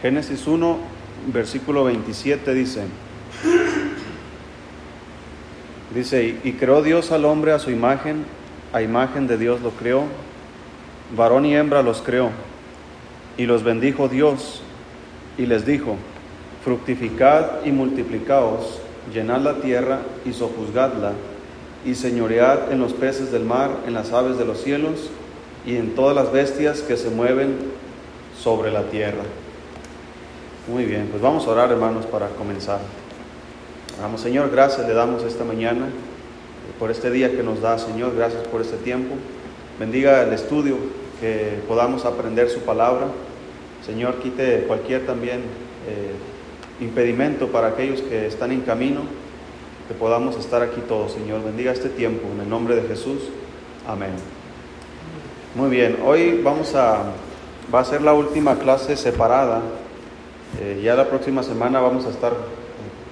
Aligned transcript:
Génesis 0.00 0.46
1, 0.46 0.78
versículo 1.32 1.82
27 1.82 2.54
dice, 2.54 2.82
dice, 5.92 6.36
y 6.44 6.52
creó 6.52 6.82
Dios 6.82 7.10
al 7.10 7.24
hombre 7.24 7.50
a 7.50 7.58
su 7.58 7.72
imagen, 7.72 8.24
a 8.72 8.80
imagen 8.80 9.26
de 9.26 9.36
Dios 9.36 9.60
lo 9.60 9.70
creó, 9.70 10.04
varón 11.16 11.46
y 11.46 11.56
hembra 11.56 11.82
los 11.82 12.00
creó, 12.00 12.30
y 13.36 13.46
los 13.46 13.64
bendijo 13.64 14.06
Dios, 14.06 14.62
y 15.36 15.46
les 15.46 15.66
dijo, 15.66 15.96
fructificad 16.64 17.64
y 17.64 17.72
multiplicaos, 17.72 18.80
llenad 19.12 19.40
la 19.40 19.60
tierra 19.60 20.02
y 20.24 20.32
sojuzgadla, 20.32 21.14
y 21.84 21.96
señoread 21.96 22.70
en 22.70 22.78
los 22.78 22.92
peces 22.92 23.32
del 23.32 23.44
mar, 23.44 23.70
en 23.84 23.94
las 23.94 24.12
aves 24.12 24.38
de 24.38 24.44
los 24.44 24.62
cielos, 24.62 25.10
y 25.66 25.74
en 25.74 25.96
todas 25.96 26.14
las 26.14 26.30
bestias 26.30 26.82
que 26.82 26.96
se 26.96 27.10
mueven 27.10 27.56
sobre 28.40 28.70
la 28.70 28.84
tierra. 28.84 29.24
Muy 30.68 30.84
bien, 30.84 31.08
pues 31.10 31.22
vamos 31.22 31.46
a 31.46 31.50
orar 31.50 31.72
hermanos 31.72 32.04
para 32.04 32.28
comenzar. 32.28 32.80
Señor, 34.16 34.50
gracias 34.50 34.86
le 34.86 34.92
damos 34.92 35.22
esta 35.22 35.42
mañana 35.42 35.88
por 36.78 36.90
este 36.90 37.10
día 37.10 37.30
que 37.30 37.42
nos 37.42 37.62
da, 37.62 37.78
Señor, 37.78 38.14
gracias 38.14 38.46
por 38.48 38.60
este 38.60 38.76
tiempo. 38.76 39.14
Bendiga 39.80 40.22
el 40.22 40.32
estudio, 40.34 40.76
que 41.22 41.58
podamos 41.66 42.04
aprender 42.04 42.50
su 42.50 42.60
palabra. 42.60 43.06
Señor, 43.86 44.16
quite 44.16 44.64
cualquier 44.64 45.06
también 45.06 45.38
eh, 45.88 46.12
impedimento 46.84 47.48
para 47.48 47.68
aquellos 47.68 48.02
que 48.02 48.26
están 48.26 48.52
en 48.52 48.60
camino, 48.60 49.00
que 49.88 49.94
podamos 49.94 50.36
estar 50.36 50.60
aquí 50.60 50.82
todos, 50.86 51.12
Señor. 51.12 51.42
Bendiga 51.44 51.72
este 51.72 51.88
tiempo, 51.88 52.28
en 52.30 52.42
el 52.42 52.48
nombre 52.50 52.76
de 52.76 52.82
Jesús. 52.86 53.22
Amén. 53.86 54.12
Muy 55.54 55.70
bien, 55.70 55.96
hoy 56.04 56.42
vamos 56.44 56.74
a, 56.74 57.04
va 57.74 57.80
a 57.80 57.84
ser 57.86 58.02
la 58.02 58.12
última 58.12 58.58
clase 58.58 58.98
separada 58.98 59.62
eh, 60.60 60.80
ya 60.82 60.94
la 60.94 61.08
próxima 61.08 61.42
semana 61.42 61.80
vamos 61.80 62.06
a 62.06 62.10
estar 62.10 62.32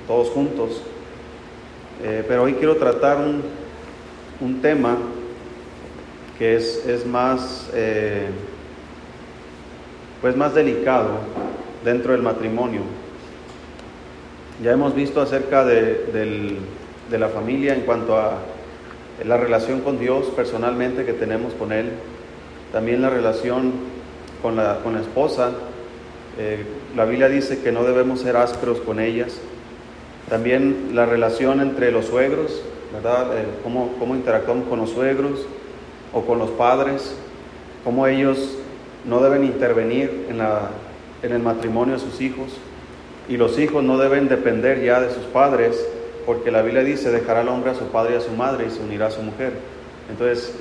todos 0.07 0.31
juntos, 0.31 0.83
eh, 2.03 2.25
pero 2.27 2.45
hoy 2.45 2.55
quiero 2.55 2.77
tratar 2.77 3.19
un, 3.19 3.43
un 4.41 4.61
tema 4.61 4.97
que 6.39 6.57
es, 6.57 6.85
es 6.87 7.07
más, 7.07 7.71
eh, 7.75 8.27
pues 10.21 10.37
más 10.37 10.55
delicado 10.55 11.11
dentro 11.85 12.13
del 12.13 12.23
matrimonio. 12.23 12.83
Ya 14.63 14.73
hemos 14.73 14.95
visto 14.95 15.21
acerca 15.21 15.65
de, 15.65 16.07
del, 16.13 16.59
de 17.11 17.19
la 17.19 17.29
familia 17.29 17.75
en 17.75 17.83
cuanto 17.83 18.17
a 18.17 18.39
la 19.25 19.37
relación 19.37 19.81
con 19.81 19.99
Dios 19.99 20.27
personalmente 20.37 21.05
que 21.05 21.13
tenemos 21.13 21.55
con 21.55 21.73
Él, 21.73 21.91
también 22.73 23.01
la 23.03 23.11
relación 23.11 23.73
con 24.43 24.57
la, 24.57 24.81
con 24.83 24.95
la 24.95 25.01
esposa, 25.01 25.53
eh, 26.39 26.65
la 26.95 27.05
Biblia 27.05 27.29
dice 27.29 27.61
que 27.63 27.73
no 27.73 27.85
debemos 27.85 28.21
ser 28.21 28.37
ásperos 28.37 28.81
con 28.81 29.01
ellas. 29.01 29.39
También 30.29 30.91
la 30.93 31.07
relación 31.07 31.61
entre 31.61 31.91
los 31.91 32.07
suegros, 32.07 32.63
¿verdad? 32.93 33.39
Eh, 33.39 33.45
cómo, 33.63 33.93
cómo, 33.99 34.15
interactuamos 34.15 34.69
con 34.69 34.81
los 34.81 34.91
suegros 34.91 35.47
o 36.13 36.23
con 36.23 36.39
los 36.39 36.51
padres, 36.51 37.15
cómo 37.85 38.07
ellos 38.07 38.59
no 39.07 39.23
deben 39.23 39.45
intervenir 39.45 40.27
en, 40.29 40.39
la, 40.39 40.71
en 41.23 41.33
el 41.33 41.41
matrimonio 41.41 41.95
de 41.95 42.01
sus 42.01 42.21
hijos 42.21 42.49
y 43.29 43.37
los 43.37 43.59
hijos 43.59 43.83
no 43.83 43.99
deben 43.99 44.29
depender 44.29 44.83
ya 44.85 45.01
de 45.01 45.13
sus 45.13 45.25
padres 45.25 45.87
porque 46.27 46.51
la 46.51 46.63
Biblia 46.63 46.83
dice 46.83 47.11
dejará 47.11 47.41
al 47.41 47.49
hombre 47.49 47.71
a 47.71 47.75
su 47.75 47.85
padre 47.87 48.15
y 48.15 48.17
a 48.17 48.21
su 48.21 48.33
madre 48.33 48.67
y 48.67 48.71
se 48.71 48.83
unirá 48.83 49.07
a 49.07 49.11
su 49.11 49.23
mujer. 49.23 49.53
Entonces 50.11 50.55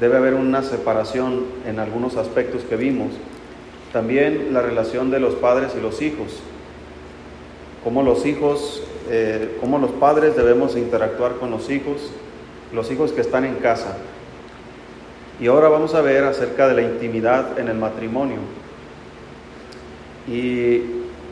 debe 0.00 0.16
haber 0.16 0.34
una 0.34 0.62
separación 0.62 1.44
en 1.66 1.78
algunos 1.78 2.16
aspectos 2.16 2.62
que 2.62 2.76
vimos 2.76 3.12
también 3.96 4.52
la 4.52 4.60
relación 4.60 5.10
de 5.10 5.18
los 5.18 5.36
padres 5.36 5.72
y 5.74 5.80
los 5.80 6.02
hijos. 6.02 6.40
Cómo 7.82 8.02
los 8.02 8.26
hijos, 8.26 8.82
eh, 9.08 9.56
cómo 9.58 9.78
los 9.78 9.90
padres 9.92 10.36
debemos 10.36 10.76
interactuar 10.76 11.36
con 11.36 11.50
los 11.50 11.70
hijos, 11.70 12.10
los 12.74 12.90
hijos 12.90 13.12
que 13.12 13.22
están 13.22 13.46
en 13.46 13.54
casa. 13.54 13.96
Y 15.40 15.46
ahora 15.46 15.70
vamos 15.70 15.94
a 15.94 16.02
ver 16.02 16.24
acerca 16.24 16.68
de 16.68 16.74
la 16.74 16.82
intimidad 16.82 17.58
en 17.58 17.68
el 17.68 17.78
matrimonio. 17.78 18.36
Y 20.28 20.82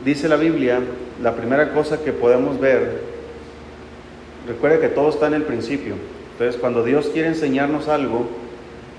dice 0.03 0.27
la 0.27 0.37
Biblia, 0.37 0.79
la 1.21 1.35
primera 1.35 1.71
cosa 1.71 2.03
que 2.03 2.13
podemos 2.13 2.59
ver, 2.59 2.99
recuerde 4.47 4.79
que 4.79 4.89
todo 4.89 5.09
está 5.09 5.27
en 5.27 5.35
el 5.35 5.43
principio. 5.43 5.93
Entonces, 6.31 6.59
cuando 6.59 6.83
Dios 6.83 7.11
quiere 7.13 7.27
enseñarnos 7.27 7.89
algo 7.89 8.25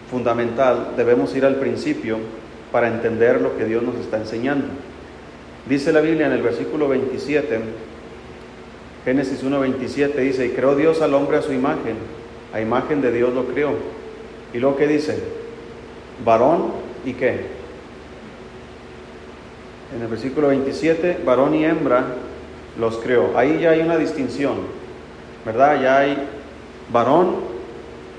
fundamental, 0.09 0.93
debemos 0.97 1.35
ir 1.35 1.45
al 1.45 1.57
principio 1.57 2.19
para 2.77 2.89
entender 2.89 3.41
lo 3.41 3.57
que 3.57 3.65
Dios 3.65 3.83
nos 3.83 3.95
está 3.95 4.19
enseñando. 4.19 4.67
Dice 5.67 5.95
la 5.95 6.03
Biblia 6.03 6.27
en 6.27 6.35
el 6.35 6.43
versículo 6.43 6.89
27, 6.89 7.59
Génesis 9.03 9.43
1.27 9.43 10.15
dice, 10.17 10.45
y 10.45 10.51
creó 10.51 10.77
Dios 10.77 11.01
al 11.01 11.15
hombre 11.15 11.39
a 11.39 11.43
su 11.43 11.55
imagen, 11.55 11.97
a 12.53 12.61
imagen 12.61 13.01
de 13.01 13.13
Dios 13.13 13.33
lo 13.33 13.47
creó. 13.47 13.71
Y 14.53 14.59
luego 14.59 14.77
que 14.77 14.87
dice, 14.89 15.19
varón 16.23 16.73
y 17.07 17.15
qué. 17.15 17.47
En 19.97 20.03
el 20.03 20.09
versículo 20.09 20.49
27, 20.49 21.21
varón 21.25 21.55
y 21.55 21.65
hembra 21.65 22.05
los 22.79 22.99
creó. 22.99 23.39
Ahí 23.39 23.59
ya 23.59 23.71
hay 23.71 23.81
una 23.81 23.97
distinción, 23.97 24.57
¿verdad? 25.47 25.81
Ya 25.81 25.99
hay 26.01 26.29
varón 26.93 27.37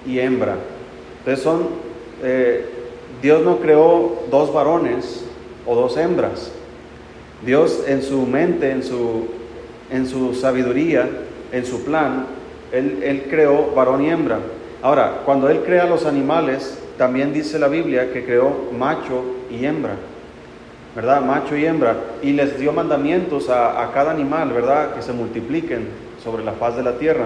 y 0.03 0.17
hembra. 0.17 0.55
Entonces 1.19 1.43
son 1.43 1.67
eh, 2.23 2.73
Dios 3.21 3.43
no 3.43 3.57
creó 3.57 4.23
dos 4.29 4.53
varones 4.53 5.25
o 5.65 5.75
dos 5.75 5.97
hembras. 5.97 6.51
Dios 7.45 7.83
en 7.87 8.01
su 8.01 8.25
mente, 8.25 8.71
en 8.71 8.83
su, 8.83 9.27
en 9.91 10.07
su 10.07 10.33
sabiduría, 10.33 11.07
en 11.51 11.65
su 11.65 11.83
plan, 11.83 12.25
él, 12.71 13.01
él, 13.03 13.27
creó 13.29 13.71
varón 13.75 14.03
y 14.03 14.09
hembra. 14.09 14.39
Ahora, 14.81 15.21
cuando 15.25 15.49
Él 15.49 15.61
crea 15.65 15.85
los 15.85 16.05
animales, 16.05 16.77
también 16.97 17.33
dice 17.33 17.59
la 17.59 17.67
Biblia 17.67 18.11
que 18.11 18.25
creó 18.25 18.69
macho 18.77 19.23
y 19.49 19.65
hembra, 19.65 19.93
¿verdad? 20.95 21.21
Macho 21.21 21.55
y 21.55 21.65
hembra. 21.65 21.95
Y 22.21 22.33
les 22.33 22.59
dio 22.59 22.73
mandamientos 22.73 23.49
a, 23.49 23.83
a 23.83 23.91
cada 23.91 24.11
animal, 24.11 24.51
¿verdad? 24.51 24.93
Que 24.93 25.01
se 25.01 25.13
multipliquen 25.13 25.87
sobre 26.23 26.43
la 26.43 26.53
faz 26.53 26.75
de 26.75 26.83
la 26.83 26.97
tierra. 26.97 27.25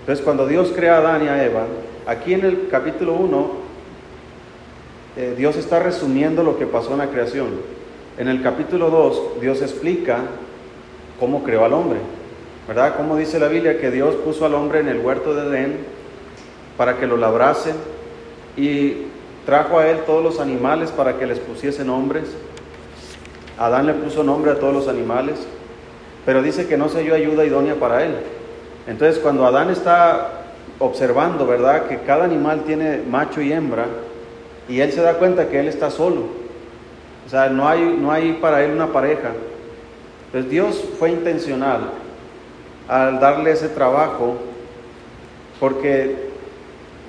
Entonces, 0.00 0.24
cuando 0.24 0.46
Dios 0.46 0.72
crea 0.74 0.96
a 0.96 0.98
Adán 0.98 1.24
y 1.24 1.28
a 1.28 1.44
Eva, 1.44 1.66
aquí 2.06 2.34
en 2.34 2.44
el 2.44 2.68
capítulo 2.70 3.14
1 3.14 3.50
eh, 5.20 5.34
Dios 5.36 5.56
está 5.56 5.80
resumiendo 5.80 6.42
lo 6.42 6.58
que 6.58 6.64
pasó 6.64 6.92
en 6.92 6.98
la 6.98 7.08
creación. 7.08 7.48
En 8.16 8.26
el 8.28 8.42
capítulo 8.42 8.88
2, 8.88 9.40
Dios 9.42 9.60
explica 9.60 10.20
cómo 11.18 11.42
creó 11.42 11.66
al 11.66 11.74
hombre. 11.74 11.98
¿Verdad? 12.66 12.96
Como 12.96 13.18
dice 13.18 13.38
la 13.38 13.48
Biblia 13.48 13.78
que 13.78 13.90
Dios 13.90 14.14
puso 14.14 14.46
al 14.46 14.54
hombre 14.54 14.80
en 14.80 14.88
el 14.88 15.00
huerto 15.00 15.34
de 15.34 15.46
Edén 15.46 15.76
para 16.78 16.96
que 16.96 17.06
lo 17.06 17.18
labrase 17.18 17.74
y 18.56 19.08
trajo 19.44 19.78
a 19.78 19.88
él 19.88 19.98
todos 20.06 20.24
los 20.24 20.40
animales 20.40 20.90
para 20.90 21.18
que 21.18 21.26
les 21.26 21.38
pusiese 21.38 21.84
nombres. 21.84 22.24
Adán 23.58 23.84
le 23.84 23.92
puso 23.92 24.24
nombre 24.24 24.52
a 24.52 24.58
todos 24.58 24.72
los 24.72 24.88
animales, 24.88 25.46
pero 26.24 26.40
dice 26.40 26.66
que 26.66 26.78
no 26.78 26.88
se 26.88 27.02
dio 27.02 27.14
ayuda 27.14 27.44
idónea 27.44 27.74
para 27.74 28.04
él. 28.04 28.14
Entonces, 28.86 29.18
cuando 29.18 29.44
Adán 29.44 29.68
está 29.68 30.44
observando, 30.78 31.46
¿verdad? 31.46 31.88
Que 31.88 31.98
cada 31.98 32.24
animal 32.24 32.62
tiene 32.64 33.02
macho 33.06 33.42
y 33.42 33.52
hembra, 33.52 33.84
y 34.70 34.80
él 34.80 34.92
se 34.92 35.02
da 35.02 35.14
cuenta 35.14 35.48
que 35.48 35.58
él 35.58 35.66
está 35.66 35.90
solo. 35.90 36.26
O 37.26 37.28
sea, 37.28 37.48
no 37.48 37.68
hay, 37.68 37.96
no 38.00 38.12
hay 38.12 38.34
para 38.34 38.64
él 38.64 38.70
una 38.70 38.92
pareja. 38.92 39.32
Pues 40.30 40.48
Dios 40.48 40.84
fue 40.98 41.10
intencional 41.10 41.90
al 42.88 43.18
darle 43.18 43.50
ese 43.50 43.68
trabajo 43.68 44.36
porque 45.58 46.30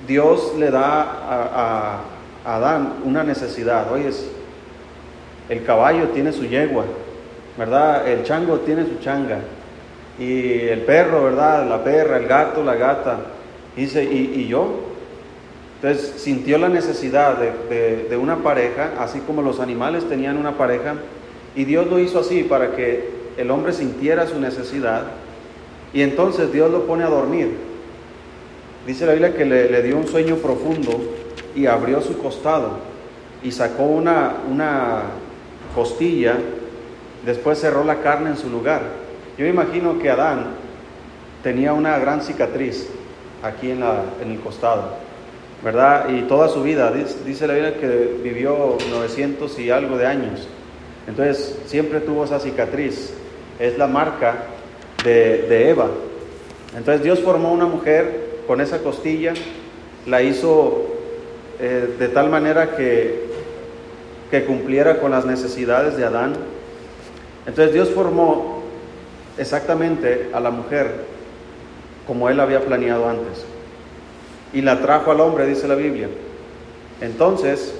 Dios 0.06 0.54
le 0.58 0.70
da 0.70 1.02
a, 1.02 2.00
Adán 2.44 2.94
una 3.04 3.22
necesidad. 3.22 3.92
Oye, 3.92 4.10
el 5.48 5.64
caballo 5.64 6.08
tiene 6.08 6.32
su 6.32 6.44
yegua, 6.44 6.84
¿verdad? 7.56 8.08
El 8.08 8.24
chango 8.24 8.58
tiene 8.58 8.84
su 8.84 8.98
changa. 8.98 9.38
Y 10.18 10.62
el 10.62 10.80
perro, 10.80 11.22
¿verdad? 11.22 11.68
La 11.68 11.84
perra, 11.84 12.16
el 12.16 12.26
gato, 12.26 12.64
la 12.64 12.74
gata. 12.74 13.18
Dice, 13.76 14.02
¿y, 14.02 14.40
y 14.40 14.48
yo? 14.48 14.91
Entonces 15.82 16.20
sintió 16.20 16.58
la 16.58 16.68
necesidad 16.68 17.38
de, 17.38 18.16
una 18.16 18.36
pareja, 18.36 18.92
así 19.00 19.18
como 19.18 19.42
los 19.42 19.58
animales 19.58 20.08
tenían 20.08 20.36
una 20.36 20.56
pareja, 20.56 20.94
y 21.56 21.64
Dios 21.64 21.88
lo 21.88 21.98
hizo 21.98 22.20
así 22.20 22.44
para 22.44 22.76
que 22.76 23.10
el 23.36 23.50
hombre 23.50 23.72
sintiera 23.72 24.28
su 24.28 24.38
necesidad, 24.38 25.06
y 25.92 26.02
entonces 26.02 26.52
Dios 26.52 26.70
lo 26.70 26.86
pone 26.86 27.02
a 27.02 27.08
dormir. 27.08 27.56
Dice 28.86 29.06
la 29.06 29.12
Biblia 29.12 29.34
que 29.34 29.44
le, 29.44 29.82
dio 29.82 29.96
un 29.96 30.06
sueño 30.06 30.36
profundo 30.36 31.00
y 31.56 31.66
abrió 31.66 32.00
su 32.00 32.16
costado 32.16 32.78
y 33.42 33.50
sacó 33.50 33.82
una, 33.82 34.34
una 34.48 35.02
costilla, 35.74 36.36
después 37.26 37.58
cerró 37.58 37.82
la 37.82 38.00
carne 38.00 38.30
en 38.30 38.36
su 38.36 38.48
lugar. 38.48 38.82
Yo 39.36 39.46
imagino 39.46 39.98
que 39.98 40.10
Adán 40.10 40.46
tenía 41.42 41.72
una 41.72 41.98
gran 41.98 42.22
cicatriz 42.22 42.88
aquí 43.42 43.70
en, 43.70 43.82
el 43.82 44.40
costado. 44.40 45.11
¿Verdad? 45.62 46.08
Y 46.08 46.22
toda 46.22 46.48
su 46.48 46.62
vida, 46.62 46.92
dice 47.24 47.46
la 47.46 47.54
Biblia 47.54 47.78
que 47.78 48.16
vivió 48.22 48.76
900 48.90 49.58
y 49.58 49.70
algo 49.70 49.96
de 49.96 50.06
años. 50.06 50.48
Entonces 51.06 51.58
siempre 51.66 52.00
tuvo 52.00 52.24
esa 52.24 52.40
cicatriz. 52.40 53.12
Es 53.58 53.78
la 53.78 53.86
marca 53.86 54.46
de, 55.04 55.70
Eva. 55.70 55.88
Entonces 56.76 57.02
Dios 57.02 57.20
formó 57.20 57.52
una 57.52 57.66
mujer 57.66 58.42
con 58.46 58.60
esa 58.60 58.78
costilla, 58.78 59.34
la 60.06 60.22
hizo 60.22 60.86
eh, 61.60 61.94
de 61.98 62.08
tal 62.08 62.28
manera 62.28 62.76
que, 62.76 63.24
que 64.30 64.44
cumpliera 64.44 64.98
con 65.00 65.10
las 65.10 65.24
necesidades 65.24 65.96
de 65.96 66.04
Adán. 66.04 66.34
Entonces 67.46 67.74
Dios 67.74 67.90
formó 67.90 68.62
exactamente 69.38 70.30
a 70.32 70.40
la 70.40 70.50
mujer 70.50 71.12
como 72.06 72.28
él 72.28 72.40
había 72.40 72.60
planeado 72.60 73.08
antes. 73.08 73.44
Y 74.52 74.62
la 74.62 74.80
trajo 74.80 75.10
al 75.10 75.20
hombre, 75.20 75.46
dice 75.46 75.66
la 75.66 75.74
Biblia. 75.74 76.08
Entonces, 77.00 77.74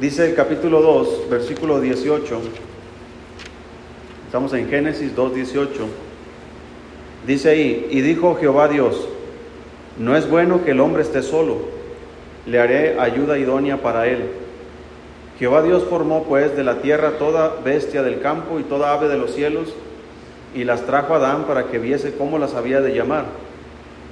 dice 0.00 0.28
el 0.28 0.34
capítulo 0.34 0.82
2, 0.82 1.30
versículo 1.30 1.80
18, 1.80 2.40
estamos 4.26 4.52
en 4.52 4.68
Génesis 4.68 5.14
2, 5.16 5.34
18, 5.34 5.70
dice 7.26 7.48
ahí, 7.48 7.86
y 7.90 8.02
dijo 8.02 8.36
Jehová 8.38 8.68
Dios, 8.68 9.08
no 9.98 10.14
es 10.16 10.28
bueno 10.28 10.64
que 10.64 10.72
el 10.72 10.80
hombre 10.80 11.02
esté 11.02 11.22
solo, 11.22 11.56
le 12.44 12.60
haré 12.60 13.00
ayuda 13.00 13.38
idónea 13.38 13.80
para 13.80 14.06
él. 14.06 14.28
Jehová 15.38 15.62
Dios 15.62 15.84
formó 15.88 16.24
pues 16.24 16.54
de 16.56 16.64
la 16.64 16.82
tierra 16.82 17.18
toda 17.18 17.56
bestia 17.64 18.02
del 18.02 18.20
campo 18.20 18.60
y 18.60 18.62
toda 18.62 18.92
ave 18.92 19.08
de 19.08 19.16
los 19.16 19.34
cielos, 19.34 19.72
y 20.54 20.64
las 20.64 20.84
trajo 20.84 21.14
a 21.14 21.16
Adán 21.16 21.44
para 21.44 21.68
que 21.68 21.78
viese 21.78 22.14
cómo 22.14 22.38
las 22.38 22.54
había 22.54 22.80
de 22.80 22.94
llamar. 22.94 23.24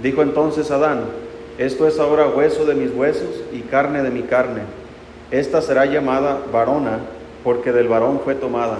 Dijo 0.00 0.22
entonces 0.22 0.70
Adán, 0.70 1.04
esto 1.58 1.86
es 1.86 1.98
ahora 1.98 2.28
hueso 2.28 2.64
de 2.64 2.74
mis 2.74 2.94
huesos 2.94 3.42
y 3.52 3.60
carne 3.60 4.02
de 4.02 4.10
mi 4.10 4.22
carne. 4.22 4.62
Esta 5.30 5.60
será 5.62 5.86
llamada 5.86 6.38
varona, 6.52 7.00
porque 7.42 7.72
del 7.72 7.88
varón 7.88 8.20
fue 8.24 8.34
tomada. 8.34 8.78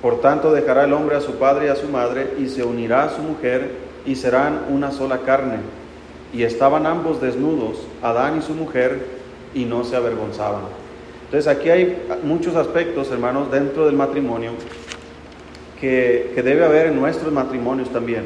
Por 0.00 0.20
tanto 0.20 0.52
dejará 0.52 0.84
el 0.84 0.92
hombre 0.92 1.16
a 1.16 1.20
su 1.20 1.34
padre 1.34 1.66
y 1.66 1.68
a 1.68 1.76
su 1.76 1.88
madre, 1.88 2.34
y 2.38 2.48
se 2.48 2.62
unirá 2.62 3.04
a 3.04 3.10
su 3.10 3.22
mujer, 3.22 3.70
y 4.04 4.16
serán 4.16 4.66
una 4.70 4.90
sola 4.90 5.18
carne. 5.18 5.58
Y 6.32 6.42
estaban 6.44 6.86
ambos 6.86 7.20
desnudos, 7.20 7.78
Adán 8.02 8.38
y 8.38 8.42
su 8.42 8.54
mujer, 8.54 9.00
y 9.54 9.64
no 9.64 9.84
se 9.84 9.96
avergonzaban. 9.96 10.62
Entonces 11.26 11.46
aquí 11.46 11.70
hay 11.70 12.02
muchos 12.22 12.56
aspectos, 12.56 13.10
hermanos, 13.10 13.50
dentro 13.50 13.86
del 13.86 13.96
matrimonio 13.96 14.52
que, 15.80 16.32
debe 16.36 16.64
haber 16.64 16.86
en 16.86 17.00
nuestros 17.00 17.32
matrimonios 17.32 17.90
también. 17.90 18.24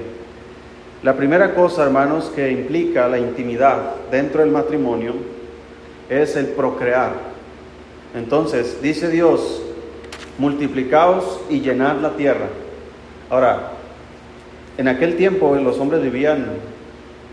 La 1.02 1.14
primera 1.14 1.54
cosa, 1.54 1.84
hermanos, 1.84 2.32
que 2.34 2.50
implica 2.50 3.08
la 3.08 3.18
intimidad 3.18 3.96
dentro 4.10 4.40
del 4.40 4.50
matrimonio 4.50 5.14
es 6.08 6.36
el 6.36 6.46
procrear. 6.46 7.12
Entonces, 8.14 8.80
dice 8.80 9.10
Dios, 9.10 9.62
multiplicaos 10.38 11.40
y 11.50 11.60
llenad 11.60 11.96
la 11.96 12.16
tierra. 12.16 12.48
Ahora, 13.28 13.72
en 14.78 14.88
aquel 14.88 15.16
tiempo 15.16 15.54
los 15.56 15.78
hombres 15.78 16.02
vivían 16.02 16.46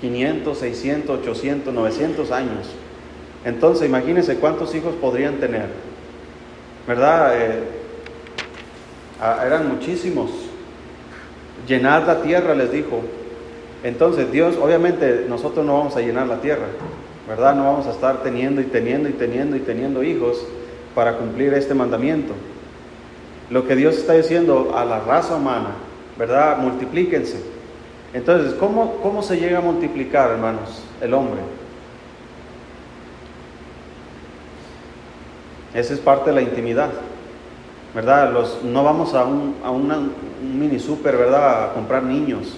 500, 0.01 0.57
600, 0.57 1.19
800, 1.19 1.73
900 1.73 2.31
años. 2.31 2.69
Entonces, 3.45 3.87
imagínense 3.87 4.35
cuántos 4.35 4.75
hijos 4.75 4.93
podrían 4.95 5.35
tener. 5.35 5.67
¿Verdad? 6.85 7.33
Eh, 7.41 7.63
eran 9.45 9.69
muchísimos. 9.69 10.31
Llenad 11.65 12.05
la 12.05 12.21
tierra, 12.21 12.53
les 12.55 12.71
dijo. 12.71 13.01
Entonces, 13.83 14.31
Dios, 14.31 14.55
obviamente, 14.61 15.25
nosotros 15.27 15.65
no 15.65 15.77
vamos 15.77 15.95
a 15.95 16.01
llenar 16.01 16.27
la 16.27 16.41
tierra. 16.41 16.67
¿Verdad? 17.27 17.55
No 17.55 17.63
vamos 17.63 17.87
a 17.87 17.91
estar 17.91 18.21
teniendo 18.21 18.59
y 18.59 18.65
teniendo 18.65 19.07
y 19.07 19.13
teniendo 19.13 19.55
y 19.55 19.61
teniendo 19.61 20.03
hijos 20.03 20.45
para 20.93 21.17
cumplir 21.17 21.53
este 21.53 21.73
mandamiento. 21.73 22.33
Lo 23.49 23.65
que 23.65 23.75
Dios 23.75 23.97
está 23.97 24.13
diciendo 24.13 24.73
a 24.75 24.83
la 24.83 24.99
raza 24.99 25.35
humana, 25.35 25.69
¿verdad? 26.17 26.57
Multiplíquense. 26.57 27.41
Entonces, 28.13 28.53
¿cómo, 28.55 28.97
cómo 29.01 29.23
se 29.23 29.37
llega 29.37 29.59
a 29.59 29.61
multiplicar, 29.61 30.31
hermanos, 30.31 30.83
el 31.01 31.13
hombre? 31.13 31.39
Esa 35.73 35.93
es 35.93 35.99
parte 35.99 36.29
de 36.29 36.35
la 36.35 36.41
intimidad, 36.41 36.89
¿verdad? 37.95 38.31
Los, 38.31 38.63
no 38.63 38.83
vamos 38.83 39.13
a 39.15 39.23
un, 39.23 39.55
a 39.63 39.71
un 39.71 40.11
mini 40.41 40.77
super, 40.77 41.17
¿verdad? 41.17 41.63
A 41.63 41.73
comprar 41.73 42.03
niños, 42.03 42.57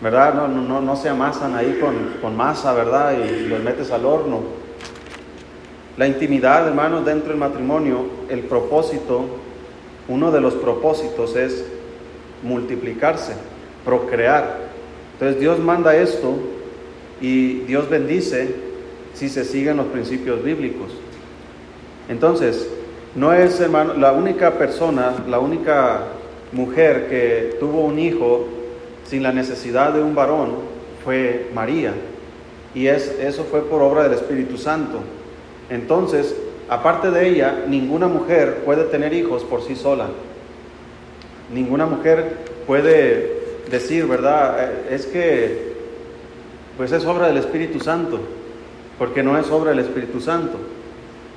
¿verdad? 0.00 0.34
No, 0.34 0.48
no, 0.48 0.80
no 0.80 0.96
se 0.96 1.08
amasan 1.08 1.54
ahí 1.54 1.78
con, 1.80 2.20
con 2.20 2.36
masa, 2.36 2.72
¿verdad? 2.72 3.14
Y 3.18 3.48
los 3.48 3.62
metes 3.62 3.90
al 3.90 4.04
horno. 4.04 4.40
La 5.96 6.06
intimidad, 6.06 6.68
hermanos, 6.68 7.04
dentro 7.04 7.30
del 7.30 7.38
matrimonio, 7.38 8.04
el 8.28 8.40
propósito, 8.40 9.24
uno 10.06 10.30
de 10.30 10.40
los 10.40 10.54
propósitos 10.54 11.34
es 11.34 11.64
multiplicarse, 12.42 13.34
procrear. 13.84 14.68
Entonces 15.14 15.40
Dios 15.40 15.58
manda 15.58 15.96
esto 15.96 16.36
y 17.20 17.60
Dios 17.60 17.90
bendice 17.90 18.54
si 19.14 19.28
se 19.28 19.44
siguen 19.44 19.78
los 19.78 19.86
principios 19.86 20.44
bíblicos. 20.44 20.92
Entonces, 22.08 22.68
no 23.16 23.32
es, 23.32 23.60
hermano, 23.60 23.94
la 23.94 24.12
única 24.12 24.52
persona, 24.52 25.12
la 25.28 25.40
única 25.40 26.04
mujer 26.52 27.08
que 27.08 27.56
tuvo 27.58 27.80
un 27.80 27.98
hijo 27.98 28.46
sin 29.08 29.22
la 29.22 29.32
necesidad 29.32 29.92
de 29.92 30.02
un 30.02 30.14
varón 30.14 30.54
fue 31.04 31.48
María. 31.54 31.94
Y 32.74 32.86
es, 32.86 33.16
eso 33.20 33.44
fue 33.44 33.62
por 33.62 33.82
obra 33.82 34.04
del 34.04 34.12
Espíritu 34.12 34.58
Santo. 34.58 35.00
Entonces, 35.70 36.34
aparte 36.68 37.10
de 37.10 37.28
ella, 37.28 37.64
ninguna 37.66 38.06
mujer 38.06 38.62
puede 38.64 38.84
tener 38.84 39.12
hijos 39.12 39.44
por 39.44 39.62
sí 39.62 39.74
sola. 39.74 40.08
Ninguna 41.52 41.86
mujer 41.86 42.36
puede 42.66 43.38
decir, 43.70 44.06
¿verdad? 44.06 44.56
Eh, 44.58 44.94
es 44.94 45.06
que, 45.06 45.72
pues 46.76 46.92
es 46.92 47.04
obra 47.04 47.28
del 47.28 47.38
Espíritu 47.38 47.80
Santo, 47.80 48.20
porque 48.98 49.22
no 49.22 49.38
es 49.38 49.50
obra 49.50 49.70
del 49.70 49.80
Espíritu 49.80 50.20
Santo 50.20 50.58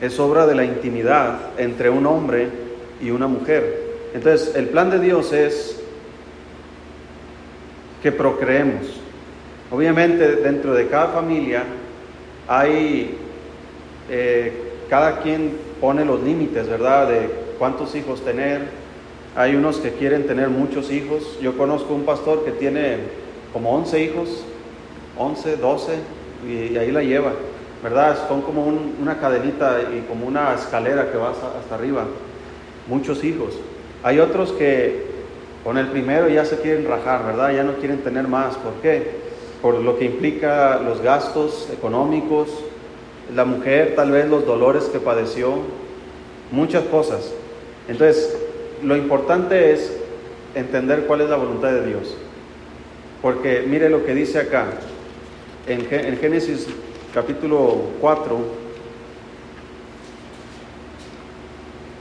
es 0.02 0.20
obra 0.20 0.48
de 0.48 0.56
la 0.56 0.66
intimidad 0.66 1.52
entre 1.58 1.90
un 1.90 2.08
hombre 2.08 2.50
y 3.00 3.12
una 3.12 3.28
mujer. 3.28 3.92
Entonces, 4.14 4.56
el 4.56 4.70
plan 4.70 4.90
de 4.90 5.00
Dios 5.00 5.32
es 5.32 5.81
que 8.02 8.12
procreemos. 8.12 8.88
Obviamente, 9.72 10.36
dentro 10.38 10.74
de 10.74 10.88
cada 10.88 11.10
familia 11.10 11.64
hay, 12.48 13.18
eh, 14.10 14.54
cada 14.90 15.20
quien 15.20 15.58
pone 15.80 16.04
los 16.04 16.22
límites, 16.22 16.68
¿verdad? 16.68 17.08
De 17.08 17.30
cuántos 17.58 17.96
hijos 17.96 18.24
tener. 18.24 18.62
Hay 19.36 19.56
unos 19.56 19.78
que 19.78 19.92
quieren 19.92 20.28
tener 20.28 20.50
muchos 20.50 20.92
hijos. 20.92 21.40
Yo 21.42 21.58
conozco 21.58 21.94
un 21.94 22.04
pastor 22.04 22.44
que 22.44 22.52
tiene 22.52 22.98
como 23.54 23.74
11 23.76 24.04
hijos, 24.04 24.44
11, 25.18 25.58
12, 25.58 25.94
y 26.48 26.78
ahí 26.78 26.92
la 26.92 27.04
lleva. 27.04 27.32
¿verdad? 27.84 28.28
Son 28.28 28.42
como 28.42 28.66
una 28.66 29.18
cadenita 29.20 29.82
y 29.82 30.02
como 30.02 30.28
una 30.28 30.54
escalera 30.54 31.12
que 31.12 31.18
va 31.18 31.32
hasta, 31.32 31.76
arriba. 31.76 32.06
Muchos 32.88 33.24
hijos. 33.24 33.58
Hay 34.04 34.20
otros 34.20 34.52
que 34.52 35.11
con 35.64 35.78
el 35.78 35.88
primero 35.88 36.28
ya 36.28 36.46
se 36.46 36.58
quieren 36.60 36.88
rajar, 36.88 37.26
¿verdad? 37.26 37.54
Ya 37.54 37.64
no 37.64 37.74
quieren 37.76 38.00
tener 38.00 38.28
más. 38.28 38.56
¿Por 38.56 38.74
qué? 38.82 39.12
Por 39.62 39.76
lo 39.76 39.98
que 39.98 40.06
implica 40.06 40.80
los 40.80 41.02
gastos 41.02 41.70
económicos, 41.72 42.50
la 43.36 43.46
mujer 43.46 43.94
tal 43.96 44.12
vez 44.12 44.28
los 44.28 44.46
dolores 44.46 44.86
que 44.86 45.00
padeció, 45.00 45.60
muchas 46.52 46.84
cosas. 46.86 47.32
Entonces, 47.88 48.36
lo 48.82 48.96
importante 48.96 49.72
es 49.72 49.96
entender 50.56 51.06
cuál 51.06 51.22
es 51.22 51.30
la 51.30 51.36
voluntad 51.36 51.72
de 51.72 51.86
Dios. 51.86 52.16
Porque 53.22 53.64
mire 53.68 53.90
lo 53.90 54.04
que 54.04 54.16
dice 54.16 54.40
acá, 54.40 54.66
en, 55.68 55.88
Génesis 56.18 56.68
capítulo 57.14 57.82
4, 58.02 58.40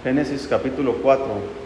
Génesis 0.02 0.46
capítulo 0.48 0.94
4. 1.02 1.59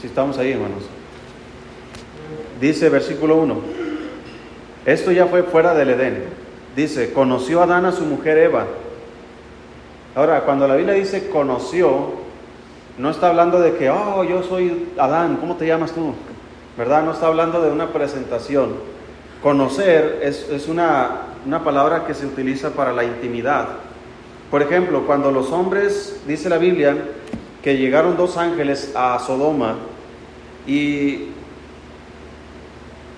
Si 0.00 0.06
estamos 0.06 0.38
ahí, 0.38 0.52
hermanos. 0.52 0.84
Dice 2.58 2.88
versículo 2.88 3.36
1. 3.36 3.54
Esto 4.86 5.12
ya 5.12 5.26
fue 5.26 5.42
fuera 5.42 5.74
del 5.74 5.90
Edén. 5.90 6.24
Dice, 6.74 7.12
conoció 7.12 7.62
Adán 7.62 7.84
a 7.84 7.92
su 7.92 8.04
mujer 8.04 8.38
Eva. 8.38 8.66
Ahora, 10.14 10.40
cuando 10.42 10.66
la 10.66 10.76
Biblia 10.76 10.94
dice 10.94 11.28
conoció, 11.28 12.12
no 12.96 13.10
está 13.10 13.28
hablando 13.28 13.60
de 13.60 13.74
que, 13.76 13.90
oh, 13.90 14.24
yo 14.24 14.42
soy 14.42 14.88
Adán, 14.96 15.36
¿cómo 15.36 15.56
te 15.56 15.66
llamas 15.66 15.92
tú? 15.92 16.14
¿Verdad? 16.78 17.02
No 17.04 17.12
está 17.12 17.26
hablando 17.26 17.60
de 17.60 17.70
una 17.70 17.92
presentación. 17.92 18.76
Conocer 19.42 20.20
es, 20.22 20.48
es 20.48 20.66
una, 20.66 21.22
una 21.44 21.62
palabra 21.62 22.06
que 22.06 22.14
se 22.14 22.24
utiliza 22.24 22.70
para 22.70 22.94
la 22.94 23.04
intimidad. 23.04 23.68
Por 24.50 24.62
ejemplo, 24.62 25.06
cuando 25.06 25.30
los 25.30 25.50
hombres, 25.52 26.22
dice 26.26 26.48
la 26.48 26.58
Biblia, 26.58 26.96
que 27.62 27.76
llegaron 27.76 28.16
dos 28.16 28.38
ángeles 28.38 28.92
a 28.96 29.18
Sodoma 29.18 29.76
y 30.66 31.28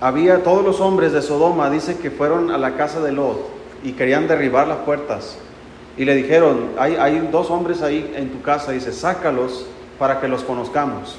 había 0.01 0.43
todos 0.43 0.65
los 0.65 0.81
hombres 0.81 1.13
de 1.13 1.23
Sodoma, 1.23 1.71
dice 1.71 1.97
que 1.99 2.11
fueron 2.11 2.51
a 2.51 2.59
la 2.59 2.75
casa 2.75 3.01
de 3.01 3.13
Lot 3.13 3.39
y 3.85 3.93
querían 3.93 4.27
derribar 4.27 4.67
las 4.67 4.79
puertas. 4.79 5.39
Y 5.97 6.05
le 6.05 6.15
dijeron, 6.15 6.71
hay, 6.79 7.29
dos 7.31 7.51
hombres 7.51 7.83
ahí 7.83 8.13
en 8.17 8.31
tu 8.31 8.43
casa, 8.43 8.73
dice, 8.73 8.93
sácalos 8.93 9.67
para 9.99 10.21
que 10.21 10.27
los 10.27 10.43
conozcamos. 10.43 11.19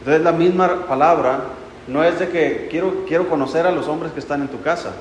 Entonces 0.00 0.22
la 0.22 0.32
misma 0.32 0.86
palabra 0.86 1.44
no 1.86 2.02
es 2.02 2.18
de 2.18 2.28
que 2.28 2.66
quiero, 2.70 3.04
quiero 3.06 3.28
conocer 3.28 3.66
a 3.66 3.70
los 3.70 3.86
hombres 3.86 4.12
que 4.12 4.20
están 4.20 4.40
en 4.40 4.48
tu 4.48 4.60
casa, 4.60 4.92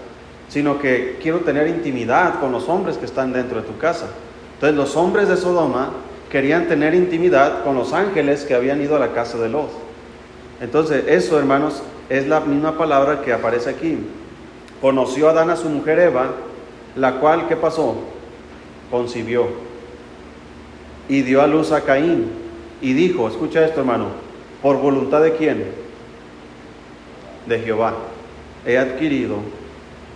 sino 0.50 0.80
que 0.80 1.18
quiero 1.22 1.40
tener 1.40 1.68
intimidad 1.68 2.40
con 2.40 2.52
los 2.52 2.70
hombres 2.70 2.98
que 2.98 3.06
están 3.06 3.34
dentro 3.34 3.62
de 3.62 3.68
tu 3.68 3.78
casa. 3.78 4.06
Entonces 4.54 4.78
los 4.78 4.96
hombres 4.96 5.28
de 5.30 5.38
Sodoma 5.38 5.94
querían 6.30 6.68
tener 6.68 6.94
intimidad 6.94 7.64
con 7.64 7.76
los 7.76 7.92
ángeles 7.92 8.44
que 8.44 8.54
habían 8.54 8.82
ido 8.82 8.96
a 8.96 9.00
la 9.00 9.14
casa 9.14 9.38
de 9.38 9.50
Lot. 9.50 9.83
Entonces 10.64 11.04
eso, 11.10 11.38
hermanos, 11.38 11.84
es 12.08 12.26
la 12.26 12.40
misma 12.40 12.78
palabra 12.78 13.22
que 13.22 13.34
aparece 13.34 13.70
aquí. 13.70 13.98
Conoció 14.80 15.28
Adán 15.28 15.50
a 15.50 15.58
su 15.58 15.68
mujer 15.68 16.00
Eva, 16.00 16.32
la 16.96 17.20
cual, 17.20 17.50
¿qué 17.50 17.58
pasó? 17.58 17.98
Concibió. 18.90 19.48
Y 21.10 21.22
dio 21.24 21.42
a 21.42 21.48
luz 21.48 21.74
a 21.74 21.82
Caín. 21.82 22.32
Y 22.82 22.94
dijo, 22.94 23.28
escucha 23.28 23.66
esto 23.66 23.82
hermano, 23.82 24.08
¿por 24.62 24.78
voluntad 24.78 25.22
de 25.22 25.34
quién? 25.34 25.66
De 27.46 27.60
Jehová. 27.60 27.96
He 28.66 28.78
adquirido 28.78 29.40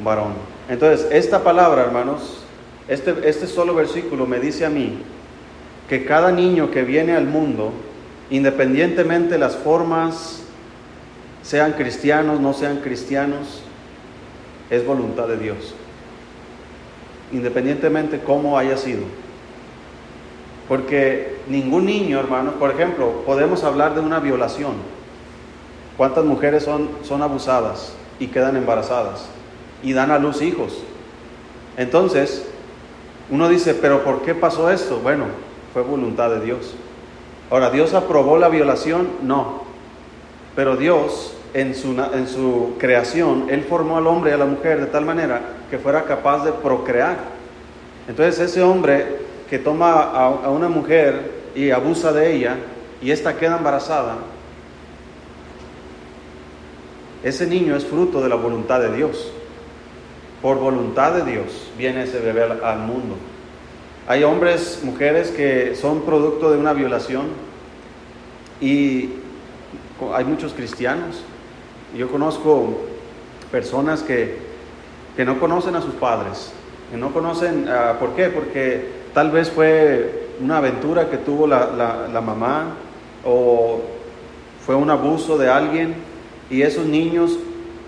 varón. 0.02 0.32
Entonces, 0.70 1.10
esta 1.12 1.44
palabra, 1.44 1.82
hermanos, 1.82 2.46
este, 2.88 3.14
este 3.26 3.48
solo 3.48 3.76
versículo 3.76 4.26
me 4.26 4.40
dice 4.40 4.66
a 4.66 4.70
mí 4.70 5.00
que 5.90 6.06
cada 6.06 6.32
niño 6.32 6.72
que 6.72 6.84
viene 6.84 7.18
al 7.18 7.26
mundo, 7.26 7.74
independientemente 8.30 9.34
de 9.34 9.40
las 9.40 9.56
formas 9.56 10.44
sean 11.44 11.74
cristianos, 11.74 12.40
no 12.40 12.54
sean 12.54 12.78
cristianos, 12.78 13.62
es 14.70 14.86
voluntad 14.86 15.28
de 15.28 15.38
Dios, 15.38 15.74
independientemente 17.32 18.20
cómo 18.20 18.58
haya 18.58 18.78
sido. 18.78 19.04
Porque 20.68 21.38
ningún 21.48 21.86
niño, 21.86 22.20
hermanos, 22.20 22.56
por 22.56 22.72
ejemplo, 22.72 23.24
podemos 23.26 23.64
hablar 23.64 23.96
de 23.96 24.02
una 24.02 24.20
violación. 24.20 24.74
¿Cuántas 25.96 26.26
mujeres 26.26 26.64
son, 26.64 26.90
son 27.04 27.22
abusadas 27.22 27.94
y 28.20 28.28
quedan 28.28 28.58
embarazadas 28.58 29.26
y 29.82 29.94
dan 29.94 30.12
a 30.12 30.20
luz 30.20 30.42
hijos? 30.42 30.84
Entonces, 31.78 32.46
uno 33.30 33.48
dice, 33.48 33.74
pero 33.74 34.04
¿por 34.04 34.24
qué 34.24 34.36
pasó 34.36 34.70
esto? 34.70 35.00
Bueno, 35.00 35.26
fue 35.74 35.82
voluntad 35.82 36.30
de 36.32 36.42
Dios. 36.42 36.76
Ahora, 37.50 37.70
¿Dios 37.70 37.94
aprobó 37.94 38.38
la 38.38 38.50
violación? 38.50 39.08
No. 39.24 39.64
Pero 40.56 40.76
Dios 40.76 41.34
en 41.54 41.76
su, 41.76 41.92
en 42.14 42.28
su 42.28 42.76
creación, 42.78 43.48
Él 43.50 43.64
formó 43.64 43.98
al 43.98 44.08
hombre 44.08 44.32
y 44.32 44.34
a 44.34 44.38
la 44.38 44.46
mujer 44.46 44.80
de 44.80 44.88
tal 44.88 45.06
manera 45.06 45.42
que 45.70 45.78
fuera 45.78 46.04
capaz 46.04 46.44
de 46.44 46.52
procrear. 46.52 47.18
Entonces 48.08 48.40
ese 48.40 48.62
hombre 48.62 49.20
que 49.50 49.60
toma 49.60 49.94
a, 49.94 50.26
a 50.26 50.50
una 50.50 50.68
mujer 50.68 51.32
y 51.56 51.72
abusa 51.72 52.12
de 52.12 52.36
ella 52.36 52.58
y 53.02 53.12
ésta 53.12 53.38
queda 53.38 53.58
embarazada, 53.58 54.18
ese 57.24 57.48
niño 57.48 57.76
es 57.76 57.86
fruto 57.86 58.22
de 58.22 58.30
la 58.30 58.36
voluntad 58.36 58.80
de 58.80 58.96
Dios. 58.96 59.32
Por 60.42 60.58
voluntad 60.58 61.14
de 61.14 61.32
Dios 61.32 61.72
viene 61.78 62.04
ese 62.04 62.20
bebé 62.20 62.44
al, 62.44 62.64
al 62.64 62.80
mundo. 62.80 63.16
Hay 64.08 64.24
hombres, 64.24 64.82
mujeres 64.84 65.32
que 65.32 65.76
son 65.76 66.02
producto 66.02 66.50
de 66.52 66.58
una 66.58 66.74
violación 66.74 67.26
y 68.62 69.10
hay 70.14 70.24
muchos 70.26 70.54
cristianos 70.54 71.24
yo 71.96 72.10
conozco 72.10 72.78
personas 73.52 74.04
que, 74.04 74.46
no 75.26 75.40
conocen 75.40 75.76
a 75.76 75.82
sus 75.82 75.96
padres, 75.96 76.52
que 76.92 76.98
no 76.98 77.12
conocen, 77.12 77.68
ah, 77.70 77.96
¿por 78.00 78.12
qué? 78.12 78.30
Porque 78.30 78.88
tal 79.14 79.32
vez 79.32 79.50
fue 79.50 80.28
una 80.40 80.58
aventura 80.58 81.10
que 81.10 81.18
tuvo 81.18 81.48
la, 81.48 82.08
la 82.12 82.22
mamá 82.22 82.76
o 83.26 83.82
fue 84.64 84.76
un 84.76 84.90
abuso 84.92 85.38
de 85.38 85.50
alguien 85.50 85.96
y 86.52 86.62
esos 86.62 86.86
niños 86.86 87.40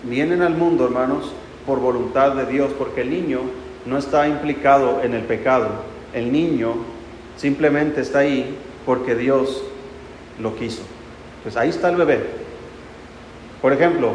vienen 0.04 0.42
al 0.42 0.56
mundo, 0.56 0.86
hermanos, 0.86 1.32
por 1.68 1.80
voluntad 1.80 2.32
de 2.32 2.46
Dios, 2.48 2.72
porque 2.78 3.02
el 3.02 3.12
niño 3.12 3.42
no 3.86 3.98
está 3.98 4.28
implicado 4.28 5.02
en 5.04 5.14
el 5.14 5.24
pecado, 5.24 5.70
el 6.14 6.32
niño 6.32 6.76
simplemente 7.38 8.02
está 8.02 8.20
ahí 8.20 8.58
porque 8.86 9.16
Dios 9.16 9.64
lo 10.40 10.56
quiso. 10.56 10.84
Pues 11.44 11.56
ahí 11.58 11.70
está 11.70 11.90
el 11.90 11.96
bebé, 11.96 12.40
por 13.62 13.74
ejemplo, 13.74 14.12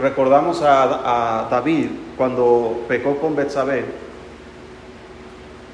recordamos 0.00 0.62
a, 0.62 1.48
David 1.50 1.88
cuando 2.16 2.84
pecó 2.86 3.16
con 3.16 3.34
Betsabé, 3.34 3.84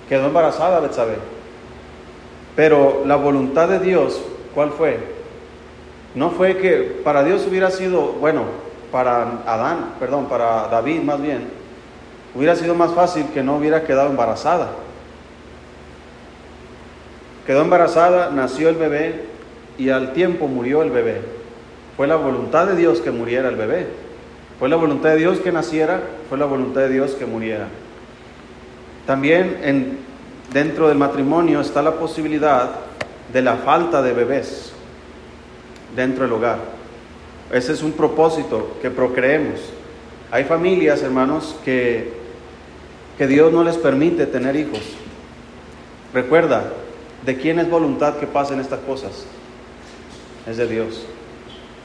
quedó 0.08 0.26
embarazada 0.26 0.80
Betsabé. 0.80 1.16
Pero 2.54 3.02
la 3.04 3.16
voluntad 3.16 3.68
de 3.68 3.80
Dios, 3.80 4.22
¿cuál 4.54 4.70
fue? 4.70 4.98
No 6.14 6.30
fue 6.30 6.56
que 6.56 7.00
para 7.04 7.22
Dios 7.24 7.46
hubiera 7.46 7.70
sido, 7.70 8.12
bueno, 8.12 8.44
para 8.90 9.42
Adán, 9.46 9.96
perdón, 10.00 10.26
para 10.26 10.68
David 10.68 11.02
más 11.02 11.20
bien, 11.20 11.50
hubiera 12.34 12.56
sido 12.56 12.74
más 12.74 12.92
fácil 12.92 13.26
que 13.34 13.42
no 13.42 13.56
hubiera 13.56 13.84
quedado 13.84 14.08
embarazada. 14.08 14.70
Quedó 17.46 17.62
embarazada, 17.62 18.30
nació 18.30 18.68
el 18.68 18.76
bebé 18.76 19.24
y 19.78 19.90
al 19.90 20.12
tiempo 20.12 20.48
murió 20.48 20.82
el 20.82 20.90
bebé. 20.90 21.20
Fue 21.96 22.06
la 22.06 22.16
voluntad 22.16 22.66
de 22.66 22.76
Dios 22.76 23.00
que 23.00 23.10
muriera 23.10 23.48
el 23.48 23.56
bebé. 23.56 23.86
Fue 24.58 24.68
la 24.68 24.76
voluntad 24.76 25.10
de 25.10 25.16
Dios 25.16 25.38
que 25.38 25.52
naciera, 25.52 26.00
fue 26.28 26.38
la 26.38 26.46
voluntad 26.46 26.80
de 26.82 26.88
Dios 26.88 27.12
que 27.12 27.26
muriera. 27.26 27.68
También 29.06 29.60
en, 29.62 29.98
dentro 30.52 30.88
del 30.88 30.98
matrimonio 30.98 31.60
está 31.60 31.82
la 31.82 31.92
posibilidad 31.92 32.70
de 33.32 33.42
la 33.42 33.56
falta 33.56 34.02
de 34.02 34.12
bebés 34.12 34.72
dentro 35.94 36.24
del 36.24 36.32
hogar. 36.32 36.58
Ese 37.52 37.72
es 37.72 37.82
un 37.82 37.92
propósito, 37.92 38.76
que 38.82 38.90
procreemos. 38.90 39.60
Hay 40.32 40.44
familias, 40.44 41.02
hermanos, 41.02 41.54
que, 41.64 42.12
que 43.16 43.26
Dios 43.26 43.52
no 43.52 43.62
les 43.62 43.76
permite 43.76 44.26
tener 44.26 44.56
hijos. 44.56 44.80
Recuerda, 46.12 46.72
¿de 47.24 47.36
quién 47.36 47.58
es 47.58 47.70
voluntad 47.70 48.16
que 48.16 48.26
pasen 48.26 48.60
estas 48.60 48.80
cosas? 48.80 49.26
Es 50.46 50.56
de 50.56 50.66
Dios. 50.66 51.06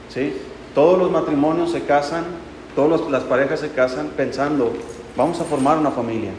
¿sí? 0.08 0.34
Todos 0.74 0.98
los 0.98 1.10
matrimonios 1.10 1.72
se 1.72 1.82
casan, 1.82 2.24
todas 2.74 3.00
las 3.10 3.24
parejas 3.24 3.60
se 3.60 3.70
casan 3.70 4.08
pensando, 4.16 4.72
vamos 5.16 5.40
a 5.40 5.44
formar 5.44 5.78
una 5.78 5.90
familia. 5.90 6.30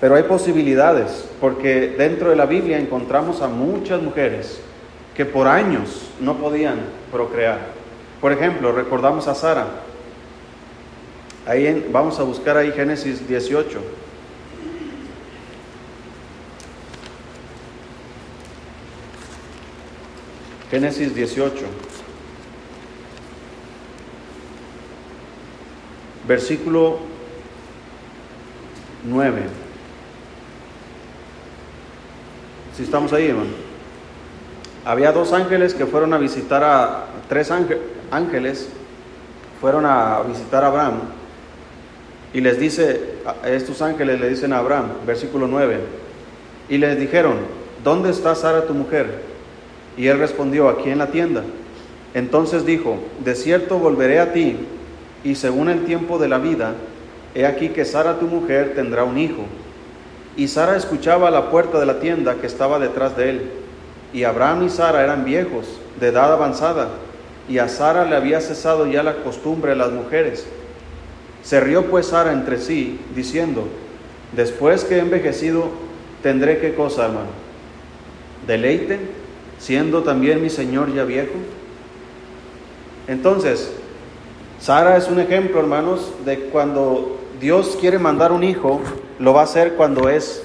Pero 0.00 0.14
hay 0.14 0.24
posibilidades, 0.24 1.28
porque 1.40 1.94
dentro 1.98 2.30
de 2.30 2.36
la 2.36 2.46
Biblia 2.46 2.78
encontramos 2.78 3.42
a 3.42 3.48
muchas 3.48 4.00
mujeres 4.00 4.60
que 5.16 5.24
por 5.24 5.48
años 5.48 6.10
no 6.20 6.36
podían 6.36 6.78
procrear. 7.10 7.58
Por 8.20 8.32
ejemplo, 8.32 8.72
recordamos 8.72 9.26
a 9.26 9.34
Sara. 9.34 9.66
Ahí 11.46 11.88
vamos 11.90 12.20
a 12.20 12.22
buscar 12.22 12.56
ahí 12.56 12.70
Génesis 12.72 13.26
18. 13.26 13.80
Génesis 20.70 21.14
18. 21.14 21.64
versículo 26.28 26.98
9. 29.04 29.42
Si 32.76 32.82
estamos 32.82 33.12
ahí, 33.14 33.28
hermano. 33.28 33.50
Había 34.84 35.10
dos 35.10 35.32
ángeles 35.32 35.74
que 35.74 35.86
fueron 35.86 36.12
a 36.12 36.18
visitar 36.18 36.62
a, 36.62 37.06
tres 37.28 37.50
ángeles, 37.50 38.68
fueron 39.60 39.86
a 39.86 40.20
visitar 40.22 40.64
a 40.64 40.68
Abraham 40.68 41.00
y 42.32 42.40
les 42.40 42.58
dice, 42.58 43.16
estos 43.44 43.82
ángeles 43.82 44.20
le 44.20 44.28
dicen 44.28 44.52
a 44.52 44.58
Abraham, 44.58 44.86
versículo 45.06 45.46
9, 45.46 45.80
y 46.68 46.78
les 46.78 46.98
dijeron, 46.98 47.36
¿dónde 47.82 48.10
está 48.10 48.34
Sara 48.34 48.66
tu 48.66 48.74
mujer? 48.74 49.27
Y 49.98 50.06
él 50.06 50.18
respondió, 50.18 50.68
aquí 50.68 50.88
en 50.90 50.98
la 50.98 51.08
tienda. 51.08 51.42
Entonces 52.14 52.64
dijo, 52.64 52.98
de 53.24 53.34
cierto 53.34 53.78
volveré 53.78 54.20
a 54.20 54.32
ti 54.32 54.56
y 55.24 55.34
según 55.34 55.68
el 55.68 55.84
tiempo 55.84 56.18
de 56.18 56.28
la 56.28 56.38
vida, 56.38 56.74
he 57.34 57.44
aquí 57.44 57.70
que 57.70 57.84
Sara 57.84 58.18
tu 58.18 58.26
mujer 58.26 58.72
tendrá 58.74 59.04
un 59.04 59.18
hijo. 59.18 59.42
Y 60.36 60.48
Sara 60.48 60.76
escuchaba 60.76 61.28
a 61.28 61.32
la 61.32 61.50
puerta 61.50 61.80
de 61.80 61.86
la 61.86 61.98
tienda 62.00 62.36
que 62.36 62.46
estaba 62.46 62.78
detrás 62.78 63.16
de 63.16 63.30
él. 63.30 63.50
Y 64.12 64.24
Abraham 64.24 64.64
y 64.64 64.70
Sara 64.70 65.02
eran 65.02 65.24
viejos, 65.24 65.66
de 66.00 66.08
edad 66.08 66.32
avanzada, 66.32 66.88
y 67.48 67.58
a 67.58 67.68
Sara 67.68 68.04
le 68.04 68.14
había 68.14 68.40
cesado 68.40 68.86
ya 68.86 69.02
la 69.02 69.16
costumbre 69.16 69.72
de 69.72 69.76
las 69.76 69.90
mujeres. 69.90 70.46
Se 71.42 71.60
rió 71.60 71.86
pues 71.86 72.06
Sara 72.06 72.32
entre 72.32 72.58
sí, 72.58 73.00
diciendo, 73.14 73.66
después 74.34 74.84
que 74.84 74.96
he 74.96 75.00
envejecido, 75.00 75.68
tendré 76.22 76.58
qué 76.58 76.74
cosa, 76.74 77.06
hermano? 77.06 77.30
Deleite, 78.46 78.98
siendo 79.58 80.02
también 80.02 80.42
mi 80.42 80.50
Señor 80.50 80.92
ya 80.94 81.04
viejo. 81.04 81.34
Entonces, 83.06 83.72
Sara 84.60 84.96
es 84.96 85.08
un 85.08 85.20
ejemplo, 85.20 85.60
hermanos, 85.60 86.12
de 86.24 86.40
cuando 86.50 87.18
Dios 87.40 87.76
quiere 87.80 87.98
mandar 87.98 88.32
un 88.32 88.44
hijo, 88.44 88.80
lo 89.18 89.32
va 89.32 89.42
a 89.42 89.44
hacer 89.44 89.74
cuando 89.74 90.08
es 90.08 90.42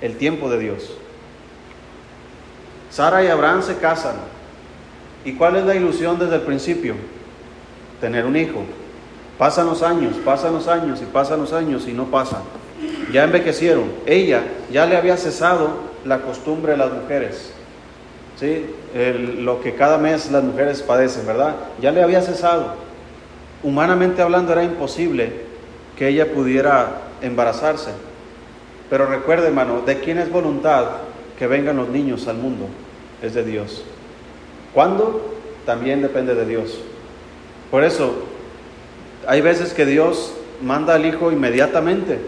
el 0.00 0.16
tiempo 0.16 0.48
de 0.48 0.58
Dios. 0.58 0.90
Sara 2.90 3.22
y 3.24 3.26
Abraham 3.26 3.62
se 3.62 3.76
casan. 3.76 4.16
¿Y 5.24 5.34
cuál 5.34 5.56
es 5.56 5.64
la 5.64 5.74
ilusión 5.74 6.18
desde 6.18 6.36
el 6.36 6.42
principio? 6.42 6.94
Tener 8.00 8.24
un 8.24 8.36
hijo. 8.36 8.62
Pasan 9.36 9.66
los 9.66 9.82
años, 9.82 10.16
pasan 10.24 10.52
los 10.52 10.68
años 10.68 11.00
y 11.02 11.04
pasan 11.04 11.40
los 11.40 11.52
años 11.52 11.86
y 11.86 11.92
no 11.92 12.06
pasan. 12.06 12.42
Ya 13.12 13.24
envejecieron. 13.24 13.90
Ella 14.06 14.42
ya 14.70 14.86
le 14.86 14.96
había 14.96 15.16
cesado 15.16 15.70
la 16.04 16.22
costumbre 16.22 16.72
de 16.72 16.78
las 16.78 16.92
mujeres. 16.92 17.52
¿Sí? 18.38 18.66
lo 19.40 19.60
que 19.60 19.74
cada 19.74 19.98
mes 19.98 20.30
las 20.30 20.42
mujeres 20.44 20.82
padecen, 20.82 21.26
¿verdad? 21.26 21.56
Ya 21.80 21.90
le 21.92 22.02
había 22.02 22.22
cesado. 22.22 22.74
Humanamente 23.62 24.22
hablando 24.22 24.52
era 24.52 24.62
imposible 24.62 25.32
que 25.96 26.08
ella 26.08 26.32
pudiera 26.32 27.02
embarazarse. 27.20 27.90
Pero 28.88 29.06
recuerde, 29.06 29.48
hermano, 29.48 29.82
¿de 29.82 29.98
quién 29.98 30.18
es 30.18 30.30
voluntad 30.30 30.86
que 31.38 31.46
vengan 31.46 31.76
los 31.76 31.88
niños 31.88 32.28
al 32.28 32.36
mundo? 32.36 32.66
Es 33.22 33.34
de 33.34 33.44
Dios. 33.44 33.84
¿Cuándo? 34.72 35.34
También 35.66 36.00
depende 36.00 36.34
de 36.34 36.46
Dios. 36.46 36.78
Por 37.70 37.84
eso, 37.84 38.24
hay 39.26 39.40
veces 39.40 39.74
que 39.74 39.84
Dios 39.84 40.32
manda 40.62 40.94
al 40.94 41.04
Hijo 41.04 41.30
inmediatamente. 41.32 42.18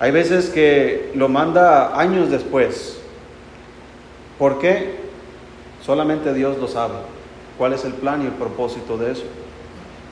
Hay 0.00 0.10
veces 0.10 0.48
que 0.48 1.12
lo 1.14 1.28
manda 1.28 1.98
años 1.98 2.30
después. 2.30 2.95
¿Por 4.38 4.58
qué? 4.58 4.96
Solamente 5.84 6.34
Dios 6.34 6.58
lo 6.58 6.68
sabe. 6.68 6.94
¿Cuál 7.58 7.72
es 7.72 7.84
el 7.84 7.94
plan 7.94 8.22
y 8.22 8.26
el 8.26 8.32
propósito 8.32 8.98
de 8.98 9.12
eso? 9.12 9.24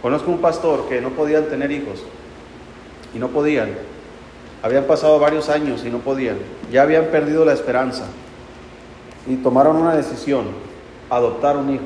Conozco 0.01 0.31
un 0.31 0.39
pastor 0.39 0.89
que 0.89 1.01
no 1.01 1.11
podían 1.11 1.47
tener 1.47 1.71
hijos 1.71 2.03
y 3.15 3.19
no 3.19 3.29
podían. 3.29 3.71
Habían 4.63 4.85
pasado 4.85 5.19
varios 5.19 5.49
años 5.49 5.85
y 5.85 5.91
no 5.91 5.99
podían. 5.99 6.37
Ya 6.73 6.83
habían 6.83 7.07
perdido 7.07 7.45
la 7.45 7.53
esperanza. 7.53 8.05
Y 9.27 9.37
tomaron 9.37 9.77
una 9.77 9.95
decisión, 9.95 10.47
adoptar 11.11 11.57
un 11.57 11.73
hijo. 11.75 11.83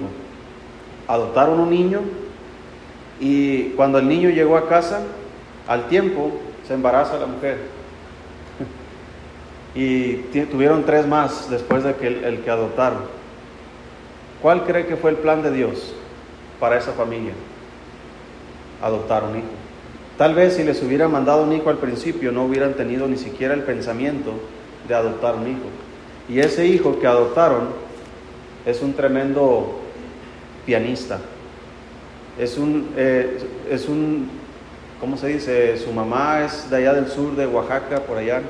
Adoptaron 1.08 1.58
un 1.60 1.70
niño 1.70 2.00
y 3.20 3.70
cuando 3.70 3.98
el 3.98 4.08
niño 4.08 4.30
llegó 4.30 4.56
a 4.56 4.68
casa, 4.68 5.00
al 5.66 5.88
tiempo 5.88 6.32
se 6.66 6.74
embaraza 6.74 7.18
la 7.18 7.26
mujer. 7.26 7.77
Y 9.74 10.14
tuvieron 10.50 10.84
tres 10.84 11.06
más 11.06 11.50
después 11.50 11.84
de 11.84 11.94
que 11.94 12.06
el 12.06 12.40
que 12.42 12.50
adoptaron. 12.50 13.18
¿Cuál 14.42 14.64
cree 14.64 14.86
que 14.86 14.96
fue 14.96 15.10
el 15.10 15.16
plan 15.16 15.42
de 15.42 15.50
Dios 15.50 15.92
para 16.60 16.78
esa 16.78 16.92
familia? 16.92 17.32
Adoptar 18.82 19.24
un 19.24 19.38
hijo. 19.38 19.48
Tal 20.16 20.34
vez 20.34 20.54
si 20.54 20.64
les 20.64 20.82
hubiera 20.82 21.08
mandado 21.08 21.42
un 21.42 21.52
hijo 21.52 21.70
al 21.70 21.78
principio 21.78 22.32
no 22.32 22.44
hubieran 22.44 22.74
tenido 22.74 23.06
ni 23.06 23.16
siquiera 23.16 23.54
el 23.54 23.62
pensamiento 23.62 24.32
de 24.86 24.94
adoptar 24.94 25.36
un 25.36 25.48
hijo. 25.48 25.66
Y 26.28 26.40
ese 26.40 26.66
hijo 26.66 26.98
que 27.00 27.06
adoptaron 27.06 27.68
es 28.66 28.82
un 28.82 28.94
tremendo 28.94 29.80
pianista. 30.66 31.18
Es 32.38 32.58
un, 32.58 32.90
eh, 32.96 33.38
es 33.70 33.88
un, 33.88 34.28
¿cómo 35.00 35.16
se 35.16 35.28
dice? 35.28 35.76
Su 35.78 35.92
mamá 35.92 36.44
es 36.44 36.70
de 36.70 36.76
allá 36.76 36.94
del 36.94 37.08
sur 37.08 37.34
de 37.34 37.46
Oaxaca, 37.46 38.00
por 38.00 38.18
allá. 38.18 38.42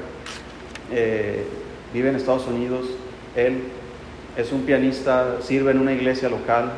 Eh, 0.90 1.46
vive 1.92 2.08
en 2.08 2.16
Estados 2.16 2.46
Unidos. 2.46 2.86
Él 3.36 3.62
es 4.36 4.52
un 4.52 4.62
pianista, 4.62 5.36
sirve 5.42 5.70
en 5.70 5.80
una 5.80 5.92
iglesia 5.92 6.28
local. 6.28 6.72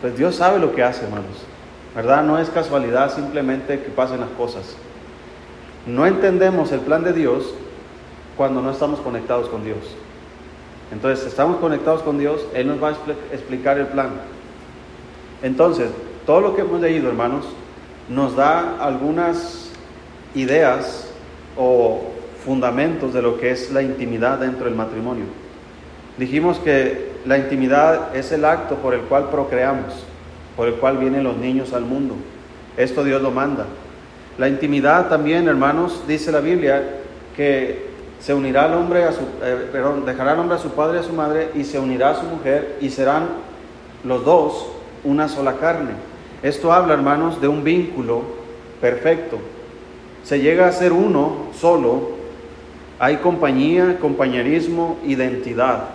Pues 0.00 0.16
Dios 0.16 0.36
sabe 0.36 0.58
lo 0.58 0.74
que 0.74 0.82
hace, 0.82 1.04
hermanos. 1.04 1.44
¿verdad? 1.94 2.24
No 2.24 2.38
es 2.38 2.50
casualidad 2.50 3.14
simplemente 3.14 3.80
que 3.80 3.90
pasen 3.90 4.20
las 4.20 4.30
cosas. 4.30 4.74
No 5.86 6.06
entendemos 6.06 6.72
el 6.72 6.80
plan 6.80 7.04
de 7.04 7.12
Dios 7.12 7.54
cuando 8.36 8.60
no 8.60 8.70
estamos 8.70 9.00
conectados 9.00 9.48
con 9.48 9.64
Dios. 9.64 9.78
Entonces, 10.90 11.26
estamos 11.26 11.58
conectados 11.58 12.02
con 12.02 12.18
Dios, 12.18 12.44
Él 12.54 12.68
nos 12.68 12.82
va 12.82 12.88
a 12.88 12.92
explicar 13.32 13.78
el 13.78 13.86
plan. 13.86 14.10
Entonces, 15.42 15.90
todo 16.26 16.40
lo 16.40 16.56
que 16.56 16.62
hemos 16.62 16.80
leído, 16.80 17.08
hermanos, 17.08 17.44
nos 18.08 18.36
da 18.36 18.76
algunas 18.80 19.70
ideas 20.34 21.08
o 21.56 22.02
fundamentos 22.44 23.12
de 23.12 23.22
lo 23.22 23.38
que 23.38 23.50
es 23.50 23.72
la 23.72 23.82
intimidad 23.82 24.38
dentro 24.38 24.66
del 24.66 24.74
matrimonio. 24.74 25.24
Dijimos 26.18 26.58
que 26.58 27.12
la 27.24 27.38
intimidad 27.38 28.14
es 28.14 28.30
el 28.32 28.44
acto 28.44 28.76
por 28.76 28.94
el 28.94 29.00
cual 29.02 29.30
procreamos 29.30 30.04
por 30.56 30.68
el 30.68 30.74
cual 30.74 30.98
vienen 30.98 31.24
los 31.24 31.36
niños 31.36 31.72
al 31.72 31.84
mundo. 31.84 32.14
Esto 32.76 33.04
Dios 33.04 33.20
lo 33.20 33.30
manda. 33.30 33.66
La 34.38 34.48
intimidad 34.48 35.08
también, 35.08 35.48
hermanos, 35.48 36.04
dice 36.06 36.32
la 36.32 36.40
Biblia 36.40 36.82
que 37.36 37.92
se 38.20 38.34
unirá 38.34 38.64
al 38.64 38.74
hombre 38.74 39.04
a 39.04 39.12
su, 39.12 39.22
eh, 39.42 39.68
perdón, 39.70 40.04
dejará 40.04 40.32
al 40.32 40.40
hombre 40.40 40.56
a 40.56 40.60
su 40.60 40.70
padre 40.70 40.98
y 40.98 41.00
a 41.00 41.04
su 41.04 41.12
madre 41.12 41.50
y 41.54 41.64
se 41.64 41.78
unirá 41.78 42.10
a 42.10 42.14
su 42.14 42.24
mujer 42.24 42.78
y 42.80 42.90
serán 42.90 43.26
los 44.04 44.24
dos 44.24 44.68
una 45.02 45.28
sola 45.28 45.54
carne. 45.54 45.92
Esto 46.42 46.72
habla, 46.72 46.94
hermanos, 46.94 47.40
de 47.40 47.48
un 47.48 47.64
vínculo 47.64 48.22
perfecto. 48.80 49.38
Se 50.24 50.40
llega 50.40 50.66
a 50.66 50.72
ser 50.72 50.92
uno 50.92 51.48
solo. 51.58 52.13
Hay 53.04 53.18
compañía, 53.18 53.98
compañerismo, 54.00 54.98
identidad. 55.04 55.90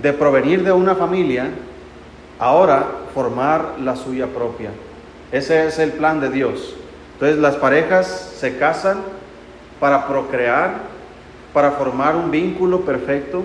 De 0.00 0.14
provenir 0.14 0.64
de 0.64 0.72
una 0.72 0.94
familia, 0.94 1.50
ahora 2.38 2.86
formar 3.12 3.74
la 3.82 3.94
suya 3.94 4.28
propia. 4.28 4.70
Ese 5.30 5.66
es 5.66 5.78
el 5.78 5.92
plan 5.92 6.20
de 6.20 6.30
Dios. 6.30 6.74
Entonces 7.12 7.36
las 7.36 7.56
parejas 7.56 8.32
se 8.34 8.56
casan 8.56 9.02
para 9.78 10.08
procrear, 10.08 10.76
para 11.52 11.72
formar 11.72 12.16
un 12.16 12.30
vínculo 12.30 12.80
perfecto, 12.80 13.42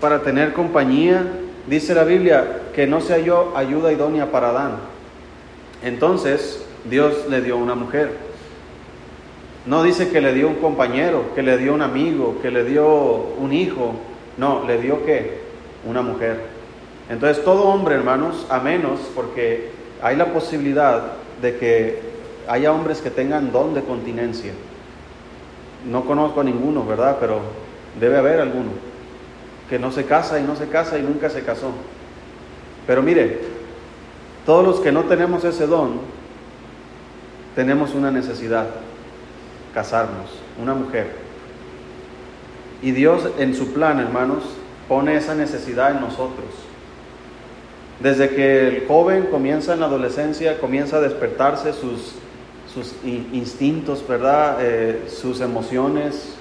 para 0.00 0.22
tener 0.22 0.54
compañía. 0.54 1.30
Dice 1.66 1.94
la 1.94 2.04
Biblia 2.04 2.62
que 2.74 2.86
no 2.86 3.02
se 3.02 3.12
halló 3.12 3.54
ayuda 3.54 3.92
idónea 3.92 4.32
para 4.32 4.48
Adán. 4.48 4.76
Entonces 5.82 6.64
Dios 6.88 7.26
le 7.28 7.42
dio 7.42 7.58
una 7.58 7.74
mujer. 7.74 8.16
No 9.66 9.82
dice 9.82 10.10
que 10.10 10.20
le 10.20 10.34
dio 10.34 10.48
un 10.48 10.56
compañero, 10.56 11.34
que 11.34 11.42
le 11.42 11.56
dio 11.56 11.74
un 11.74 11.82
amigo, 11.82 12.36
que 12.42 12.50
le 12.50 12.64
dio 12.64 12.86
un 13.38 13.52
hijo. 13.52 13.94
No, 14.36 14.64
le 14.66 14.78
dio 14.78 15.04
qué? 15.06 15.40
Una 15.86 16.02
mujer. 16.02 16.40
Entonces 17.08 17.44
todo 17.44 17.64
hombre, 17.64 17.94
hermanos, 17.94 18.46
a 18.50 18.60
menos 18.60 19.00
porque 19.14 19.70
hay 20.02 20.16
la 20.16 20.32
posibilidad 20.32 21.12
de 21.40 21.56
que 21.56 22.00
haya 22.48 22.72
hombres 22.72 23.00
que 23.00 23.10
tengan 23.10 23.52
don 23.52 23.74
de 23.74 23.82
continencia. 23.82 24.52
No 25.90 26.04
conozco 26.04 26.40
a 26.40 26.44
ninguno, 26.44 26.84
¿verdad? 26.84 27.18
Pero 27.20 27.40
debe 27.98 28.18
haber 28.18 28.40
alguno 28.40 28.70
que 29.68 29.78
no 29.78 29.92
se 29.92 30.04
casa 30.04 30.38
y 30.38 30.42
no 30.42 30.56
se 30.56 30.68
casa 30.68 30.98
y 30.98 31.02
nunca 31.02 31.30
se 31.30 31.42
casó. 31.42 31.70
Pero 32.86 33.02
mire, 33.02 33.40
todos 34.44 34.64
los 34.64 34.80
que 34.80 34.92
no 34.92 35.04
tenemos 35.04 35.44
ese 35.44 35.66
don, 35.66 36.00
tenemos 37.54 37.94
una 37.94 38.10
necesidad, 38.10 38.66
casarnos, 39.74 40.30
una 40.62 40.74
mujer. 40.74 41.10
Y 42.80 42.92
Dios 42.92 43.28
en 43.38 43.54
su 43.54 43.72
plan, 43.72 43.98
hermanos, 43.98 44.44
pone 44.88 45.16
esa 45.16 45.34
necesidad 45.34 45.90
en 45.90 46.00
nosotros. 46.00 46.46
Desde 48.00 48.30
que 48.30 48.68
el 48.68 48.86
joven 48.86 49.26
comienza 49.30 49.74
en 49.74 49.80
la 49.80 49.86
adolescencia, 49.86 50.58
comienza 50.60 50.96
a 50.96 51.00
despertarse 51.00 51.72
sus, 51.72 52.14
sus 52.72 52.94
instintos, 53.04 54.06
¿verdad? 54.06 54.58
Eh, 54.60 55.04
sus 55.08 55.40
emociones, 55.40 56.34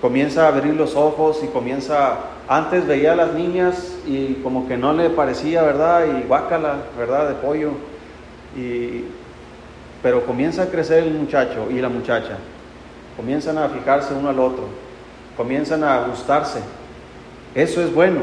comienza 0.00 0.44
a 0.44 0.48
abrir 0.48 0.74
los 0.74 0.96
ojos 0.96 1.40
y 1.42 1.46
comienza, 1.48 2.18
antes 2.48 2.86
veía 2.86 3.12
a 3.12 3.16
las 3.16 3.34
niñas 3.34 3.96
y 4.06 4.34
como 4.42 4.66
que 4.66 4.76
no 4.76 4.92
le 4.92 5.10
parecía, 5.10 5.62
¿verdad? 5.62 6.04
Y 6.06 6.26
guácala, 6.26 6.76
¿verdad? 6.98 7.28
De 7.28 7.34
pollo. 7.34 7.72
Y, 8.56 9.04
pero 10.02 10.24
comienza 10.24 10.64
a 10.64 10.66
crecer 10.66 11.04
el 11.04 11.14
muchacho 11.14 11.68
y 11.70 11.80
la 11.80 11.88
muchacha, 11.88 12.38
comienzan 13.16 13.58
a 13.58 13.68
fijarse 13.68 14.14
uno 14.14 14.28
al 14.28 14.38
otro, 14.38 14.64
comienzan 15.36 15.84
a 15.84 16.06
gustarse. 16.06 16.60
Eso 17.54 17.80
es 17.82 17.92
bueno. 17.94 18.20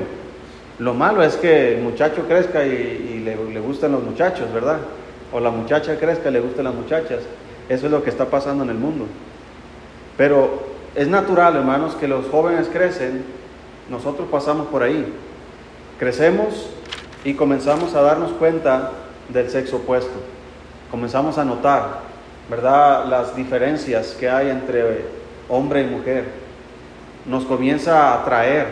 Lo 0.79 0.93
malo 0.93 1.23
es 1.23 1.35
que 1.35 1.75
el 1.75 1.81
muchacho 1.81 2.25
crezca 2.27 2.65
y, 2.65 3.21
le, 3.23 3.59
gustan 3.59 3.91
los 3.91 4.03
muchachos, 4.03 4.51
¿verdad? 4.53 4.79
o 5.33 5.39
la 5.39 5.49
muchacha 5.49 5.97
crezca, 5.97 6.29
le 6.29 6.39
gusten 6.39 6.63
las 6.63 6.75
muchachas. 6.75 7.21
Eso 7.67 7.85
es 7.87 7.91
lo 7.91 8.03
que 8.03 8.09
está 8.09 8.25
pasando 8.25 8.63
en 8.63 8.69
el 8.69 8.77
mundo. 8.77 9.05
Pero 10.15 10.63
es 10.95 11.07
natural, 11.07 11.55
hermanos, 11.55 11.95
que 11.95 12.07
los 12.07 12.27
jóvenes 12.27 12.69
crecen, 12.71 13.23
nosotros 13.89 14.27
pasamos 14.29 14.67
por 14.67 14.83
ahí. 14.83 15.11
Crecemos 15.97 16.69
y 17.23 17.33
comenzamos 17.33 17.95
a 17.95 18.01
darnos 18.01 18.31
cuenta 18.33 18.91
del 19.29 19.49
sexo 19.49 19.77
opuesto. 19.77 20.13
Comenzamos 20.91 21.37
a 21.39 21.45
notar, 21.45 22.01
¿verdad?, 22.49 23.05
las 23.05 23.35
diferencias 23.35 24.15
que 24.19 24.29
hay 24.29 24.49
entre 24.49 25.05
hombre 25.49 25.81
y 25.81 25.85
mujer. 25.85 26.25
Nos 27.25 27.45
comienza 27.45 28.09
a 28.09 28.21
atraer 28.21 28.67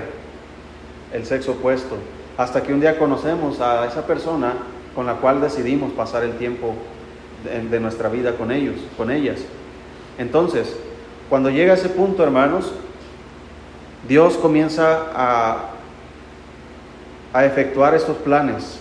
el 1.13 1.25
sexo 1.25 1.53
opuesto, 1.53 1.95
hasta 2.38 2.63
que 2.63 2.73
un 2.73 2.81
día 2.81 2.97
conocemos 2.97 3.60
a 3.60 3.86
esa 3.86 4.05
persona 4.05 4.53
con 4.95 5.05
la 5.05 5.15
cual 5.15 5.41
decidimos 5.41 5.91
pasar 5.93 6.23
el 6.23 6.34
tiempo 6.38 6.75
de, 7.43 7.79
nuestra 7.79 8.10
vida 8.10 8.34
con 8.36 8.51
ellos, 8.51 8.75
con 8.97 9.10
ellas. 9.10 9.39
Entonces, 10.17 10.75
cuando 11.29 11.49
llega 11.49 11.73
ese 11.73 11.89
punto, 11.89 12.23
hermanos, 12.23 12.71
Dios 14.07 14.36
comienza 14.36 15.07
a, 15.15 15.69
a 17.34 17.45
efectuar 17.45 17.95
estos 17.95 18.17
planes, 18.17 18.79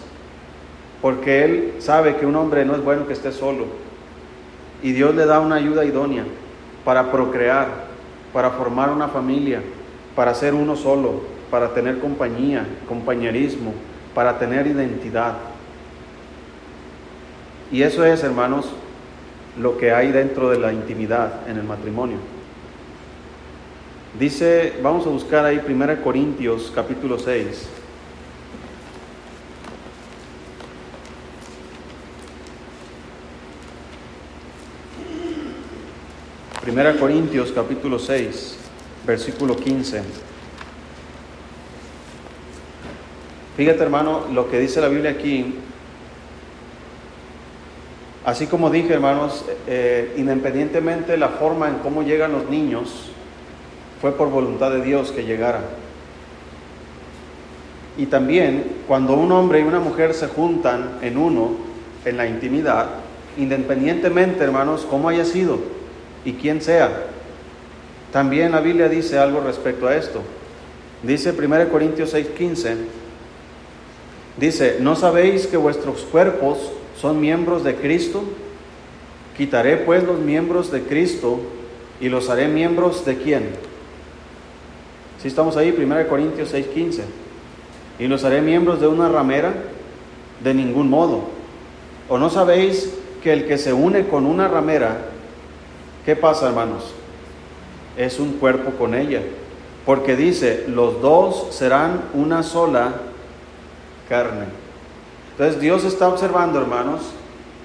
porque 1.00 1.44
Él 1.44 1.74
sabe 1.78 2.16
que 2.16 2.26
un 2.26 2.36
hombre 2.36 2.64
no 2.64 2.74
es 2.74 2.84
bueno 2.84 3.06
que 3.06 3.12
esté 3.12 3.32
solo, 3.32 3.66
y 4.82 4.92
Dios 4.92 5.14
le 5.14 5.26
da 5.26 5.40
una 5.40 5.56
ayuda 5.56 5.84
idónea 5.84 6.24
para 6.84 7.10
procrear, 7.10 7.68
para 8.32 8.50
formar 8.50 8.90
una 8.90 9.08
familia, 9.08 9.62
para 10.14 10.34
ser 10.34 10.54
uno 10.54 10.76
solo, 10.76 11.22
para 11.50 11.74
tener 11.74 11.98
compañía, 11.98 12.66
compañerismo, 12.88 13.74
para 14.14 14.38
tener 14.38 14.66
identidad. 14.66 15.34
Y 17.72 17.82
eso 17.82 18.04
es, 18.04 18.22
hermanos, 18.24 18.70
lo 19.58 19.76
que 19.78 19.92
hay 19.92 20.12
dentro 20.12 20.50
de 20.50 20.58
la 20.58 20.72
intimidad 20.72 21.48
en 21.48 21.58
el 21.58 21.64
matrimonio. 21.64 22.18
Dice, 24.18 24.74
vamos 24.82 25.06
a 25.06 25.10
buscar 25.10 25.44
ahí 25.44 25.60
1 25.66 26.02
Corintios 26.02 26.72
capítulo 26.74 27.18
6. 27.18 27.79
Primera 36.70 36.96
Corintios 36.96 37.50
capítulo 37.50 37.98
6, 37.98 38.56
versículo 39.04 39.56
15. 39.56 40.02
Fíjate 43.56 43.82
hermano, 43.82 44.26
lo 44.32 44.48
que 44.48 44.60
dice 44.60 44.80
la 44.80 44.86
Biblia 44.86 45.10
aquí 45.10 45.56
Así 48.24 48.46
como 48.46 48.70
dije, 48.70 48.94
hermanos, 48.94 49.44
eh, 49.66 50.14
independientemente 50.16 51.10
de 51.10 51.18
la 51.18 51.30
forma 51.30 51.66
en 51.66 51.78
cómo 51.78 52.04
llegan 52.04 52.30
los 52.30 52.48
niños, 52.48 53.10
fue 54.00 54.12
por 54.12 54.30
voluntad 54.30 54.70
de 54.70 54.80
Dios 54.80 55.10
que 55.10 55.24
llegaran. 55.24 55.64
Y 57.98 58.06
también 58.06 58.76
cuando 58.86 59.14
un 59.14 59.32
hombre 59.32 59.58
y 59.58 59.64
una 59.64 59.80
mujer 59.80 60.14
se 60.14 60.28
juntan 60.28 60.98
en 61.02 61.18
uno, 61.18 61.50
en 62.04 62.16
la 62.16 62.28
intimidad, 62.28 62.90
independientemente, 63.36 64.44
hermanos, 64.44 64.86
cómo 64.88 65.08
haya 65.08 65.24
sido 65.24 65.79
y 66.24 66.32
quién 66.34 66.60
sea, 66.60 67.06
también 68.12 68.52
la 68.52 68.60
Biblia 68.60 68.88
dice 68.88 69.18
algo 69.18 69.40
respecto 69.40 69.86
a 69.86 69.96
esto. 69.96 70.20
Dice 71.02 71.32
1 71.32 71.68
Corintios 71.70 72.12
6:15, 72.12 72.76
dice, 74.36 74.76
¿no 74.80 74.96
sabéis 74.96 75.46
que 75.46 75.56
vuestros 75.56 76.02
cuerpos 76.02 76.72
son 77.00 77.20
miembros 77.20 77.64
de 77.64 77.76
Cristo? 77.76 78.22
Quitaré 79.36 79.78
pues 79.78 80.02
los 80.02 80.18
miembros 80.18 80.70
de 80.70 80.82
Cristo 80.82 81.40
y 82.00 82.08
los 82.08 82.28
haré 82.28 82.48
miembros 82.48 83.04
de 83.06 83.16
quién? 83.16 83.50
Si 85.22 85.28
estamos 85.28 85.56
ahí, 85.56 85.74
1 85.76 86.08
Corintios 86.08 86.52
6:15. 86.52 87.02
Y 87.98 88.06
los 88.06 88.24
haré 88.24 88.40
miembros 88.40 88.80
de 88.80 88.86
una 88.86 89.08
ramera 89.08 89.52
de 90.42 90.54
ningún 90.54 90.88
modo. 90.88 91.24
¿O 92.08 92.18
no 92.18 92.30
sabéis 92.30 92.92
que 93.22 93.32
el 93.32 93.46
que 93.46 93.58
se 93.58 93.72
une 93.72 94.08
con 94.08 94.26
una 94.26 94.48
ramera, 94.48 94.98
¿qué 96.04 96.16
pasa, 96.16 96.48
hermanos? 96.48 96.94
Es 97.96 98.18
un 98.18 98.34
cuerpo 98.34 98.72
con 98.72 98.94
ella. 98.94 99.22
Porque 99.86 100.16
dice, 100.16 100.64
los 100.68 101.00
dos 101.00 101.48
serán 101.50 102.02
una 102.14 102.42
sola 102.42 102.92
carne. 104.08 104.46
Entonces 105.32 105.60
Dios 105.60 105.84
está 105.84 106.08
observando, 106.08 106.60
hermanos, 106.60 107.00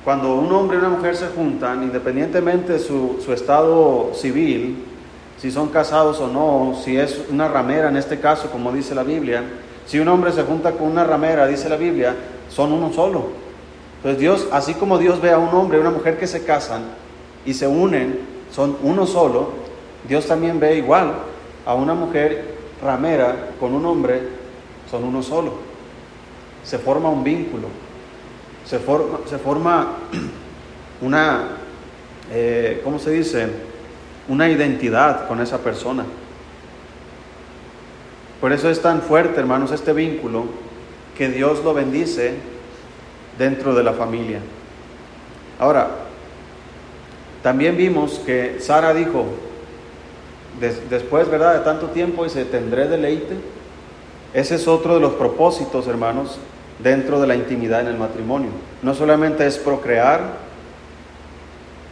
cuando 0.03 0.35
un 0.35 0.51
hombre 0.51 0.77
y 0.77 0.79
una 0.79 0.89
mujer 0.89 1.15
se 1.15 1.27
juntan, 1.27 1.83
independientemente 1.83 2.73
de 2.73 2.79
su, 2.79 3.17
estado 3.33 4.11
civil, 4.13 4.85
si 5.37 5.51
son 5.51 5.69
casados 5.69 6.19
o 6.19 6.27
no, 6.27 6.79
si 6.83 6.97
es 6.97 7.23
una 7.29 7.47
ramera 7.47 7.89
en 7.89 7.97
este 7.97 8.19
caso, 8.19 8.49
como 8.49 8.71
dice 8.71 8.95
la 8.95 9.03
Biblia, 9.03 9.43
si 9.85 9.99
un 9.99 10.07
hombre 10.07 10.31
se 10.31 10.43
junta 10.43 10.71
con 10.71 10.87
una 10.87 11.03
ramera, 11.03 11.47
dice 11.47 11.67
la 11.67 11.75
Biblia, 11.75 12.15
son 12.49 12.71
uno 12.71 12.93
solo. 12.93 13.27
Entonces 13.97 14.19
Dios, 14.19 14.47
así 14.51 14.73
como 14.75 14.97
Dios 14.97 15.19
ve 15.21 15.31
a 15.31 15.37
un 15.37 15.53
hombre 15.53 15.77
y 15.77 15.81
una 15.81 15.89
mujer 15.89 16.17
que 16.17 16.27
se 16.27 16.45
casan 16.45 16.83
y 17.45 17.53
se 17.53 17.67
unen, 17.67 18.19
son 18.51 18.77
uno 18.83 19.05
solo, 19.05 19.49
Dios 20.07 20.27
también 20.27 20.59
ve 20.59 20.77
igual 20.77 21.13
a 21.65 21.73
una 21.73 21.93
mujer 21.93 22.55
ramera 22.81 23.51
con 23.59 23.73
un 23.73 23.85
hombre, 23.85 24.21
son 24.89 25.03
uno 25.03 25.21
solo 25.23 25.75
se 26.65 26.79
forma 26.79 27.09
un 27.09 27.23
vínculo, 27.23 27.67
se 28.65 28.79
forma, 28.79 29.19
se 29.29 29.37
forma 29.37 29.93
una, 31.01 31.57
eh, 32.31 32.81
¿cómo 32.83 32.97
se 32.97 33.11
dice? 33.11 33.47
Una 34.27 34.49
identidad 34.49 35.27
con 35.27 35.39
esa 35.41 35.59
persona. 35.59 36.03
Por 38.41 38.51
eso 38.51 38.69
es 38.69 38.81
tan 38.81 39.01
fuerte, 39.01 39.39
hermanos, 39.39 39.71
este 39.71 39.93
vínculo 39.93 40.45
que 41.15 41.29
Dios 41.29 41.63
lo 41.63 41.73
bendice 41.73 42.33
dentro 43.37 43.75
de 43.75 43.83
la 43.83 43.93
familia. 43.93 44.39
Ahora, 45.59 45.89
también 47.45 47.77
vimos 47.77 48.19
que 48.25 48.55
Sara 48.59 48.91
dijo, 48.95 49.23
después, 50.89 51.29
¿verdad? 51.29 51.53
De 51.53 51.59
tanto 51.59 51.89
tiempo, 51.89 52.23
dice, 52.23 52.43
tendré 52.43 52.87
deleite. 52.87 53.35
Ese 54.33 54.55
es 54.55 54.67
otro 54.67 54.95
de 54.95 54.99
los 54.99 55.13
propósitos, 55.13 55.85
hermanos, 55.85 56.39
dentro 56.79 57.21
de 57.21 57.27
la 57.27 57.35
intimidad 57.35 57.81
en 57.81 57.87
el 57.89 57.97
matrimonio. 57.99 58.49
No 58.81 58.95
solamente 58.95 59.45
es 59.45 59.59
procrear, 59.59 60.21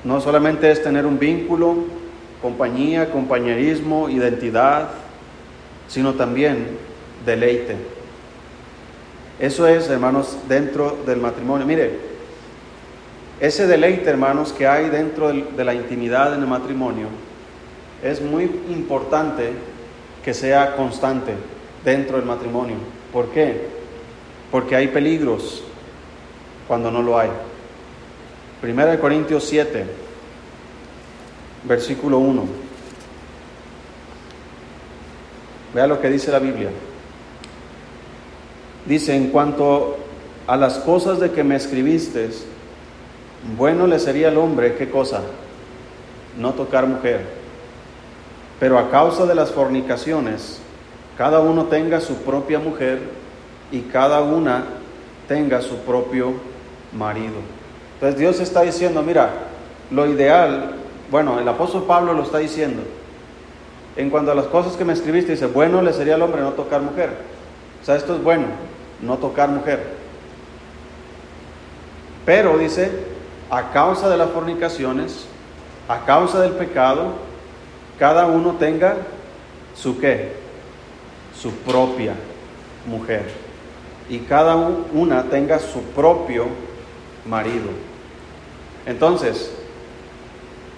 no 0.04 0.20
solamente 0.22 0.72
es 0.72 0.82
tener 0.82 1.06
un 1.06 1.20
vínculo, 1.20 1.76
compañía, 2.42 3.12
compañerismo, 3.12 4.10
identidad, 4.10 4.90
sino 5.88 6.16
también 6.16 6.66
deleite. 7.28 7.76
Eso 9.38 9.68
es, 9.68 9.88
hermanos, 9.88 10.36
dentro 10.50 10.98
del 11.06 11.20
matrimonio. 11.20 11.68
Mire, 11.68 12.13
ese 13.40 13.68
deleite, 13.68 14.10
hermanos, 14.10 14.54
que 14.54 14.68
hay 14.68 14.90
dentro 14.90 15.32
de 15.32 15.64
la 15.64 15.74
intimidad 15.74 16.34
en 16.34 16.42
el 16.42 16.48
matrimonio, 16.48 17.08
es 18.02 18.22
muy 18.22 18.44
importante 18.44 19.52
que 20.24 20.34
sea 20.34 20.76
constante 20.76 21.34
dentro 21.84 22.18
del 22.18 22.26
matrimonio. 22.26 22.76
¿Por 23.12 23.30
qué? 23.30 23.84
porque 24.54 24.76
hay 24.76 24.90
peligros 24.90 25.64
cuando 26.68 26.92
no 26.92 27.02
lo 27.02 27.18
hay. 27.18 27.32
Primera 28.62 28.92
de 28.92 29.00
Corintios 29.00 29.46
7, 29.46 29.84
versículo 31.64 32.20
1. 32.20 32.46
Vea 35.74 35.88
lo 35.88 36.00
que 36.00 36.08
dice 36.08 36.30
la 36.30 36.38
Biblia. 36.38 36.70
Dice, 38.86 39.16
en 39.16 39.30
cuanto 39.30 39.98
a 40.46 40.56
las 40.56 40.78
cosas 40.78 41.20
de 41.20 41.32
que 41.32 41.44
me 41.44 41.56
escribiste, 41.56 42.30
bueno 43.58 43.88
le 43.88 44.00
sería 44.00 44.30
al 44.30 44.38
hombre, 44.38 44.76
¿qué 44.76 44.90
cosa? 44.90 45.22
No 46.38 46.54
tocar 46.54 46.88
mujer. 46.88 47.22
Pero 48.60 48.80
a 48.80 48.90
causa 48.90 49.26
de 49.26 49.36
las 49.36 49.52
fornicaciones, 49.52 50.60
cada 51.18 51.40
uno 51.40 51.66
tenga 51.66 52.00
su 52.00 52.16
propia 52.18 52.60
mujer 52.60 53.00
y 53.72 53.82
cada 53.82 54.22
una 54.22 54.64
tenga 55.28 55.62
su 55.62 55.78
propio 55.80 56.34
marido. 56.98 57.36
Entonces 57.96 58.20
Dios 58.20 58.40
está 58.40 58.62
diciendo, 58.62 59.02
mira, 59.02 59.30
lo 59.92 60.08
ideal, 60.08 60.76
bueno, 61.12 61.40
el 61.40 61.48
apóstol 61.48 61.84
Pablo 61.84 62.14
lo 62.14 62.24
está 62.24 62.38
diciendo, 62.38 62.82
en 63.96 64.10
cuanto 64.10 64.32
a 64.32 64.36
las 64.36 64.46
cosas 64.46 64.76
que 64.76 64.86
me 64.86 64.94
escribiste, 64.94 65.34
dice, 65.34 65.46
bueno 65.46 65.82
le 65.82 65.94
sería 65.94 66.16
al 66.16 66.22
hombre 66.22 66.42
no 66.42 66.52
tocar 66.52 66.82
mujer. 66.82 67.12
O 67.82 67.86
sea, 67.86 67.96
esto 67.96 68.16
es 68.16 68.24
bueno, 68.24 68.46
no 69.02 69.18
tocar 69.18 69.50
mujer. 69.50 69.84
Pero 72.26 72.58
dice, 72.58 73.13
a 73.54 73.70
causa 73.70 74.10
de 74.10 74.18
las 74.18 74.32
fornicaciones, 74.32 75.26
a 75.88 76.06
causa 76.06 76.42
del 76.42 76.54
pecado, 76.54 77.14
cada 78.00 78.26
uno 78.26 78.54
tenga 78.54 78.96
su 79.76 80.00
qué, 80.00 80.34
su 81.40 81.52
propia 81.52 82.16
mujer 82.88 83.30
y 84.10 84.18
cada 84.22 84.56
una 84.56 85.26
tenga 85.26 85.60
su 85.60 85.84
propio 85.84 86.48
marido. 87.28 87.70
Entonces, 88.88 89.54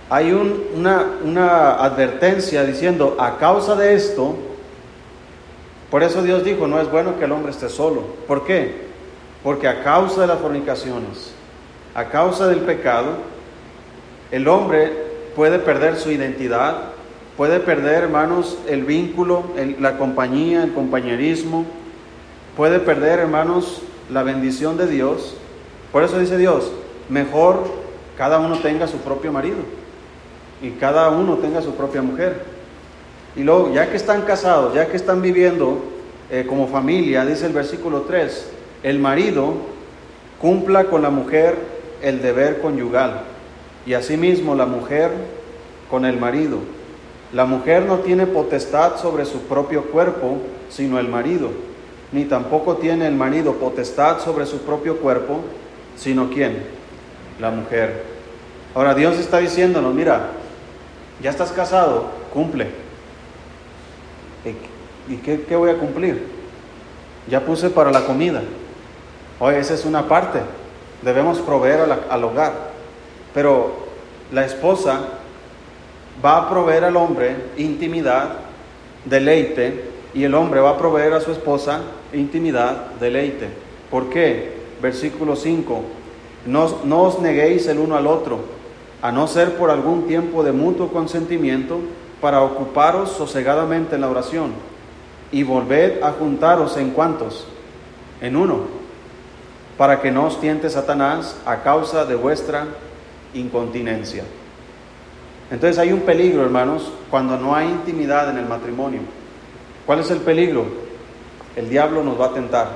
hay 0.09 0.33
una, 0.33 1.13
una 1.23 1.75
advertencia 1.75 2.65
diciendo, 2.65 3.15
a 3.17 3.37
causa 3.37 3.75
de 3.77 3.93
esto, 3.93 4.35
por 5.89 6.03
eso 6.03 6.21
Dios 6.23 6.43
dijo, 6.43 6.67
no 6.67 6.81
es 6.81 6.91
bueno 6.91 7.17
que 7.17 7.23
el 7.23 7.31
hombre 7.31 7.53
esté 7.53 7.69
solo. 7.69 8.01
¿Por 8.27 8.45
qué? 8.45 8.89
Porque 9.45 9.65
a 9.65 9.81
causa 9.81 10.19
de 10.19 10.27
las 10.27 10.39
fornicaciones, 10.39 11.34
a 11.95 12.05
causa 12.09 12.47
del 12.47 12.59
pecado, 12.59 13.13
el 14.31 14.47
hombre 14.49 14.91
puede 15.35 15.59
perder 15.59 15.95
su 15.95 16.11
identidad, 16.11 16.89
puede 17.37 17.61
perder, 17.61 18.03
hermanos, 18.03 18.57
el 18.67 18.83
vínculo, 18.83 19.43
la 19.79 19.97
compañía, 19.97 20.63
el 20.63 20.73
compañerismo, 20.73 21.65
puede 22.57 22.79
perder, 22.79 23.19
hermanos, 23.19 23.81
la 24.11 24.23
bendición 24.23 24.77
de 24.77 24.87
Dios. 24.87 25.35
Por 25.93 26.03
eso 26.03 26.19
dice 26.19 26.37
Dios, 26.37 26.71
mejor 27.09 27.63
cada 28.17 28.39
uno 28.39 28.59
tenga 28.59 28.87
su 28.87 28.97
propio 28.97 29.31
marido 29.31 29.57
y 30.61 30.71
cada 30.71 31.09
uno 31.09 31.35
tenga 31.35 31.61
su 31.61 31.75
propia 31.75 32.01
mujer. 32.01 32.43
Y 33.37 33.43
luego, 33.43 33.73
ya 33.73 33.89
que 33.89 33.95
están 33.95 34.23
casados, 34.23 34.73
ya 34.73 34.87
que 34.87 34.97
están 34.97 35.21
viviendo 35.21 35.79
eh, 36.29 36.45
como 36.47 36.67
familia, 36.67 37.25
dice 37.25 37.45
el 37.45 37.53
versículo 37.53 38.01
3, 38.01 38.51
el 38.83 38.99
marido 38.99 39.53
cumpla 40.39 40.85
con 40.85 41.01
la 41.01 41.09
mujer 41.09 41.74
el 42.05 42.21
deber 42.21 42.61
conyugal 42.61 43.21
y 43.85 43.95
asimismo 43.95 44.53
la 44.53 44.67
mujer 44.67 45.11
con 45.89 46.05
el 46.05 46.17
marido. 46.17 46.59
La 47.33 47.45
mujer 47.45 47.83
no 47.83 47.97
tiene 47.99 48.27
potestad 48.27 48.97
sobre 48.97 49.25
su 49.25 49.41
propio 49.41 49.85
cuerpo, 49.85 50.37
sino 50.69 50.99
el 50.99 51.07
marido, 51.07 51.49
ni 52.11 52.25
tampoco 52.25 52.77
tiene 52.77 53.07
el 53.07 53.15
marido 53.15 53.53
potestad 53.53 54.19
sobre 54.19 54.45
su 54.45 54.59
propio 54.59 54.97
cuerpo, 54.97 55.41
sino 55.97 56.29
quién? 56.29 56.63
La 57.39 57.49
mujer. 57.49 58.03
Ahora 58.75 58.93
Dios 58.93 59.17
está 59.17 59.39
diciéndonos, 59.39 59.93
mira, 59.93 60.27
ya 61.23 61.31
estás 61.31 61.51
casado, 61.51 62.05
cumple. 62.31 62.67
¿Y 65.07 65.17
qué, 65.17 65.55
voy 65.55 65.71
a 65.71 65.77
cumplir? 65.77 66.23
Ya 67.27 67.39
puse 67.39 67.71
para 67.71 67.91
la 67.91 68.05
comida. 68.05 68.43
Oye, 69.39 69.59
esa 69.59 69.73
es 69.73 69.85
una 69.85 70.07
parte. 70.07 70.39
Debemos 71.05 71.37
proveer 71.37 71.81
al 72.09 72.23
hogar. 72.23 72.53
Pero 73.31 73.73
la 74.31 74.43
esposa 74.43 75.01
va 76.23 76.37
a 76.37 76.49
proveer 76.49 76.83
al 76.83 76.97
hombre 76.97 77.35
intimidad, 77.57 78.29
deleite, 79.05 79.93
y 80.15 80.23
el 80.23 80.33
hombre 80.33 80.61
va 80.61 80.71
a 80.71 80.77
proveer 80.77 81.13
a 81.13 81.21
su 81.21 81.31
esposa 81.31 81.81
intimidad, 82.11 82.87
deleite. 82.99 83.49
¿Por 83.91 84.09
qué? 84.09 84.55
Versículo 84.81 85.35
5. 85.35 85.81
No, 86.47 86.79
no 86.85 87.03
os 87.03 87.19
neguéis 87.19 87.67
el 87.67 87.77
uno 87.77 87.95
al 87.95 88.07
otro, 88.07 88.39
a 89.01 89.11
no 89.11 89.27
ser 89.27 89.57
por 89.57 89.69
algún 89.69 90.07
tiempo 90.07 90.43
de 90.43 90.53
mutuo 90.53 90.87
consentimiento, 90.87 91.81
para 92.19 92.41
ocuparos 92.41 93.11
sosegadamente 93.11 93.93
en 93.93 94.01
la 94.01 94.09
oración, 94.09 94.53
y 95.31 95.43
volved 95.43 96.01
a 96.01 96.13
juntaros 96.13 96.77
en 96.77 96.91
cuantos, 96.91 97.45
en 98.21 98.35
uno, 98.35 98.84
para 99.77 100.01
que 100.01 100.11
no 100.11 100.25
os 100.25 100.39
tiente 100.39 100.69
Satanás 100.69 101.35
a 101.45 101.57
causa 101.63 102.05
de 102.05 102.15
vuestra 102.15 102.65
incontinencia. 103.33 104.23
Entonces 105.51 105.77
hay 105.77 105.91
un 105.91 106.01
peligro, 106.01 106.43
hermanos, 106.43 106.91
cuando 107.09 107.37
no 107.37 107.55
hay 107.55 107.67
intimidad 107.67 108.29
en 108.29 108.37
el 108.37 108.45
matrimonio. 108.45 109.01
¿Cuál 109.85 109.99
es 109.99 110.09
el 110.09 110.19
peligro? 110.19 110.65
El 111.55 111.69
diablo 111.69 112.03
nos 112.03 112.19
va 112.19 112.27
a 112.27 112.33
tentar. 112.33 112.67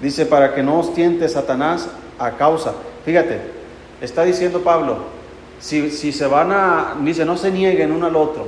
Dice, 0.00 0.26
para 0.26 0.54
que 0.54 0.62
no 0.62 0.78
os 0.78 0.94
tiente 0.94 1.28
Satanás 1.28 1.88
a 2.18 2.32
causa. 2.32 2.74
Fíjate, 3.04 3.40
está 4.00 4.24
diciendo 4.24 4.60
Pablo, 4.60 4.98
si, 5.58 5.90
si 5.90 6.12
se 6.12 6.26
van 6.26 6.52
a, 6.52 6.96
dice, 7.00 7.24
no 7.24 7.36
se 7.36 7.50
nieguen 7.50 7.92
uno 7.92 8.06
al 8.06 8.16
otro. 8.16 8.46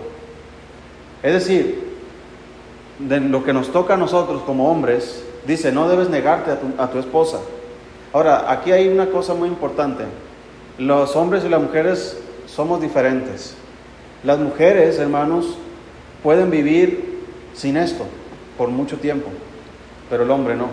Es 1.23 1.33
decir, 1.33 1.92
de 3.09 3.21
lo 3.21 3.45
que 3.45 3.53
nos 3.53 3.73
toca 3.73 3.95
a 3.95 3.97
nosotros 3.97 4.43
como 4.43 4.71
hombres, 4.71 5.25
dice, 5.47 5.73
no 5.73 5.89
debes 5.89 6.09
negarte 6.09 6.51
a 6.51 6.61
tu, 6.61 6.67
a 6.79 6.91
tu 6.91 6.99
esposa. 6.99 7.39
Ahora, 8.13 8.51
aquí 8.51 8.73
hay 8.73 8.89
una 8.89 9.07
cosa 9.07 9.35
muy 9.35 9.49
importante. 9.49 10.05
Los 10.79 11.17
hombres 11.17 11.45
y 11.45 11.49
las 11.49 11.61
mujeres 11.61 12.19
somos 12.47 12.81
diferentes. 12.81 13.55
Las 14.25 14.39
mujeres, 14.39 14.99
hermanos, 14.99 15.57
pueden 16.23 16.51
vivir 16.51 17.21
sin 17.55 17.77
esto 17.77 18.05
por 18.57 18.69
mucho 18.69 18.99
tiempo, 18.99 19.31
pero 20.09 20.23
el 20.23 20.31
hombre 20.31 20.57
no. 20.57 20.67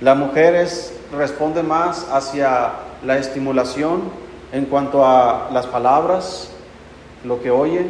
La 0.00 0.14
mujer 0.14 0.68
responde 1.16 1.62
más 1.62 2.06
hacia 2.10 2.72
la 3.04 3.18
estimulación 3.18 4.02
en 4.52 4.66
cuanto 4.66 5.04
a 5.04 5.48
las 5.52 5.66
palabras, 5.66 6.50
lo 7.24 7.40
que 7.40 7.50
oye, 7.50 7.86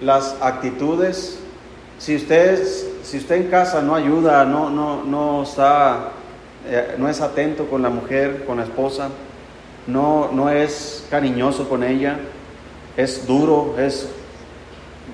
las 0.00 0.36
actitudes. 0.40 1.38
Si 2.04 2.14
usted, 2.16 2.62
si 3.02 3.16
usted 3.16 3.36
en 3.36 3.44
casa 3.44 3.80
no 3.80 3.94
ayuda, 3.94 4.44
no, 4.44 4.68
no, 4.68 5.04
no 5.04 5.42
está, 5.42 6.10
eh, 6.68 6.96
no 6.98 7.08
es 7.08 7.22
atento 7.22 7.64
con 7.64 7.80
la 7.80 7.88
mujer, 7.88 8.44
con 8.44 8.58
la 8.58 8.64
esposa, 8.64 9.08
no, 9.86 10.28
no 10.30 10.50
es 10.50 11.06
cariñoso 11.08 11.66
con 11.66 11.82
ella, 11.82 12.18
es 12.98 13.26
duro, 13.26 13.76
es, 13.78 14.06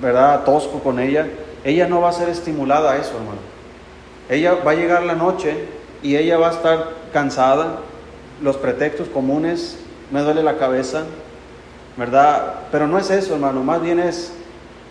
¿verdad?, 0.03 0.43
tosco 0.43 0.81
con 0.81 0.99
ella, 0.99 1.29
ella 1.63 1.87
no 1.87 2.01
va 2.01 2.09
a 2.09 2.13
ser 2.13 2.29
estimulada 2.29 2.91
a 2.91 2.97
eso, 2.97 3.13
hermano. 3.13 3.39
Ella 4.29 4.55
va 4.55 4.73
a 4.73 4.75
llegar 4.75 5.05
la 5.05 5.15
noche 5.15 5.69
y 6.03 6.17
ella 6.17 6.39
va 6.39 6.49
a 6.49 6.55
estar 6.55 6.89
cansada, 7.13 7.79
los 8.43 8.57
pretextos 8.57 9.07
comunes, 9.07 9.79
me 10.11 10.23
duele 10.23 10.43
la 10.43 10.59
cabeza, 10.59 11.05
¿verdad? 11.97 12.55
Pero 12.73 12.89
no 12.89 12.99
es 12.99 13.11
eso, 13.11 13.35
hermano, 13.35 13.63
más 13.63 13.81
bien 13.81 14.01
es, 14.01 14.33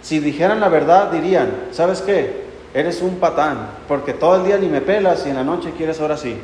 si 0.01 0.19
dijeran 0.19 0.59
la 0.59 0.69
verdad, 0.69 1.11
dirían, 1.11 1.49
¿sabes 1.71 2.01
qué? 2.01 2.47
Eres 2.73 3.01
un 3.01 3.15
patán, 3.19 3.69
porque 3.87 4.13
todo 4.13 4.37
el 4.37 4.45
día 4.45 4.57
ni 4.57 4.67
me 4.67 4.81
pelas 4.81 5.25
y 5.25 5.29
en 5.29 5.35
la 5.35 5.43
noche 5.43 5.73
quieres 5.75 5.99
ahora 5.99 6.17
sí. 6.17 6.39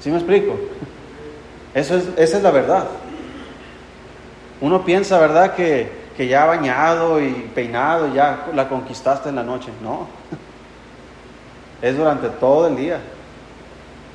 ¿Sí 0.00 0.10
me 0.10 0.16
explico? 0.16 0.56
Eso 1.74 1.96
es, 1.96 2.08
esa 2.16 2.36
es 2.38 2.42
la 2.42 2.50
verdad. 2.50 2.86
Uno 4.60 4.84
piensa, 4.84 5.18
¿verdad?, 5.18 5.54
que, 5.54 5.90
que 6.16 6.26
ya 6.26 6.46
bañado 6.46 7.20
y 7.20 7.50
peinado 7.54 8.14
ya 8.14 8.46
la 8.54 8.68
conquistaste 8.68 9.28
en 9.28 9.36
la 9.36 9.42
noche. 9.42 9.68
No. 9.82 10.06
Es 11.82 11.94
durante 11.94 12.30
todo 12.30 12.68
el 12.68 12.76
día. 12.76 13.00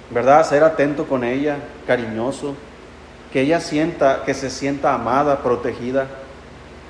¿Verdad? 0.10 0.43
Ser 0.43 0.63
atento 0.63 1.05
con 1.05 1.23
ella, 1.23 1.57
cariñoso, 1.86 2.55
que 3.31 3.41
ella 3.41 3.60
sienta, 3.60 4.23
que 4.25 4.34
se 4.34 4.49
sienta 4.49 4.95
amada, 4.95 5.38
protegida. 5.43 6.07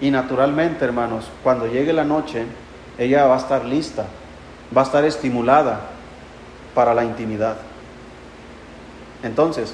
Y 0.01 0.09
naturalmente, 0.09 0.83
hermanos, 0.83 1.29
cuando 1.43 1.67
llegue 1.67 1.93
la 1.93 2.03
noche, 2.03 2.45
ella 2.97 3.27
va 3.27 3.35
a 3.35 3.39
estar 3.39 3.63
lista, 3.63 4.05
va 4.75 4.81
a 4.81 4.85
estar 4.85 5.05
estimulada 5.05 5.81
para 6.73 6.95
la 6.95 7.05
intimidad. 7.05 7.57
Entonces, 9.21 9.73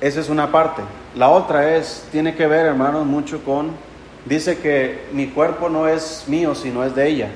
esa 0.00 0.20
es 0.20 0.28
una 0.28 0.52
parte. 0.52 0.82
La 1.16 1.28
otra 1.28 1.76
es, 1.76 2.06
tiene 2.12 2.34
que 2.36 2.46
ver, 2.46 2.66
hermanos, 2.66 3.06
mucho 3.06 3.44
con, 3.44 3.72
dice 4.24 4.58
que 4.58 5.06
mi 5.12 5.26
cuerpo 5.26 5.68
no 5.68 5.88
es 5.88 6.24
mío, 6.28 6.54
sino 6.54 6.84
es 6.84 6.94
de 6.94 7.08
ella. 7.08 7.28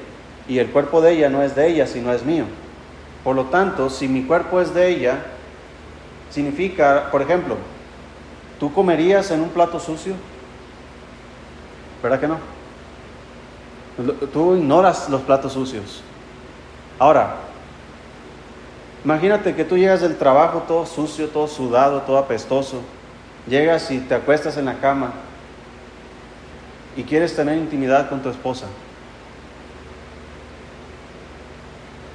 Y 0.48 0.60
el 0.60 0.70
cuerpo 0.70 1.00
de 1.00 1.12
ella 1.12 1.28
no 1.28 1.42
es 1.42 1.56
de 1.56 1.66
ella, 1.66 1.88
sino 1.88 2.12
es 2.12 2.24
mío. 2.24 2.44
Por 3.24 3.34
lo 3.34 3.46
tanto, 3.46 3.90
si 3.90 4.06
mi 4.06 4.22
cuerpo 4.22 4.60
es 4.60 4.72
de 4.72 4.88
ella, 4.88 5.18
significa, 6.30 7.08
por 7.10 7.22
ejemplo, 7.22 7.56
¿tú 8.60 8.72
comerías 8.72 9.32
en 9.32 9.40
un 9.40 9.48
plato 9.48 9.80
sucio? 9.80 10.14
¿Verdad 12.06 12.20
que 12.20 12.28
no? 12.28 12.38
Tú 14.32 14.54
ignoras 14.54 15.08
los 15.08 15.22
platos 15.22 15.52
sucios. 15.54 16.02
Ahora, 16.98 17.36
Imagínate 19.06 19.54
que 19.54 19.64
tú 19.64 19.78
llegas 19.78 20.00
del 20.00 20.16
trabajo 20.16 20.64
todo 20.66 20.84
sucio, 20.84 21.28
todo 21.28 21.46
sudado, 21.46 22.00
todo 22.02 22.18
apestoso. 22.18 22.82
Llegas 23.46 23.88
y 23.92 24.00
te 24.00 24.16
acuestas 24.16 24.56
en 24.56 24.64
la 24.64 24.78
cama 24.78 25.12
y 26.96 27.04
quieres 27.04 27.36
tener 27.36 27.56
intimidad 27.56 28.08
con 28.08 28.20
tu 28.20 28.30
esposa. 28.30 28.66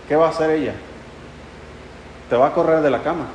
¿Qué 0.10 0.18
va 0.18 0.28
a 0.28 0.30
hacer 0.32 0.50
ella? 0.50 0.74
Te 2.30 2.36
va 2.36 2.48
a 2.48 2.54
correr 2.54 2.82
de 2.82 2.90
la 2.90 3.02
cama. 3.02 3.28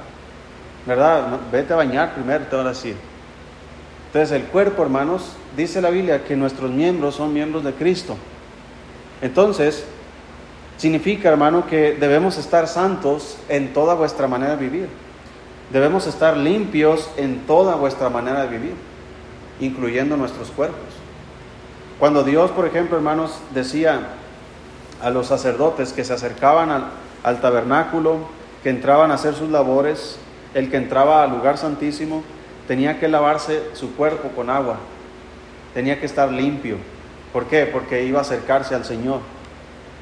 ¿Verdad? 0.85 1.39
Vete 1.51 1.73
a 1.73 1.77
bañar 1.77 2.13
primero, 2.13 2.45
te 2.45 2.57
va 2.57 2.63
a 2.63 2.69
decir. 2.69 2.95
Entonces 4.09 4.33
el 4.33 4.49
cuerpo, 4.49 4.83
hermanos, 4.83 5.33
dice 5.57 5.81
la 5.81 5.91
Biblia 5.91 6.25
que 6.25 6.37
nuestros 6.37 6.71
miembros 6.71 7.15
son 7.15 7.33
miembros 7.33 7.65
de 7.65 7.73
Cristo. 7.73 8.17
Entonces, 9.23 9.85
Significa, 10.77 11.31
hermano, 11.31 11.67
que 11.67 11.93
debemos 11.93 12.37
estar 12.37 12.69
santos 12.69 13.39
en 13.49 13.73
toda 13.73 13.95
vuestra 13.95 14.29
manera 14.29 14.57
de 14.57 14.69
vivir. 14.69 14.89
Debemos 15.73 16.07
estar 16.07 16.37
limpios 16.37 17.11
en 17.17 17.47
toda 17.47 17.77
vuestra 17.77 18.11
manera 18.11 18.43
de 18.43 18.49
vivir, 18.49 18.75
incluyendo 19.59 20.17
nuestros 20.17 20.51
cuerpos. 20.51 20.79
Cuando 21.99 22.25
Dios, 22.25 22.51
por 22.51 22.67
ejemplo, 22.67 22.99
hermanos, 22.99 23.39
decía 23.55 24.01
a 25.03 25.09
los 25.09 25.29
sacerdotes 25.29 25.95
que 25.95 26.05
se 26.05 26.13
acercaban 26.13 26.71
al, 27.23 27.41
tabernáculo, 27.41 28.19
que 28.63 28.69
entraban 28.69 29.11
a 29.11 29.15
hacer 29.15 29.35
sus 29.35 29.49
labores, 29.49 30.19
el 30.53 30.71
que 30.71 30.77
entraba 30.77 31.23
al 31.23 31.31
lugar 31.31 31.57
santísimo, 31.57 32.23
tenía 32.69 33.01
que 33.01 33.09
lavarse 33.09 33.63
su 33.73 33.97
cuerpo 33.97 34.29
con 34.37 34.51
agua, 34.51 34.77
tenía 35.77 36.01
que 36.01 36.07
estar 36.07 36.33
limpio. 36.33 36.79
¿Por 37.35 37.49
qué? 37.49 37.67
Porque 37.67 38.03
iba 38.03 38.21
a 38.21 38.23
acercarse 38.23 38.75
al 38.75 38.87
Señor. 38.87 39.21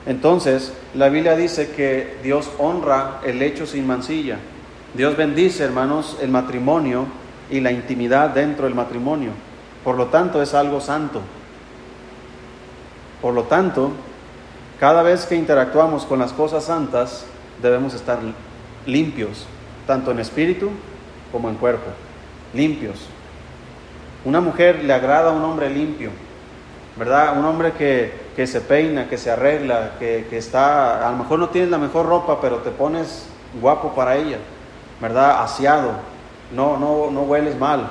Entonces, 0.06 0.72
la 0.94 1.08
Biblia 1.08 1.34
dice 1.34 1.72
que 1.72 2.16
Dios 2.22 2.48
honra 2.58 3.20
el 3.24 3.42
hecho 3.42 3.66
sin 3.66 3.84
mancilla. 3.84 4.38
Dios 4.94 5.16
bendice, 5.16 5.64
hermanos, 5.64 6.16
el 6.22 6.30
matrimonio 6.30 7.06
y 7.50 7.58
la 7.58 7.72
intimidad 7.72 8.30
dentro 8.30 8.66
del 8.66 8.76
matrimonio. 8.76 9.32
Por 9.82 9.96
lo 9.96 10.06
tanto, 10.06 10.40
es 10.40 10.54
algo 10.54 10.80
santo. 10.80 11.22
Por 13.20 13.34
lo 13.34 13.42
tanto, 13.42 13.90
cada 14.78 15.02
vez 15.02 15.26
que 15.26 15.34
interactuamos 15.34 16.04
con 16.04 16.20
las 16.20 16.32
cosas 16.32 16.62
santas, 16.62 17.26
debemos 17.60 17.94
estar 17.94 18.20
limpios, 18.86 19.44
tanto 19.88 20.12
en 20.12 20.20
espíritu 20.20 20.70
como 21.32 21.48
en 21.48 21.56
cuerpo. 21.56 21.90
Limpios. 22.52 23.08
Una 24.24 24.40
mujer 24.40 24.82
le 24.84 24.92
agrada 24.92 25.30
a 25.30 25.32
un 25.32 25.42
hombre 25.42 25.68
limpio, 25.68 26.10
¿verdad? 26.96 27.38
Un 27.38 27.44
hombre 27.44 27.72
que, 27.72 28.46
se 28.46 28.60
peina, 28.60 29.08
que 29.08 29.18
se 29.18 29.30
arregla, 29.30 29.92
que, 29.98 30.26
que, 30.30 30.38
está, 30.38 31.06
a 31.06 31.10
lo 31.10 31.18
mejor 31.18 31.38
no 31.38 31.48
tienes 31.50 31.70
la 31.70 31.78
mejor 31.78 32.06
ropa, 32.06 32.40
pero 32.40 32.58
te 32.58 32.70
pones 32.70 33.26
guapo 33.60 33.94
para 33.94 34.16
ella, 34.16 34.38
¿verdad? 35.00 35.42
Aseado, 35.42 35.92
no, 36.54 36.78
no, 36.78 37.10
no 37.10 37.22
hueles 37.22 37.58
mal, 37.58 37.86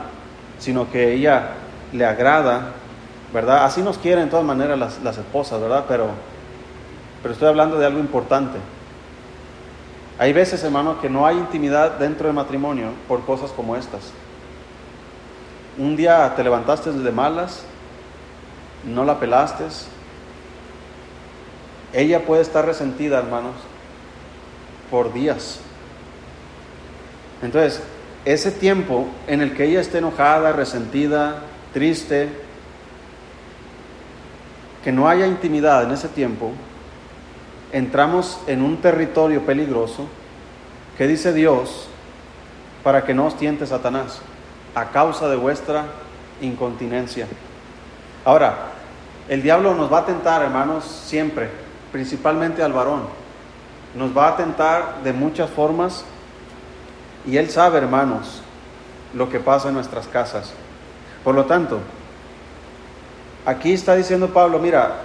sino 0.58 0.90
que 0.90 1.14
ella 1.14 1.50
le 1.92 2.06
agrada, 2.06 2.72
¿verdad? 3.32 3.66
Así 3.66 3.82
nos 3.82 3.98
quieren 4.00 4.26
de 4.26 4.32
todas 4.32 4.46
maneras 4.46 4.80
las, 4.80 5.04
las 5.04 5.18
esposas, 5.18 5.62
¿verdad? 5.62 5.86
Pero, 5.88 6.08
pero 7.22 7.34
estoy 7.34 7.48
hablando 7.48 7.78
de 7.78 7.86
algo 7.86 8.00
importante. 8.00 8.58
Hay 10.18 10.34
veces, 10.34 10.64
hermano, 10.64 11.00
que 11.00 11.10
no 11.10 11.28
hay 11.28 11.38
intimidad 11.38 11.92
dentro 12.00 12.28
del 12.28 12.36
matrimonio 12.36 12.88
por 13.08 13.24
cosas 13.26 13.52
como 13.52 13.76
estas. 13.76 14.12
Un 15.78 15.96
día 15.96 16.34
te 16.36 16.44
levantaste 16.44 16.92
de 16.92 17.12
malas, 17.12 17.64
no 18.86 19.04
la 19.04 19.20
pelaste. 19.20 19.64
Ella 21.94 22.26
puede 22.26 22.44
estar 22.44 22.66
resentida, 22.66 23.18
hermanos, 23.18 23.56
por 24.92 25.14
días. 25.14 25.60
Entonces, 27.42 27.82
ese 28.24 28.52
tiempo 28.52 29.08
en 29.28 29.42
el 29.42 29.56
que 29.56 29.66
ella 29.66 29.82
esté 29.82 29.98
enojada, 29.98 30.52
resentida, 30.52 31.38
triste, 31.74 32.30
que 34.84 34.92
no 34.92 35.10
haya 35.10 35.26
intimidad 35.26 35.84
en 35.84 35.92
ese 35.92 36.08
tiempo, 36.08 36.52
entramos 37.72 38.40
en 38.46 38.62
un 38.62 38.78
territorio 38.78 39.44
peligroso 39.46 40.08
que 40.98 41.08
dice 41.08 41.34
Dios 41.34 41.88
para 42.84 43.04
que 43.04 43.14
no 43.14 43.26
os 43.26 43.38
tiente 43.38 43.66
Satanás 43.66 44.22
a 44.76 44.86
causa 44.86 45.28
de 45.30 45.36
vuestra 45.36 45.86
incontinencia. 46.42 47.28
Ahora, 48.26 48.56
el 49.30 49.42
diablo 49.42 49.74
nos 49.76 49.92
va 49.92 50.00
a 50.00 50.06
tentar, 50.06 50.42
hermanos, 50.42 50.84
siempre, 50.84 51.50
principalmente 51.92 52.64
al 52.64 52.74
varón. 52.74 53.02
Nos 53.96 54.16
va 54.18 54.30
a 54.30 54.38
tentar 54.38 55.04
de 55.04 55.14
muchas 55.14 55.50
formas 55.50 56.04
y 57.26 57.38
él 57.38 57.50
sabe, 57.50 57.78
hermanos, 57.78 58.42
lo 59.14 59.30
que 59.30 59.40
pasa 59.40 59.70
en 59.70 59.76
nuestras 59.76 60.08
casas. 60.08 60.54
Por 61.24 61.36
lo 61.36 61.46
tanto, 61.46 61.80
aquí 63.46 63.74
está 63.74 63.96
diciendo 63.96 64.30
Pablo, 64.30 64.60
mira, 64.60 65.02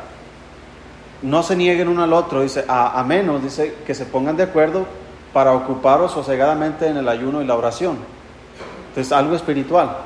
no 1.23 1.43
se 1.43 1.55
nieguen 1.55 1.89
uno 1.89 2.03
al 2.03 2.13
otro, 2.13 2.43
dice, 2.43 2.65
a, 2.67 2.99
a 2.99 3.05
menos, 3.05 3.43
dice, 3.43 3.77
que 3.87 3.95
se 3.95 4.07
pongan 4.07 4.37
de 4.37 4.45
acuerdo 4.45 4.87
para 5.33 5.53
ocuparos 5.53 6.13
sosegadamente 6.13 6.89
en 6.89 6.97
el 6.97 7.09
ayuno 7.09 7.43
y 7.43 7.45
la 7.47 7.55
oración. 7.55 7.99
Entonces, 8.89 9.13
algo 9.13 9.37
espiritual. 9.37 9.97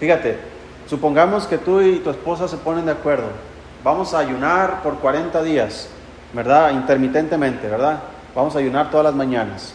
Fíjate, 0.00 0.54
Supongamos 0.86 1.46
que 1.46 1.56
tú 1.56 1.80
y 1.80 2.00
tu 2.00 2.10
esposa 2.10 2.46
se 2.46 2.58
ponen 2.58 2.84
de 2.84 2.92
acuerdo. 2.92 3.28
Vamos 3.82 4.12
a 4.12 4.18
ayunar 4.18 4.82
por 4.82 4.98
40 4.98 5.42
días, 5.42 5.88
¿verdad? 6.32 6.72
Intermitentemente, 6.72 7.68
¿verdad? 7.68 8.00
Vamos 8.34 8.54
a 8.54 8.58
ayunar 8.58 8.90
todas 8.90 9.04
las 9.04 9.14
mañanas 9.14 9.72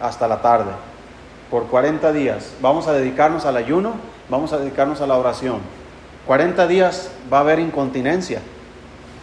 hasta 0.00 0.26
la 0.26 0.42
tarde. 0.42 0.72
Por 1.50 1.66
40 1.66 2.12
días. 2.12 2.52
Vamos 2.60 2.88
a 2.88 2.92
dedicarnos 2.92 3.46
al 3.46 3.56
ayuno, 3.56 3.94
vamos 4.28 4.52
a 4.52 4.58
dedicarnos 4.58 5.00
a 5.00 5.06
la 5.06 5.16
oración. 5.16 5.58
40 6.26 6.66
días 6.66 7.10
va 7.32 7.38
a 7.38 7.40
haber 7.42 7.60
incontinencia. 7.60 8.40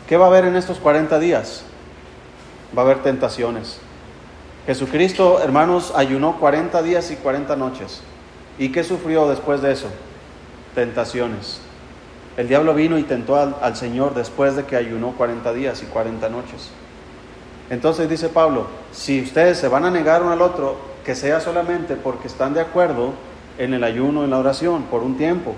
¿Qué 0.08 0.15
va 0.15 0.26
a 0.26 0.30
haber 0.30 0.46
en 0.46 0.56
estos 0.56 0.80
40 0.80 1.20
días? 1.20 1.63
Va 2.78 2.84
a 2.84 2.86
haber 2.86 3.04
tentaciones. 3.04 3.80
Jesucristo, 4.65 5.41
hermanos, 5.41 5.93
ayunó 5.96 6.39
40 6.39 6.82
días 6.84 7.12
y 7.12 7.17
40 7.17 7.56
noches. 7.58 8.02
¿Y 8.58 8.70
qué 8.70 8.84
sufrió 8.84 9.28
después 9.28 9.62
de 9.62 9.72
eso? 9.72 9.88
tentaciones. 10.78 11.60
El 12.38 12.48
diablo 12.48 12.76
vino 12.76 13.00
y 13.00 13.04
tentó 13.04 13.36
al, 13.36 13.76
Señor 13.76 14.13
después 14.13 14.56
de 14.56 14.65
que 14.65 14.76
ayunó 14.76 15.13
40 15.13 15.52
días 15.54 15.82
y 15.82 15.88
40 15.88 16.30
noches. 16.30 16.70
Entonces 17.72 18.08
dice 18.08 18.30
Pablo, 18.30 18.67
si 18.91 19.24
ustedes 19.24 19.58
se 19.58 19.70
van 19.70 19.86
a 19.86 19.89
negar 19.89 20.22
uno 20.22 20.34
al 20.34 20.41
otro, 20.43 20.78
que 21.04 21.15
sea 21.15 21.39
solamente 21.39 21.96
porque 21.96 22.28
están 22.28 22.54
de 22.54 22.62
acuerdo 22.62 23.13
en 23.58 23.74
el 23.74 23.84
ayuno, 23.84 24.24
en 24.24 24.30
la 24.30 24.38
oración, 24.38 24.84
por 24.84 25.02
un 25.02 25.17
tiempo. 25.17 25.56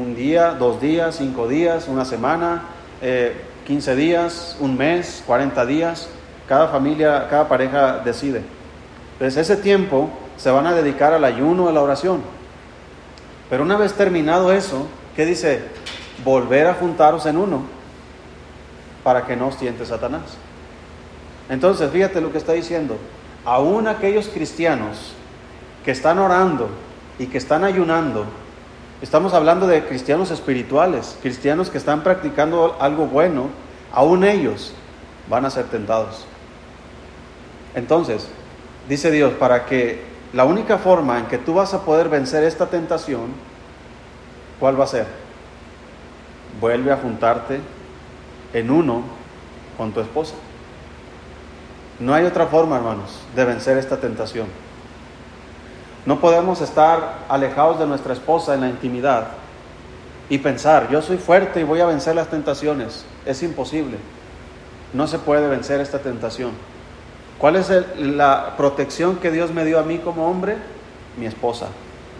Un 0.00 0.16
día, 0.16 0.52
dos 0.52 0.80
días, 0.80 1.16
cinco 1.16 1.46
días, 1.46 1.86
una 1.86 2.06
semana, 2.06 2.62
eh, 3.02 3.36
15 3.66 3.96
días, 3.96 4.56
un 4.60 4.78
mes, 4.78 5.22
40 5.26 5.66
días. 5.66 6.08
Cada 6.48 6.68
familia, 6.68 7.26
cada 7.28 7.48
pareja 7.48 7.98
decide. 7.98 8.40
Entonces 9.12 9.50
ese 9.50 9.60
tiempo 9.60 10.08
se 10.38 10.50
van 10.50 10.66
a 10.66 10.72
dedicar 10.72 11.12
al 11.12 11.24
ayuno, 11.24 11.68
a 11.68 11.72
la 11.72 11.82
oración. 11.82 12.22
Pero 13.50 13.62
una 13.62 13.76
vez 13.76 13.94
terminado 13.94 14.52
eso, 14.52 14.86
¿qué 15.14 15.26
dice? 15.26 15.62
Volver 16.24 16.66
a 16.66 16.74
juntaros 16.74 17.26
en 17.26 17.36
uno 17.36 17.62
para 19.02 19.26
que 19.26 19.36
no 19.36 19.48
os 19.48 19.58
tiente 19.58 19.84
Satanás. 19.84 20.22
Entonces, 21.48 21.90
fíjate 21.90 22.20
lo 22.20 22.32
que 22.32 22.38
está 22.38 22.52
diciendo. 22.52 22.96
Aún 23.44 23.86
aquellos 23.86 24.28
cristianos 24.28 25.12
que 25.84 25.90
están 25.90 26.18
orando 26.18 26.70
y 27.18 27.26
que 27.26 27.36
están 27.36 27.64
ayunando, 27.64 28.24
estamos 29.02 29.34
hablando 29.34 29.66
de 29.66 29.84
cristianos 29.84 30.30
espirituales, 30.30 31.18
cristianos 31.20 31.68
que 31.68 31.76
están 31.76 32.02
practicando 32.02 32.76
algo 32.80 33.06
bueno, 33.06 33.48
aún 33.92 34.24
ellos 34.24 34.72
van 35.28 35.44
a 35.44 35.50
ser 35.50 35.66
tentados. 35.66 36.24
Entonces, 37.74 38.26
dice 38.88 39.10
Dios, 39.10 39.34
para 39.34 39.66
que 39.66 40.13
la 40.34 40.44
única 40.44 40.78
forma 40.78 41.20
en 41.20 41.26
que 41.26 41.38
tú 41.38 41.54
vas 41.54 41.74
a 41.74 41.82
poder 41.82 42.08
vencer 42.08 42.42
esta 42.42 42.66
tentación, 42.66 43.28
¿cuál 44.58 44.78
va 44.78 44.82
a 44.82 44.88
ser? 44.88 45.06
Vuelve 46.60 46.90
a 46.90 46.96
juntarte 46.96 47.60
en 48.52 48.70
uno 48.70 49.02
con 49.78 49.92
tu 49.92 50.00
esposa. 50.00 50.34
No 52.00 52.12
hay 52.12 52.24
otra 52.24 52.46
forma, 52.46 52.76
hermanos, 52.76 53.20
de 53.36 53.44
vencer 53.44 53.78
esta 53.78 53.98
tentación. 53.98 54.48
No 56.04 56.18
podemos 56.18 56.60
estar 56.60 57.20
alejados 57.28 57.78
de 57.78 57.86
nuestra 57.86 58.12
esposa 58.12 58.54
en 58.54 58.62
la 58.62 58.68
intimidad 58.68 59.28
y 60.28 60.38
pensar, 60.38 60.90
yo 60.90 61.00
soy 61.00 61.18
fuerte 61.18 61.60
y 61.60 61.64
voy 61.64 61.78
a 61.78 61.86
vencer 61.86 62.16
las 62.16 62.26
tentaciones. 62.26 63.04
Es 63.24 63.40
imposible. 63.44 63.98
No 64.92 65.06
se 65.06 65.20
puede 65.20 65.46
vencer 65.46 65.80
esta 65.80 66.00
tentación. 66.00 66.50
¿Cuál 67.38 67.56
es 67.56 67.70
la 67.98 68.54
protección 68.56 69.16
que 69.16 69.30
Dios 69.30 69.52
me 69.52 69.64
dio 69.64 69.78
a 69.78 69.82
mí 69.82 69.98
como 69.98 70.28
hombre? 70.28 70.56
Mi 71.18 71.26
esposa. 71.26 71.68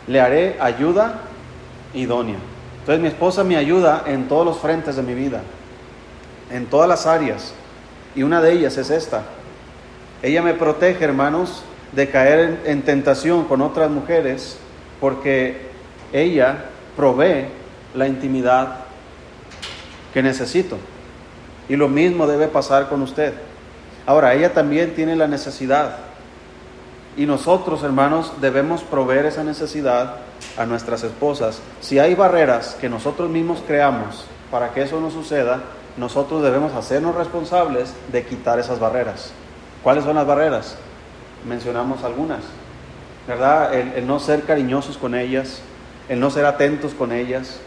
Le 0.07 0.21
haré 0.21 0.57
ayuda 0.61 1.21
idónea. 1.95 2.37
Entonces 2.81 3.01
mi 3.01 3.09
esposa 3.09 3.45
me 3.45 3.57
ayuda 3.57 4.05
en 4.07 4.29
todos 4.29 4.45
los 4.45 4.59
frentes 4.59 4.97
de 4.97 5.03
mi 5.03 5.15
vida, 5.15 5.41
en 6.51 6.67
todas 6.67 6.89
las 6.89 7.07
áreas. 7.07 7.55
Y 8.15 8.23
una 8.23 8.43
de 8.43 8.53
ellas 8.53 8.77
es 8.77 8.91
esta. 8.91 9.23
Ella 10.23 10.43
me 10.43 10.55
protege, 10.55 11.05
hermanos, 11.05 11.63
de 11.93 12.11
caer 12.11 12.41
en, 12.41 12.61
en 12.65 12.83
tentación 12.83 13.45
con 13.45 13.63
otras 13.63 13.91
mujeres, 13.91 14.59
porque 15.01 15.69
ella 16.13 16.67
provee 16.97 17.47
la 17.95 18.07
intimidad 18.07 18.81
que 20.13 20.23
necesito. 20.23 20.77
Y 21.69 21.77
lo 21.77 21.89
mismo 21.89 22.27
debe 22.27 22.49
pasar 22.49 22.89
con 22.89 23.01
usted. 23.03 23.33
Ahora, 24.07 24.35
ella 24.35 24.53
también 24.53 24.95
tiene 24.95 25.17
la 25.17 25.27
necesidad. 25.27 25.97
Y 27.17 27.27
nosotros, 27.27 27.83
hermanos, 27.83 28.33
debemos 28.41 28.83
proveer 28.83 29.27
esa 29.27 29.45
necesidad 29.45 30.17
a 30.57 30.67
nuestras 30.67 31.03
esposas. 31.05 31.61
Si 31.81 31.99
hay 31.99 32.15
barreras 32.15 32.77
que 32.81 32.89
nosotros 32.89 33.31
mismos 33.31 33.63
creamos 33.67 34.27
para 34.51 34.73
que 34.73 34.83
eso 34.83 35.01
no 35.01 35.11
suceda, 35.11 35.61
nosotros 35.97 36.43
debemos 36.43 36.75
hacernos 36.75 37.15
responsables 37.15 37.95
de 38.11 38.25
quitar 38.25 38.59
esas 38.59 38.81
barreras. 38.81 39.33
¿Cuáles 39.83 40.05
son 40.05 40.17
las 40.17 40.27
barreras? 40.27 40.77
Mencionamos 41.47 42.03
algunas, 42.03 42.41
¿verdad? 43.29 43.75
El, 43.75 44.07
no 44.07 44.19
ser 44.19 44.43
cariñosos 44.43 44.99
con 44.99 45.15
ellas, 45.15 45.61
el 46.09 46.19
no 46.19 46.31
ser 46.31 46.47
atentos 46.47 46.95
con 46.95 47.13
ellas. 47.13 47.61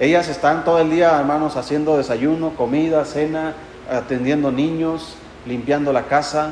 Ellas 0.00 0.28
están 0.28 0.64
todo 0.64 0.80
el 0.80 0.90
día, 0.90 1.18
hermanos, 1.18 1.56
haciendo 1.56 1.96
desayuno, 1.96 2.50
comida, 2.56 3.04
cena, 3.04 3.54
atendiendo 3.90 4.50
niños, 4.50 5.14
limpiando 5.48 5.92
la 5.92 6.04
casa, 6.04 6.50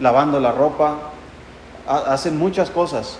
lavando 0.00 0.40
la 0.40 0.50
ropa, 0.50 1.12
hacen 1.86 2.38
muchas 2.38 2.70
cosas. 2.70 3.18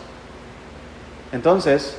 Entonces, 1.33 1.97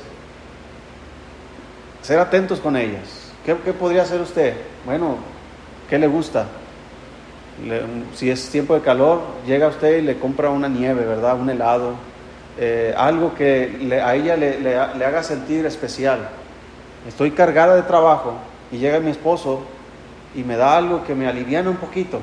ser 2.02 2.18
atentos 2.18 2.60
con 2.60 2.76
ellas. 2.76 3.32
¿Qué, 3.46 3.54
podría 3.54 4.02
hacer 4.02 4.20
usted? 4.20 4.54
Bueno, 4.84 5.16
¿qué 5.88 5.98
le 5.98 6.06
gusta? 6.06 6.46
si 8.14 8.30
es 8.30 8.50
tiempo 8.50 8.74
de 8.74 8.80
calor, 8.80 9.20
llega 9.46 9.68
usted 9.68 9.98
y 9.98 10.02
le 10.02 10.18
compra 10.18 10.50
una 10.50 10.66
nieve, 10.66 11.06
¿verdad? 11.06 11.38
Un 11.38 11.48
helado, 11.48 11.92
eh, 12.58 12.92
algo 12.96 13.32
que 13.36 14.00
a 14.04 14.16
ella 14.16 14.36
le, 14.36 14.58
le, 14.58 14.76
haga 14.76 15.22
sentir 15.22 15.64
especial. 15.64 16.28
Estoy 17.06 17.30
cargada 17.30 17.76
de 17.76 17.82
trabajo 17.82 18.34
y 18.72 18.78
llega 18.78 18.98
mi 18.98 19.12
esposo 19.12 19.62
y 20.34 20.42
me 20.42 20.56
da 20.56 20.76
algo 20.76 21.04
que 21.04 21.14
me 21.14 21.28
aliviana 21.28 21.70
un 21.70 21.76
poquito, 21.76 22.20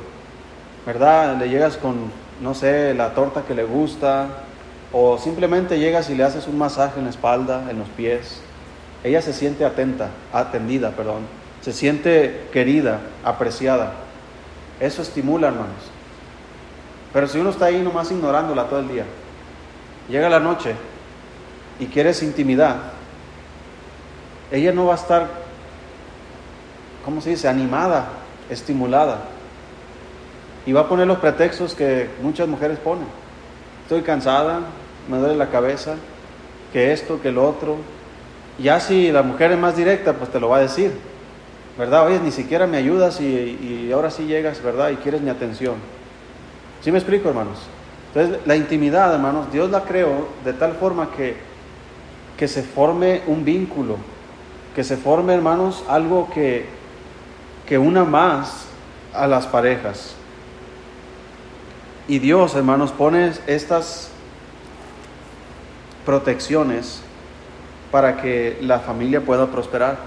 ¿verdad? 0.85 1.37
Le 1.37 1.49
llegas 1.49 1.77
con, 1.77 2.11
no 2.41 2.53
sé, 2.53 2.93
la 2.93 3.13
torta 3.13 3.43
que 3.47 3.55
le 3.55 3.63
gusta, 3.63 4.27
o 4.91 5.17
simplemente 5.17 5.79
llegas 5.79 6.09
y 6.09 6.15
le 6.15 6.23
haces 6.23 6.47
un 6.47 6.57
masaje 6.57 6.99
en 6.99 7.05
la 7.05 7.11
espalda, 7.11 7.69
en 7.69 7.79
los 7.79 7.87
pies. 7.89 8.41
Ella 9.03 9.21
se 9.21 9.33
siente 9.33 9.65
atenta, 9.65 10.09
atendida, 10.33 10.91
perdón. 10.91 11.21
Se 11.61 11.73
siente 11.73 12.47
querida, 12.51 12.99
apreciada. 13.23 13.93
Eso 14.79 15.01
estimula, 15.01 15.47
hermanos. 15.47 15.91
Pero 17.13 17.27
si 17.27 17.39
uno 17.39 17.51
está 17.51 17.65
ahí 17.65 17.81
nomás 17.81 18.11
ignorándola 18.11 18.65
todo 18.65 18.79
el 18.79 18.87
día, 18.87 19.05
llega 20.09 20.29
la 20.29 20.39
noche 20.39 20.75
y 21.79 21.85
quieres 21.85 22.23
intimidad, 22.23 22.77
ella 24.51 24.71
no 24.71 24.85
va 24.85 24.93
a 24.93 24.97
estar, 24.97 25.27
¿cómo 27.05 27.21
se 27.21 27.31
dice?, 27.31 27.47
animada, 27.47 28.07
estimulada. 28.49 29.21
Y 30.65 30.73
va 30.73 30.81
a 30.81 30.87
poner 30.87 31.07
los 31.07 31.19
pretextos 31.19 31.73
que 31.73 32.09
muchas 32.21 32.47
mujeres 32.47 32.77
ponen. 32.79 33.05
Estoy 33.83 34.01
cansada, 34.01 34.59
me 35.09 35.17
duele 35.17 35.35
la 35.35 35.49
cabeza, 35.49 35.95
que 36.71 36.91
esto, 36.93 37.21
que 37.21 37.31
lo 37.31 37.47
otro. 37.47 37.77
Ya 38.59 38.79
si 38.79 39.11
la 39.11 39.23
mujer 39.23 39.51
es 39.51 39.59
más 39.59 39.75
directa, 39.75 40.13
pues 40.13 40.29
te 40.31 40.39
lo 40.39 40.49
va 40.49 40.57
a 40.57 40.61
decir, 40.61 40.91
¿verdad? 41.77 42.05
Oye, 42.05 42.19
ni 42.19 42.31
siquiera 42.31 42.67
me 42.67 42.77
ayudas 42.77 43.19
y, 43.19 43.89
ahora 43.93 44.11
sí 44.11 44.25
llegas, 44.25 44.61
¿verdad? 44.63 44.89
Y 44.91 44.95
quieres 44.97 45.21
mi 45.21 45.29
atención. 45.29 45.75
¿Sí 46.81 46.91
me 46.91 46.97
explico, 46.97 47.29
hermanos? 47.29 47.59
Entonces, 48.13 48.45
la 48.45 48.55
intimidad, 48.55 49.13
hermanos, 49.13 49.51
Dios 49.51 49.69
la 49.71 49.81
creó 49.81 50.27
de 50.43 50.53
tal 50.53 50.73
forma 50.73 51.11
que, 51.11 51.35
que 52.37 52.47
se 52.47 52.61
forme 52.61 53.21
un 53.27 53.45
vínculo, 53.45 53.97
que 54.75 54.83
se 54.83 54.97
forme, 54.97 55.33
hermanos, 55.33 55.83
algo 55.87 56.29
que, 56.33 56.65
que 57.65 57.77
una 57.77 58.03
más 58.03 58.65
a 59.13 59.27
las 59.27 59.47
parejas. 59.47 60.15
Y 62.11 62.19
Dios, 62.19 62.55
hermanos, 62.55 62.91
pone 62.91 63.31
estas 63.47 64.09
protecciones 66.05 67.01
para 67.89 68.17
que 68.17 68.57
la 68.59 68.79
familia 68.79 69.21
pueda 69.21 69.47
prosperar, 69.47 69.97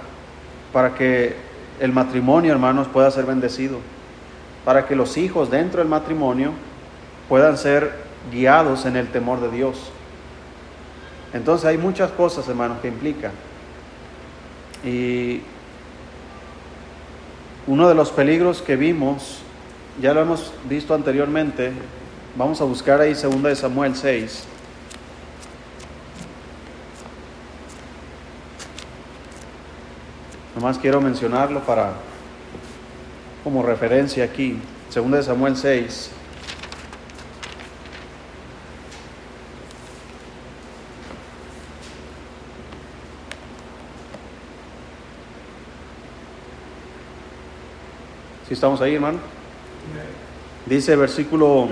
para 0.70 0.94
que 0.96 1.34
el 1.80 1.92
matrimonio, 1.92 2.52
hermanos, 2.52 2.88
pueda 2.88 3.10
ser 3.10 3.24
bendecido, 3.24 3.78
para 4.66 4.86
que 4.86 4.94
los 4.94 5.16
hijos 5.16 5.50
dentro 5.50 5.78
del 5.78 5.88
matrimonio 5.88 6.52
puedan 7.26 7.56
ser 7.56 7.94
guiados 8.30 8.84
en 8.84 8.96
el 8.96 9.08
temor 9.08 9.40
de 9.40 9.50
Dios. 9.50 9.90
Entonces 11.32 11.64
hay 11.64 11.78
muchas 11.78 12.10
cosas, 12.10 12.46
hermanos, 12.48 12.80
que 12.82 12.88
implican. 12.88 13.32
Y 14.84 15.40
uno 17.66 17.88
de 17.88 17.94
los 17.94 18.10
peligros 18.10 18.60
que 18.60 18.76
vimos, 18.76 19.43
ya 20.00 20.12
lo 20.12 20.22
hemos 20.22 20.52
visto 20.68 20.94
anteriormente, 20.94 21.72
vamos 22.36 22.60
a 22.60 22.64
buscar 22.64 23.00
ahí 23.00 23.14
2 23.14 23.42
de 23.42 23.56
Samuel 23.56 23.94
6. 23.94 24.44
Nomás 30.54 30.78
quiero 30.78 31.00
mencionarlo 31.00 31.60
para 31.60 31.92
como 33.42 33.62
referencia 33.62 34.24
aquí. 34.24 34.58
Segunda 34.88 35.18
de 35.18 35.24
Samuel 35.24 35.56
6. 35.56 36.10
Si 48.46 48.54
estamos 48.54 48.80
ahí, 48.80 48.94
hermano? 48.94 49.33
Dice 50.66 50.96
versículo 50.96 51.68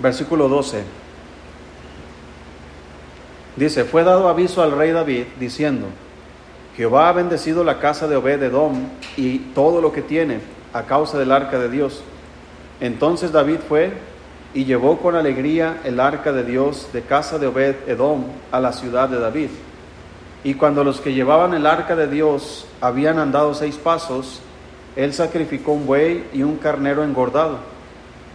versículo 0.00 0.48
12. 0.48 0.82
Dice, 3.56 3.84
fue 3.84 4.04
dado 4.04 4.28
aviso 4.28 4.62
al 4.62 4.72
rey 4.72 4.92
David 4.92 5.24
diciendo, 5.38 5.86
Jehová 6.76 7.08
ha 7.08 7.12
bendecido 7.12 7.64
la 7.64 7.78
casa 7.78 8.08
de 8.08 8.16
Obed 8.16 8.42
Edom 8.42 8.88
y 9.16 9.38
todo 9.38 9.82
lo 9.82 9.92
que 9.92 10.02
tiene 10.02 10.40
a 10.72 10.84
causa 10.84 11.18
del 11.18 11.32
arca 11.32 11.58
de 11.58 11.68
Dios. 11.68 12.02
Entonces 12.80 13.32
David 13.32 13.58
fue 13.68 13.92
y 14.54 14.64
llevó 14.64 14.98
con 14.98 15.14
alegría 15.14 15.80
el 15.84 16.00
arca 16.00 16.32
de 16.32 16.44
Dios 16.44 16.88
de 16.92 17.02
casa 17.02 17.38
de 17.38 17.48
Obed 17.48 17.88
Edom 17.88 18.24
a 18.50 18.60
la 18.60 18.72
ciudad 18.72 19.08
de 19.08 19.20
David. 19.20 19.50
Y 20.42 20.54
cuando 20.54 20.82
los 20.82 21.00
que 21.00 21.12
llevaban 21.12 21.52
el 21.52 21.66
arca 21.66 21.94
de 21.96 22.06
Dios 22.06 22.66
habían 22.80 23.18
andado 23.18 23.52
seis 23.52 23.76
pasos, 23.76 24.40
él 24.96 25.12
sacrificó 25.14 25.72
un 25.72 25.86
buey 25.86 26.24
y 26.32 26.42
un 26.42 26.56
carnero 26.56 27.04
engordado. 27.04 27.58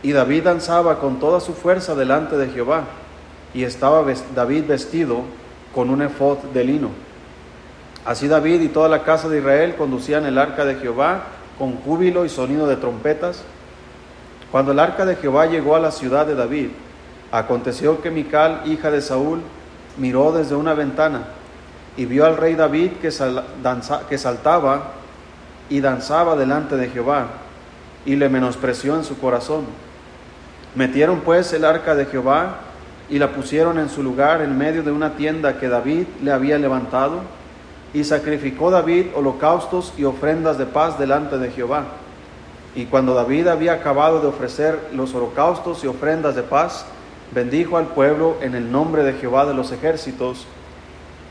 Y 0.04 0.12
David 0.12 0.44
danzaba 0.44 1.00
con 1.00 1.20
toda 1.20 1.40
su 1.40 1.54
fuerza 1.54 1.96
delante 1.96 2.38
de 2.38 2.50
Jehová 2.50 2.84
y 3.54 3.64
estaba 3.64 4.06
David 4.34 4.66
vestido 4.68 5.22
con 5.74 5.90
un 5.90 6.02
efod 6.02 6.38
de 6.54 6.64
lino. 6.64 6.90
Así 8.06 8.28
David 8.28 8.62
y 8.62 8.68
toda 8.68 8.88
la 8.88 9.04
casa 9.04 9.30
de 9.30 9.40
Israel 9.40 9.76
conducían 9.76 10.26
el 10.26 10.38
arca 10.38 10.64
de 10.64 10.76
Jehová 10.76 11.24
con 11.58 11.78
júbilo 11.78 12.26
y 12.26 12.30
sonido 12.30 12.68
de 12.68 12.76
trompetas. 12.76 13.44
Cuando 14.52 14.72
el 14.72 14.80
arca 14.80 15.06
de 15.06 15.16
Jehová 15.16 15.48
llegó 15.48 15.76
a 15.76 15.80
la 15.80 15.92
ciudad 15.92 16.28
de 16.28 16.36
David, 16.36 16.70
aconteció 17.32 18.02
que 18.02 18.12
Mical, 18.12 18.62
hija 18.66 18.92
de 18.92 19.02
Saúl, 19.02 19.42
miró 19.98 20.32
desde 20.32 20.56
una 20.56 20.74
ventana 20.74 21.24
y 21.98 22.06
vio 22.06 22.26
al 22.26 22.38
rey 22.38 22.56
David 22.56 22.92
que, 23.02 23.10
que 24.10 24.18
saltaba 24.18 24.92
y 25.70 25.80
danzaba 25.80 26.36
delante 26.36 26.76
de 26.78 26.90
Jehová, 26.90 27.28
y 28.06 28.16
le 28.16 28.30
menospreció 28.30 28.96
en 28.96 29.04
su 29.04 29.18
corazón. 29.18 29.66
Metieron 30.76 31.22
pues 31.22 31.52
el 31.54 31.66
arca 31.66 31.96
de 31.96 32.06
Jehová 32.06 32.58
y 33.10 33.20
la 33.20 33.32
pusieron 33.32 33.80
en 33.80 33.90
su 33.90 34.04
lugar 34.04 34.42
en 34.42 34.58
medio 34.58 34.84
de 34.84 34.92
una 34.92 35.16
tienda 35.16 35.60
que 35.60 35.70
David 35.70 36.06
le 36.24 36.32
había 36.32 36.58
levantado, 36.58 37.20
y 37.94 38.04
sacrificó 38.04 38.72
David 38.72 39.08
holocaustos 39.16 39.94
y 39.98 40.04
ofrendas 40.04 40.58
de 40.58 40.66
paz 40.66 41.00
delante 41.00 41.38
de 41.38 41.50
Jehová. 41.50 41.86
Y 42.76 42.86
cuando 42.86 43.14
David 43.14 43.48
había 43.48 43.74
acabado 43.74 44.20
de 44.20 44.28
ofrecer 44.28 44.78
los 44.94 45.16
holocaustos 45.16 45.84
y 45.84 45.88
ofrendas 45.88 46.36
de 46.36 46.44
paz, 46.44 46.86
bendijo 47.34 47.78
al 47.78 47.86
pueblo 47.86 48.36
en 48.42 48.54
el 48.54 48.70
nombre 48.70 49.04
de 49.04 49.14
Jehová 49.14 49.46
de 49.46 49.54
los 49.54 49.72
ejércitos, 49.72 50.46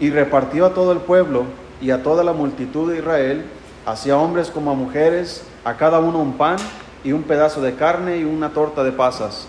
y 0.01 0.11
repartió 0.11 0.66
a 0.66 0.74
todo 0.74 0.93
el 0.93 0.99
pueblo 0.99 1.45
y 1.80 1.91
a 1.91 2.03
toda 2.03 2.24
la 2.24 2.32
multitud 2.32 2.91
de 2.91 2.99
Israel, 2.99 3.45
hacia 3.87 4.16
hombres 4.16 4.51
como 4.51 4.70
a 4.70 4.74
mujeres, 4.74 5.45
a 5.64 5.76
cada 5.76 6.01
uno 6.01 6.18
un 6.18 6.35
pan 6.35 6.57
y 7.03 7.12
un 7.12 7.22
pedazo 7.22 7.61
de 7.61 7.74
carne 7.74 8.18
y 8.18 8.24
una 8.24 8.51
torta 8.51 8.82
de 8.82 8.93
pasas 8.93 9.49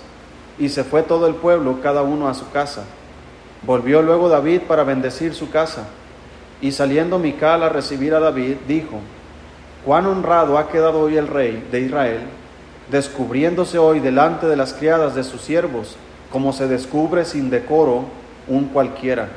y 0.57 0.69
se 0.69 0.83
fue 0.83 1.03
todo 1.03 1.27
el 1.27 1.35
pueblo, 1.35 1.79
cada 1.81 2.01
uno 2.01 2.27
a 2.27 2.33
su 2.33 2.49
casa. 2.51 2.83
Volvió 3.63 4.01
luego 4.01 4.29
David 4.29 4.61
para 4.67 4.83
bendecir 4.83 5.33
su 5.33 5.49
casa. 5.49 5.87
Y 6.61 6.71
saliendo 6.71 7.19
Mical 7.19 7.63
a 7.63 7.69
recibir 7.69 8.13
a 8.13 8.19
David, 8.19 8.57
dijo, 8.67 8.99
cuán 9.83 10.05
honrado 10.05 10.57
ha 10.57 10.69
quedado 10.69 11.01
hoy 11.01 11.17
el 11.17 11.27
rey 11.27 11.67
de 11.71 11.81
Israel, 11.81 12.21
descubriéndose 12.89 13.77
hoy 13.77 13.99
delante 13.99 14.47
de 14.47 14.55
las 14.55 14.73
criadas 14.73 15.15
de 15.15 15.23
sus 15.23 15.41
siervos, 15.41 15.97
como 16.31 16.53
se 16.53 16.67
descubre 16.67 17.25
sin 17.25 17.49
decoro 17.49 18.05
un 18.47 18.65
cualquiera. 18.69 19.29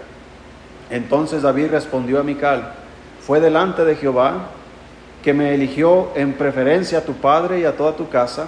Entonces 0.90 1.42
David 1.42 1.70
respondió 1.70 2.20
a 2.20 2.22
Mical, 2.22 2.72
fue 3.20 3.40
delante 3.40 3.84
de 3.84 3.96
Jehová, 3.96 4.50
que 5.22 5.34
me 5.34 5.54
eligió 5.54 6.08
en 6.14 6.34
preferencia 6.34 6.98
a 6.98 7.04
tu 7.04 7.14
padre 7.14 7.60
y 7.60 7.64
a 7.64 7.76
toda 7.76 7.96
tu 7.96 8.08
casa, 8.08 8.46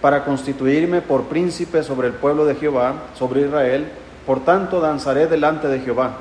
para 0.00 0.24
constituirme 0.24 1.02
por 1.02 1.24
príncipe 1.24 1.82
sobre 1.82 2.08
el 2.08 2.14
pueblo 2.14 2.44
de 2.44 2.54
Jehová, 2.54 2.94
sobre 3.14 3.42
Israel. 3.42 3.86
Por 4.24 4.44
tanto, 4.44 4.80
danzaré 4.80 5.26
delante 5.26 5.68
de 5.68 5.80
Jehová. 5.80 6.16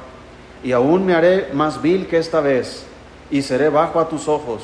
Y 0.64 0.72
aún 0.72 1.06
me 1.06 1.14
haré 1.14 1.50
más 1.54 1.82
vil 1.82 2.08
que 2.08 2.18
esta 2.18 2.39
vez, 2.39 2.86
y 3.30 3.41
seré 3.41 3.70
bajo 3.70 4.00
a 4.00 4.10
tus 4.10 4.28
ojos, 4.28 4.64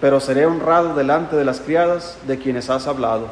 pero 0.00 0.20
seré 0.20 0.46
honrado 0.46 0.94
delante 0.94 1.36
de 1.36 1.44
las 1.44 1.60
criadas 1.60 2.18
de 2.26 2.38
quienes 2.38 2.70
has 2.70 2.86
hablado. 2.86 3.28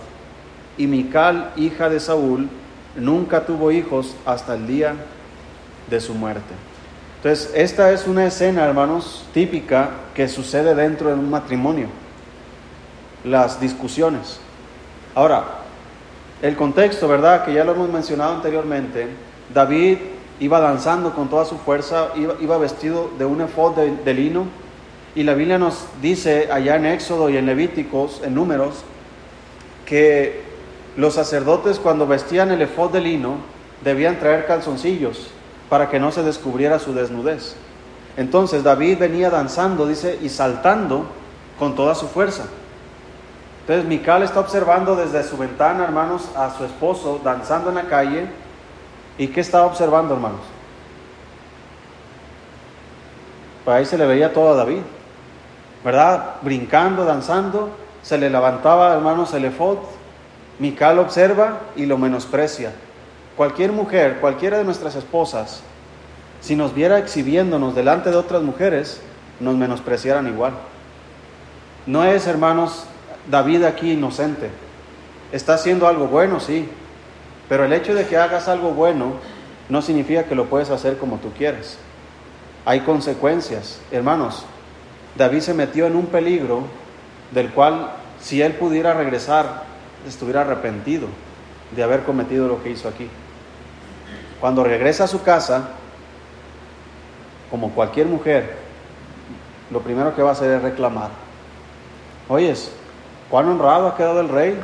Y 0.77 0.87
Mical, 0.87 1.53
hija 1.57 1.89
de 1.89 2.01
Saúl, 2.01 2.49
nunca 2.97 3.47
tuvo 3.47 3.71
hijos 3.71 4.15
hasta 4.25 4.55
el 4.55 4.67
día 4.67 4.95
de 5.89 6.01
su 6.01 6.15
muerte. 6.15 6.72
Entonces, 7.23 7.53
esta 7.55 7.93
es 7.93 8.09
una 8.09 8.27
escena, 8.27 8.65
hermanos, 8.65 9.25
típica 9.33 9.91
que 10.13 10.27
sucede 10.27 10.75
dentro 10.75 11.07
de 11.07 11.15
un 11.15 11.31
matrimonio. 11.31 11.87
Las 13.23 13.61
discusiones. 13.61 14.41
Ahora, 15.15 15.45
el 16.43 16.57
contexto, 16.57 17.07
¿verdad? 17.07 17.45
Que 17.45 17.55
ya 17.55 17.63
lo 17.63 17.75
hemos 17.75 17.91
mencionado 17.91 18.35
anteriormente. 18.35 19.07
David 19.55 19.99
iba 20.41 20.59
danzando 20.59 21.15
con 21.15 21.31
toda 21.31 21.45
su 21.45 21.59
fuerza, 21.59 22.09
iba, 22.17 22.59
vestido 22.59 23.13
de 23.17 23.25
un 23.25 23.41
efod 23.41 23.77
de, 23.77 24.15
lino. 24.15 24.47
Y 25.15 25.23
la 25.23 25.35
Biblia 25.35 25.59
nos 25.59 25.87
dice 26.03 26.49
allá 26.51 26.75
en 26.75 26.87
Éxodo 26.87 27.31
y 27.31 27.37
en 27.37 27.47
Levíticos, 27.47 28.21
en 28.25 28.35
números, 28.35 28.83
que 29.87 30.41
los 30.97 31.15
sacerdotes 31.15 31.79
cuando 31.79 32.05
vestían 32.05 32.51
el 32.51 32.63
efod 32.63 32.91
de 32.91 33.01
lino 33.01 33.37
debían 33.85 34.19
traer 34.19 34.45
calzoncillos 34.47 35.31
para 35.73 35.89
que 35.89 35.99
no 35.99 36.13
se 36.13 36.23
descubriera 36.23 36.79
su 36.79 36.93
desnudez. 36.93 37.57
Entonces 38.19 38.63
David 38.63 38.99
venía 38.99 39.31
danzando, 39.31 39.87
dice, 39.87 40.19
y 40.21 40.29
saltando 40.29 41.07
con 41.59 41.75
toda 41.75 41.95
su 41.95 42.09
fuerza. 42.09 42.43
Entonces 43.63 43.87
Mical 43.87 44.23
está 44.23 44.41
observando 44.41 44.97
desde 44.97 45.23
su 45.23 45.39
ventana, 45.39 45.85
hermanos, 45.85 46.29
a 46.37 46.51
su 46.51 46.67
esposo 46.67 47.23
danzando 47.25 47.71
en 47.71 47.77
la 47.77 47.85
calle. 47.85 48.27
¿Y 49.17 49.29
qué 49.29 49.41
estaba 49.41 49.65
observando, 49.65 50.13
hermanos? 50.13 50.43
Pues 53.65 53.75
ahí 53.75 53.87
se 53.87 53.97
le 53.97 54.05
veía 54.05 54.35
todo 54.35 54.53
a 54.53 54.57
David, 54.57 54.83
¿verdad? 55.83 56.35
Brincando, 56.43 57.07
danzando, 57.07 57.71
se 58.03 58.19
le 58.19 58.29
levantaba, 58.29 58.93
hermanos, 58.93 59.33
el 59.33 59.47
efod. 59.47 59.79
Mical 60.59 60.99
observa 60.99 61.61
y 61.77 61.87
lo 61.87 61.97
menosprecia. 61.97 62.73
Cualquier 63.37 63.73
mujer, 63.73 64.19
cualquiera 64.21 64.59
de 64.59 64.65
nuestras 64.65 64.95
esposas, 64.95 65.63
si 66.41 66.57
nos 66.57 66.75
viera 66.75 66.99
exhibiéndonos 66.99 67.75
delante 67.75 68.11
de 68.11 68.17
otras 68.17 68.43
mujeres, 68.43 69.01
nos 69.41 69.55
menospreciaran 69.57 70.27
igual. 70.27 70.53
No 71.87 72.05
es, 72.05 72.27
hermanos, 72.27 72.85
David 73.31 73.65
aquí 73.65 73.93
inocente. 73.93 74.51
Está 75.31 75.55
haciendo 75.55 75.87
algo 75.87 76.09
bueno, 76.09 76.41
sí, 76.41 76.69
pero 77.49 77.65
el 77.65 77.73
hecho 77.73 77.95
de 77.95 78.07
que 78.07 78.17
hagas 78.17 78.49
algo 78.49 78.73
bueno 78.73 79.15
no 79.69 79.83
significa 79.83 80.25
que 80.25 80.35
lo 80.35 80.47
puedes 80.47 80.71
hacer 80.71 80.99
como 80.99 81.17
tú 81.19 81.31
quieres. 81.33 81.79
Hay 82.65 82.81
consecuencias. 82.81 83.81
Hermanos, 83.91 84.45
David 85.17 85.41
se 85.41 85.55
metió 85.55 85.87
en 85.87 85.97
un 85.97 86.07
peligro 86.07 86.63
del 87.31 87.51
cual 87.51 87.93
si 88.21 88.43
él 88.43 88.53
pudiera 88.55 88.95
regresar, 88.95 89.65
estuviera 90.07 90.43
arrepentido 90.43 91.09
de 91.75 91.83
haber 91.83 92.03
cometido 92.03 92.49
lo 92.49 92.63
que 92.63 92.71
hizo 92.71 92.89
aquí. 92.89 93.09
Cuando 94.43 94.63
regresa 94.63 95.05
a 95.05 95.09
su 95.09 95.23
casa, 95.23 95.71
como 97.51 97.71
cualquier 97.71 98.09
mujer, 98.09 98.57
lo 99.71 99.81
primero 99.81 100.15
que 100.15 100.21
va 100.21 100.29
a 100.29 100.33
hacer 100.33 100.51
es 100.51 100.61
reclamar. 100.61 101.09
Oyes, 102.29 102.71
Cuán 103.33 103.49
honrado 103.49 103.89
ha 103.89 103.97
quedado 103.97 104.21
el 104.21 104.29
rey, 104.29 104.61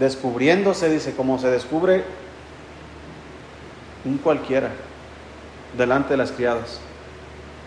descubriéndose, 0.00 0.88
dice, 0.88 1.14
como 1.14 1.38
se 1.38 1.50
descubre 1.50 2.02
un 4.02 4.16
cualquiera 4.16 4.70
delante 5.76 6.14
de 6.14 6.16
las 6.16 6.32
criadas. 6.32 6.80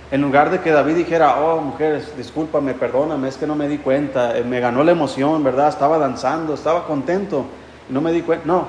En 0.10 0.20
lugar 0.20 0.49
de 0.49 0.60
que 0.60 0.72
David 0.72 0.95
dijera, 0.95 1.39
oh 1.39 1.62
mujeres, 1.62 2.18
discúlpame, 2.18 2.74
perdóname, 2.74 3.28
es 3.28 3.38
que 3.38 3.45
no 3.45 3.54
me 3.54 3.68
di 3.68 3.78
cuenta, 3.78 4.36
eh, 4.36 4.43
me 4.43 4.60
ganó 4.60 4.84
la 4.84 4.93
emoción, 4.93 5.43
¿verdad? 5.43 5.70
Estaba 5.70 5.99
danzando, 5.99 6.56
estaba 6.56 6.88
contento, 6.88 7.45
no 7.88 8.02
me 8.02 8.12
di 8.12 8.24
cuenta. 8.24 8.47
No, 8.47 8.66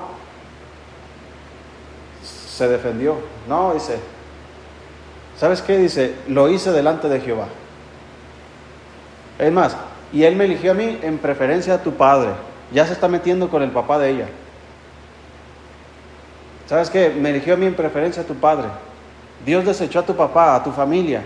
se 2.63 2.69
defendió. 2.69 3.17
No, 3.49 3.75
dice, 3.75 3.99
¿sabes 5.37 5.61
qué? 5.63 5.77
Dice, 5.77 6.15
lo 6.29 6.49
hice 6.49 6.71
delante 6.71 7.09
de 7.09 7.21
Jehová. 7.21 7.47
Es 9.37 9.51
más, 9.51 9.77
y 10.13 10.23
él 10.23 10.37
me 10.37 10.45
eligió 10.45 10.71
a 10.71 10.75
mí 10.75 10.99
en 11.03 11.19
preferencia 11.19 11.75
a 11.75 11.83
tu 11.83 11.95
padre. 11.95 12.31
Ya 12.73 12.87
se 12.87 12.93
está 12.93 13.09
metiendo 13.09 13.51
con 13.51 13.63
el 13.65 13.73
papá 13.73 13.99
de 13.99 14.11
ella. 14.11 14.29
¿Sabes 16.69 16.89
qué? 16.89 17.11
Me 17.11 17.31
eligió 17.31 17.55
a 17.55 17.57
mí 17.57 17.67
en 17.67 17.75
preferencia 17.75 18.23
a 18.23 18.27
tu 18.27 18.35
padre. 18.37 18.69
Dios 19.45 19.65
desechó 19.65 19.99
a 19.99 20.07
tu 20.07 20.15
papá, 20.15 20.55
a 20.55 20.63
tu 20.63 20.71
familia. 20.71 21.23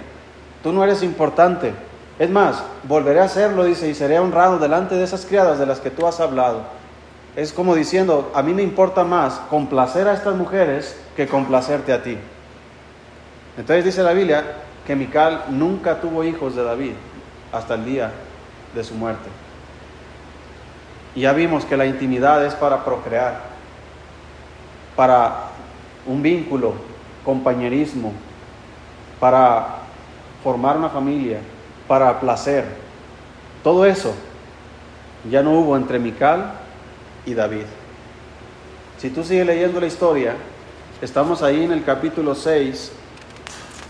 Tú 0.62 0.72
no 0.72 0.82
eres 0.82 1.02
importante. 1.02 1.74
Es 2.18 2.30
más, 2.30 2.62
volveré 2.84 3.20
a 3.20 3.24
hacerlo, 3.24 3.64
dice, 3.64 3.90
y 3.90 3.94
seré 3.94 4.18
honrado 4.18 4.58
delante 4.58 4.94
de 4.94 5.04
esas 5.04 5.26
criadas 5.26 5.58
de 5.58 5.66
las 5.66 5.80
que 5.80 5.90
tú 5.90 6.06
has 6.06 6.18
hablado. 6.18 6.62
Es 7.36 7.52
como 7.52 7.74
diciendo, 7.74 8.32
a 8.34 8.42
mí 8.42 8.54
me 8.54 8.62
importa 8.62 9.04
más 9.04 9.34
complacer 9.50 10.08
a 10.08 10.14
estas 10.14 10.34
mujeres 10.34 10.98
que 11.14 11.28
complacerte 11.28 11.92
a 11.92 12.02
ti. 12.02 12.16
Entonces 13.58 13.84
dice 13.84 14.02
la 14.02 14.14
Biblia 14.14 14.42
que 14.86 14.96
Mical 14.96 15.44
nunca 15.50 16.00
tuvo 16.00 16.24
hijos 16.24 16.56
de 16.56 16.64
David 16.64 16.92
hasta 17.52 17.74
el 17.74 17.84
día 17.84 18.10
de 18.74 18.82
su 18.82 18.94
muerte. 18.94 19.28
Y 21.14 21.20
ya 21.20 21.34
vimos 21.34 21.66
que 21.66 21.76
la 21.76 21.84
intimidad 21.84 22.42
es 22.42 22.54
para 22.54 22.82
procrear, 22.86 23.38
para 24.96 25.36
un 26.06 26.22
vínculo, 26.22 26.72
compañerismo, 27.22 28.14
para 29.20 29.66
formar 30.42 30.78
una 30.78 30.88
familia, 30.88 31.40
para 31.86 32.18
placer. 32.18 32.64
Todo 33.62 33.84
eso 33.84 34.14
ya 35.30 35.42
no 35.42 35.52
hubo 35.52 35.76
entre 35.76 35.98
Mical 35.98 36.65
y 37.26 37.34
David. 37.34 37.66
Si 38.98 39.10
tú 39.10 39.22
sigues 39.22 39.46
leyendo 39.46 39.80
la 39.80 39.86
historia, 39.86 40.34
estamos 41.02 41.42
ahí 41.42 41.64
en 41.64 41.72
el 41.72 41.84
capítulo 41.84 42.34
6. 42.34 42.92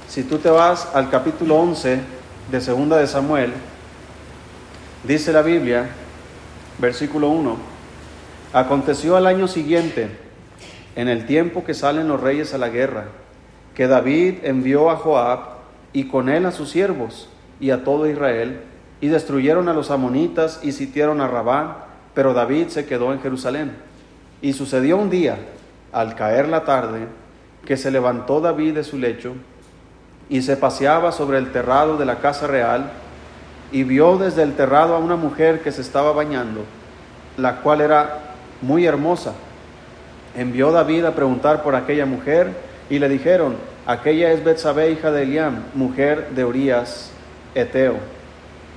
Si 0.09 0.24
tú 0.24 0.39
te 0.39 0.51
vas 0.51 0.89
al 0.95 1.11
capítulo 1.11 1.57
11 1.57 2.01
de 2.51 2.61
Segunda 2.61 2.97
de 2.97 3.07
Samuel, 3.07 3.53
Dice 5.07 5.32
la 5.32 5.43
Biblia, 5.43 5.89
versículo 6.78 7.28
1, 7.28 7.57
aconteció 8.53 9.16
al 9.16 9.28
año 9.28 9.47
siguiente, 9.47 10.09
en 10.97 11.07
el 11.07 11.26
tiempo 11.26 11.62
que 11.62 11.74
salen 11.74 12.09
los 12.09 12.20
reyes 12.20 12.55
a 12.55 12.59
la 12.59 12.70
guerra, 12.70 13.05
que 13.76 13.87
David 13.87 14.39
envió 14.43 14.91
a 14.91 14.97
Joab 14.97 15.59
y 15.93 16.09
con 16.09 16.28
él 16.28 16.45
a 16.45 16.51
sus 16.51 16.70
siervos 16.70 17.28
y 17.61 17.70
a 17.70 17.84
todo 17.84 18.09
Israel, 18.09 18.62
y 19.01 19.07
destruyeron 19.07 19.68
a 19.68 19.74
los 19.74 19.93
amonitas 19.93 20.59
y 20.64 20.72
sitiaron 20.72 21.20
a 21.20 21.28
Rabá, 21.28 21.86
pero 22.17 22.33
David 22.33 22.69
se 22.69 22.87
quedó 22.87 23.12
en 23.12 23.21
Jerusalén. 23.21 23.73
Y 24.41 24.55
sucedió 24.55 24.97
un 24.97 25.11
día, 25.11 25.37
al 25.93 26.14
caer 26.14 26.49
la 26.49 26.64
tarde, 26.64 27.01
que 27.67 27.77
se 27.77 27.91
levantó 27.91 28.41
David 28.41 28.77
de 28.77 28.85
su 28.85 28.97
lecho 28.97 29.35
y 30.31 30.41
se 30.41 30.57
paseaba 30.57 31.12
sobre 31.12 31.37
el 31.37 31.53
terrado 31.53 31.99
de 31.99 32.07
la 32.07 32.21
casa 32.21 32.47
real, 32.47 32.91
y 33.71 33.85
vio 33.85 34.17
desde 34.17 34.43
el 34.45 34.55
terrado 34.55 34.97
a 34.97 34.99
una 34.99 35.17
mujer 35.17 35.61
que 35.61 35.71
se 35.71 35.83
estaba 35.83 36.12
bañando, 36.12 36.62
la 37.37 37.57
cual 37.61 37.83
era 37.83 38.35
muy 38.62 38.87
hermosa. 38.87 39.35
Envió 40.35 40.73
David 40.73 41.05
a 41.05 41.14
preguntar 41.14 41.62
por 41.62 41.75
aquella 41.75 42.07
mujer 42.07 42.51
y 42.89 42.99
le 42.99 43.11
dijeron, 43.11 43.57
aquella 43.85 44.33
es 44.33 44.43
Betsabé, 44.43 44.91
hija 44.91 45.11
de 45.11 45.25
Eliam, 45.25 45.64
mujer 45.75 46.31
de 46.31 46.47
Urias, 46.47 47.11
Eteo. 47.55 47.97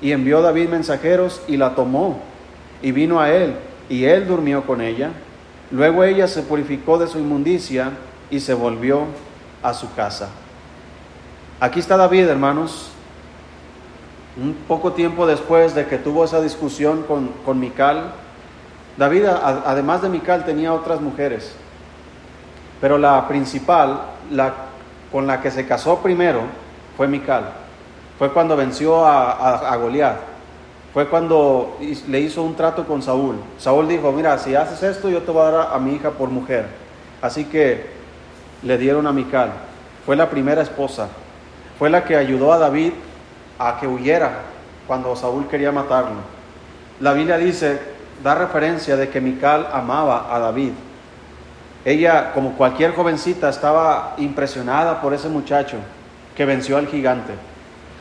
Y 0.02 0.12
envió 0.12 0.42
David 0.42 0.68
mensajeros 0.68 1.42
y 1.48 1.56
la 1.56 1.74
tomó 1.74 2.22
y 2.82 2.92
vino 2.92 3.20
a 3.20 3.32
él 3.32 3.56
y 3.90 4.06
él 4.06 4.28
durmió 4.28 4.66
con 4.66 4.82
ella. 4.82 5.12
Luego 5.72 6.04
ella 6.04 6.28
se 6.28 6.42
purificó 6.42 6.98
de 6.98 7.08
su 7.08 7.20
inmundicia 7.20 7.92
y 8.30 8.40
se 8.40 8.54
volvió 8.54 9.06
a 9.62 9.74
su 9.74 9.94
casa. 9.94 10.30
Aquí 11.60 11.80
está 11.80 11.98
David, 11.98 12.28
hermanos, 12.28 12.90
un 14.42 14.54
poco 14.68 14.94
tiempo 14.94 15.28
después 15.28 15.76
de 15.76 15.86
que 15.88 15.98
tuvo 15.98 16.24
esa 16.24 16.42
discusión 16.42 17.04
con, 17.04 17.30
con 17.46 17.60
Mical, 17.60 18.14
David, 18.98 19.26
además 19.26 20.02
de 20.02 20.10
Mical, 20.10 20.46
tenía 20.46 20.74
otras 20.74 21.00
mujeres, 21.00 21.54
pero 22.82 22.98
la 22.98 23.28
principal, 23.28 24.02
la 24.32 24.54
con 25.12 25.26
la 25.28 25.42
que 25.42 25.52
se 25.52 25.66
casó 25.66 26.00
primero, 26.00 26.42
fue 26.96 27.08
Mical. 27.08 27.52
Fue 28.18 28.32
cuando 28.32 28.56
venció 28.56 29.06
a, 29.06 29.72
a, 29.72 29.76
Goliat. 29.78 30.18
Fue 30.94 31.08
cuando 31.08 31.78
le 32.08 32.20
hizo 32.20 32.42
un 32.42 32.56
trato 32.56 32.86
con 32.86 33.04
Saúl. 33.04 33.36
Saúl 33.60 33.88
dijo, 33.88 34.12
mira, 34.12 34.38
si 34.40 34.56
haces 34.56 34.82
esto, 34.82 35.10
yo 35.10 35.22
te 35.22 35.32
voy 35.32 35.44
a 35.44 35.52
dar 35.52 35.70
a, 35.74 35.80
mi 35.80 35.94
hija 35.94 36.12
por 36.12 36.30
mujer. 36.30 36.66
Así 37.22 37.46
que 37.46 37.88
le 38.64 38.78
dieron 38.78 39.06
a 39.06 39.12
Mical. 39.12 39.52
Fue 40.06 40.16
la 40.16 40.30
primera 40.30 40.62
esposa. 40.64 41.10
Fue 41.78 41.90
la 41.90 42.04
que 42.04 42.16
ayudó 42.16 42.52
a 42.52 42.58
David 42.58 42.94
a 43.60 43.78
que 43.80 43.88
huyera 43.88 44.40
cuando 44.88 45.16
Saúl 45.16 45.48
quería 45.48 45.72
matarlo. 45.72 46.18
La 47.00 47.14
Biblia 47.14 47.38
dice, 47.38 47.80
da 48.24 48.34
referencia 48.34 48.98
de 48.98 49.10
que 49.10 49.22
Mical 49.22 49.68
amaba 49.72 50.34
a 50.34 50.40
David. 50.40 50.72
Ella, 51.86 52.34
como 52.34 52.54
cualquier 52.54 52.94
jovencita, 52.94 53.50
estaba 53.50 54.16
impresionada 54.18 55.02
por 55.02 55.14
ese 55.14 55.30
muchacho 55.30 55.78
que 56.36 56.46
venció 56.46 56.78
al 56.78 56.88
gigante. 56.88 57.34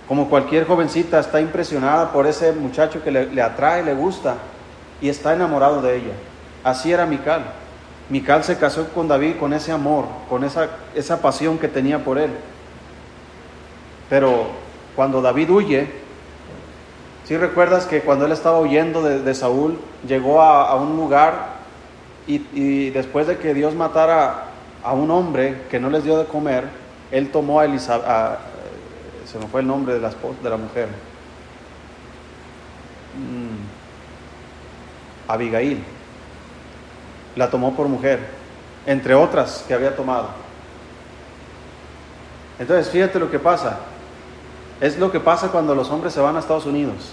Como 0.08 0.30
cualquier 0.30 0.66
jovencita 0.66 1.20
está 1.20 1.40
impresionada 1.40 2.10
por 2.12 2.26
ese 2.26 2.52
muchacho 2.52 3.04
que 3.04 3.10
le, 3.10 3.26
le 3.26 3.42
atrae, 3.42 3.84
le 3.84 3.94
gusta 3.94 4.36
y 5.00 5.08
está 5.08 5.34
enamorado 5.34 5.82
de 5.82 5.96
ella. 5.96 6.14
Así 6.64 6.90
era 6.90 7.06
Mical. 7.06 7.44
Mical 8.08 8.42
se 8.42 8.56
casó 8.56 8.88
con 8.88 9.06
David 9.06 9.36
con 9.38 9.52
ese 9.52 9.70
amor, 9.70 10.06
con 10.28 10.42
esa, 10.44 10.68
esa 10.94 11.20
pasión 11.20 11.58
que 11.58 11.68
tenía 11.68 12.02
por 12.02 12.18
él. 12.18 12.30
Pero 14.08 14.46
cuando 14.96 15.20
David 15.20 15.50
huye, 15.50 15.86
si 17.24 17.36
recuerdas 17.36 17.84
que 17.84 18.00
cuando 18.00 18.24
él 18.24 18.32
estaba 18.32 18.58
huyendo 18.58 19.02
de, 19.02 19.34
Saúl, 19.34 19.78
llegó 20.06 20.40
a, 20.40 20.74
un 20.76 20.96
lugar 20.96 21.58
y, 22.26 22.90
después 22.90 23.26
de 23.26 23.36
que 23.36 23.52
Dios 23.52 23.74
matara 23.74 24.44
a 24.82 24.94
un 24.94 25.10
hombre 25.10 25.62
que 25.70 25.78
no 25.78 25.90
les 25.90 26.04
dio 26.04 26.16
de 26.16 26.24
comer, 26.24 26.64
él 27.10 27.30
tomó 27.30 27.60
a 27.60 27.66
Elizabeth, 27.66 28.38
se 29.30 29.38
me 29.38 29.46
fue 29.46 29.60
el 29.60 29.66
nombre 29.66 29.94
de 29.94 30.00
la, 30.00 30.08
de 30.08 30.50
la 30.50 30.56
mujer, 30.56 30.88
mm, 33.16 33.58
Abigail, 35.30 35.84
la 37.36 37.50
tomó 37.50 37.76
por 37.76 37.88
mujer, 37.88 38.20
entre 38.86 39.14
otras 39.14 39.64
que 39.68 39.74
había 39.74 39.94
tomado. 39.94 40.28
Entonces, 42.58 42.90
fíjate 42.90 43.18
lo 43.18 43.30
que 43.30 43.38
pasa. 43.38 43.80
Es 44.80 44.98
lo 44.98 45.12
que 45.12 45.20
pasa 45.20 45.48
cuando 45.48 45.74
los 45.74 45.90
hombres 45.90 46.14
se 46.14 46.20
van 46.20 46.36
a 46.36 46.38
Estados 46.38 46.64
Unidos. 46.64 47.12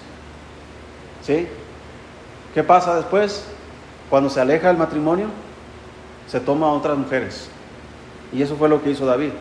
¿Sí? 1.22 1.48
¿Qué 2.54 2.64
pasa 2.64 2.96
después? 2.96 3.46
Cuando 4.10 4.30
se 4.30 4.40
aleja 4.40 4.70
del 4.70 4.78
matrimonio, 4.78 5.28
se 6.28 6.40
toma 6.40 6.68
a 6.68 6.72
otras 6.72 6.98
mujeres. 6.98 7.50
Y 8.32 8.42
eso 8.42 8.56
fue 8.56 8.70
lo 8.70 8.82
que 8.82 8.92
hizo 8.92 9.06
David. 9.06 9.32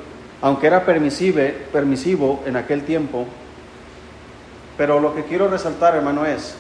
Aunque 0.45 0.67
era 0.67 0.85
permisible, 0.85 1.55
permisivo 1.73 2.43
en 2.45 2.57
aquel 2.57 2.85
tiempo, 2.85 3.25
pero 4.77 5.01
lo 5.01 5.15
que 5.15 5.25
quiero 5.25 5.49
resaltar, 5.49 5.97
hermano, 5.97 6.27
es 6.27 6.55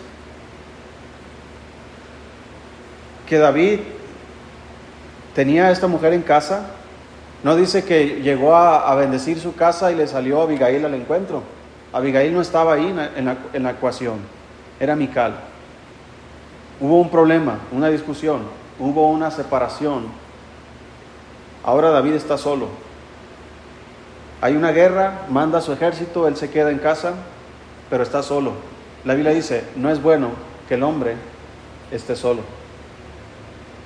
que 3.28 3.36
David 3.36 3.80
tenía 5.34 5.66
a 5.66 5.70
esta 5.70 5.86
mujer 5.86 6.14
en 6.14 6.22
casa. 6.22 6.62
No 7.42 7.56
dice 7.56 7.84
que 7.84 8.22
llegó 8.22 8.56
a, 8.56 8.94
bendecir 8.94 9.38
su 9.38 9.54
casa 9.54 9.92
y 9.92 9.96
le 9.96 10.06
salió 10.06 10.40
Abigail 10.40 10.82
al 10.86 10.94
encuentro. 10.94 11.42
Abigail 11.92 12.32
no 12.32 12.40
estaba 12.40 12.72
ahí 12.72 12.86
en 12.86 13.26
la, 13.26 13.36
en 13.52 13.62
la 13.64 13.72
ecuación, 13.72 14.16
era 14.80 14.96
Mical. 14.96 15.34
Hubo 16.80 17.02
un 17.02 17.10
problema, 17.10 17.58
una 17.70 17.90
discusión, 17.90 18.44
hubo 18.78 19.10
una 19.10 19.30
separación. 19.30 20.06
Ahora 21.62 21.90
David 21.90 22.14
está 22.14 22.38
solo. 22.38 22.93
Hay 24.44 24.56
una 24.56 24.72
guerra, 24.72 25.22
manda 25.30 25.62
su 25.62 25.72
ejército, 25.72 26.28
él 26.28 26.36
se 26.36 26.50
queda 26.50 26.70
en 26.70 26.76
casa, 26.76 27.14
pero 27.88 28.02
está 28.02 28.22
solo. 28.22 28.52
La 29.02 29.14
Biblia 29.14 29.32
dice, 29.32 29.64
no 29.74 29.88
es 29.88 30.02
bueno 30.02 30.32
que 30.68 30.74
el 30.74 30.82
hombre 30.82 31.16
esté 31.90 32.14
solo. 32.14 32.42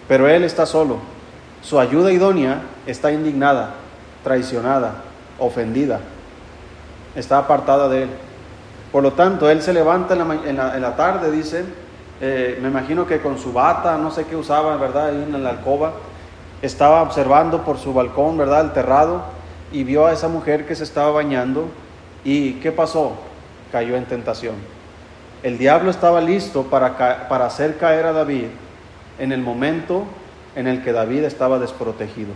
Pero 0.09 0.27
él 0.29 0.43
está 0.43 0.67
solo. 0.67 0.97
Su 1.63 1.79
ayuda 1.79 2.11
idónea 2.11 2.63
está 2.87 3.13
indignada, 3.13 3.75
traicionada, 4.25 5.05
ofendida. 5.39 6.01
Está 7.15 7.39
apartada 7.39 7.89
de 7.89 8.03
él. 8.03 8.09
Por 8.91 9.05
lo 9.05 9.13
tanto, 9.13 9.49
él 9.49 9.63
se 9.63 9.73
levanta 9.73 10.15
en 10.15 10.57
la, 10.57 10.75
en 10.75 10.83
la 10.83 10.97
tarde, 10.97 11.31
dice, 11.31 11.67
eh, 12.21 12.59
me 12.61 12.67
imagino 12.67 13.07
que 13.07 13.21
con 13.21 13.39
su 13.39 13.53
bata, 13.53 13.97
no 13.97 14.11
sé 14.11 14.25
qué 14.25 14.35
usaba, 14.35 14.77
¿verdad? 14.77 15.11
Ahí 15.11 15.23
en 15.23 15.41
la 15.41 15.51
alcoba, 15.51 15.93
estaba 16.63 17.03
observando 17.03 17.63
por 17.63 17.79
su 17.79 17.95
balcón, 17.95 18.37
¿verdad? 18.37 18.63
El 18.63 18.73
terrado 18.73 19.38
y 19.73 19.85
vio 19.85 20.07
a 20.07 20.13
esa 20.13 20.29
mujer 20.29 20.67
que 20.67 20.75
se 20.75 20.85
estaba 20.85 21.11
bañando 21.11 21.69
y 22.25 22.55
¿qué 22.55 22.73
pasó? 22.73 23.13
Cayó 23.73 23.97
en 23.97 24.07
tentación. 24.07 24.55
El 25.43 25.59
diablo 25.59 25.91
estaba 25.91 26.21
listo 26.21 26.65
para, 26.65 27.29
para 27.29 27.47
hacer 27.47 27.77
caer 27.77 28.07
a 28.07 28.13
David 28.13 28.47
en 29.19 29.33
el 29.33 29.41
momento 29.41 30.05
en 30.57 30.67
el 30.67 30.83
que 30.83 30.93
David 30.93 31.25
estaba 31.25 31.59
desprotegido. 31.59 32.31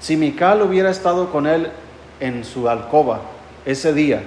Si 0.00 0.16
Mical 0.16 0.62
hubiera 0.62 0.90
estado 0.90 1.30
con 1.30 1.46
él 1.46 1.70
en 2.20 2.44
su 2.44 2.68
alcoba 2.68 3.20
ese 3.64 3.92
día, 3.92 4.22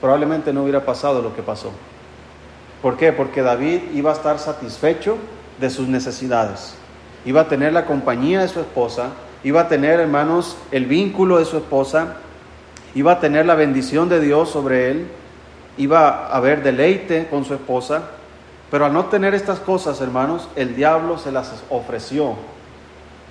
probablemente 0.00 0.52
no 0.52 0.62
hubiera 0.62 0.84
pasado 0.84 1.22
lo 1.22 1.34
que 1.34 1.42
pasó. 1.42 1.72
¿Por 2.82 2.96
qué? 2.96 3.12
Porque 3.12 3.42
David 3.42 3.80
iba 3.94 4.10
a 4.10 4.14
estar 4.14 4.38
satisfecho 4.38 5.16
de 5.60 5.70
sus 5.70 5.86
necesidades. 5.86 6.74
Iba 7.24 7.42
a 7.42 7.48
tener 7.48 7.72
la 7.72 7.86
compañía 7.86 8.40
de 8.40 8.48
su 8.48 8.60
esposa, 8.60 9.10
iba 9.44 9.62
a 9.62 9.68
tener, 9.68 10.00
hermanos, 10.00 10.56
el 10.70 10.86
vínculo 10.86 11.38
de 11.38 11.44
su 11.44 11.56
esposa, 11.56 12.16
iba 12.94 13.12
a 13.12 13.20
tener 13.20 13.46
la 13.46 13.54
bendición 13.54 14.08
de 14.08 14.20
Dios 14.20 14.50
sobre 14.50 14.90
él, 14.90 15.06
iba 15.76 16.26
a 16.26 16.36
haber 16.36 16.62
deleite 16.62 17.26
con 17.28 17.44
su 17.44 17.54
esposa, 17.54 18.02
pero 18.70 18.86
al 18.86 18.92
no 18.92 19.06
tener 19.06 19.34
estas 19.34 19.58
cosas, 19.58 20.00
hermanos, 20.00 20.48
el 20.56 20.76
diablo 20.76 21.18
se 21.18 21.32
las 21.32 21.62
ofreció 21.70 22.36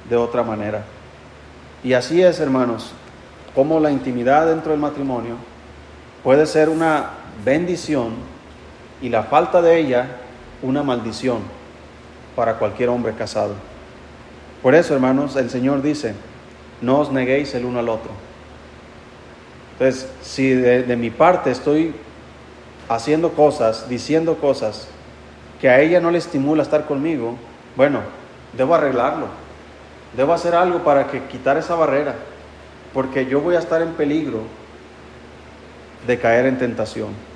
de 0.09 0.15
otra 0.15 0.43
manera. 0.43 0.83
Y 1.83 1.93
así 1.93 2.21
es, 2.21 2.39
hermanos, 2.39 2.91
como 3.55 3.79
la 3.79 3.91
intimidad 3.91 4.47
dentro 4.47 4.71
del 4.71 4.79
matrimonio 4.79 5.35
puede 6.23 6.45
ser 6.45 6.69
una 6.69 7.09
bendición 7.43 8.13
y 9.01 9.09
la 9.09 9.23
falta 9.23 9.61
de 9.61 9.79
ella 9.79 10.17
una 10.61 10.83
maldición 10.83 11.39
para 12.35 12.55
cualquier 12.55 12.89
hombre 12.89 13.13
casado. 13.13 13.70
Por 14.61 14.75
eso, 14.75 14.93
hermanos, 14.93 15.35
el 15.35 15.49
Señor 15.49 15.81
dice, 15.81 16.13
no 16.81 16.99
os 16.99 17.11
neguéis 17.11 17.53
el 17.55 17.65
uno 17.65 17.79
al 17.79 17.89
otro. 17.89 18.11
Entonces, 19.73 20.09
si 20.21 20.49
de, 20.53 20.95
mi 20.95 21.09
parte 21.09 21.51
estoy 21.51 21.93
haciendo 22.87 23.31
cosas, 23.31 23.89
diciendo 23.89 24.35
cosas 24.35 24.87
que 25.59 25.69
a 25.69 25.79
ella 25.79 25.99
no 25.99 26.11
le 26.11 26.17
estimula 26.17 26.63
estar 26.63 26.85
conmigo, 26.85 27.35
bueno, 27.75 28.01
debo 28.53 28.75
arreglarlo. 28.75 29.27
Debo 30.15 30.33
hacer 30.33 30.53
algo 30.53 30.83
para 30.83 31.07
que 31.07 31.23
quitar 31.23 31.57
esa 31.57 31.75
barrera, 31.75 32.15
porque 32.93 33.25
yo 33.25 33.39
voy 33.39 33.55
a 33.55 33.59
estar 33.59 33.81
en 33.81 33.93
peligro 33.93 34.41
de 36.05 36.19
caer 36.19 36.45
en 36.45 36.57
tentación 36.57 37.31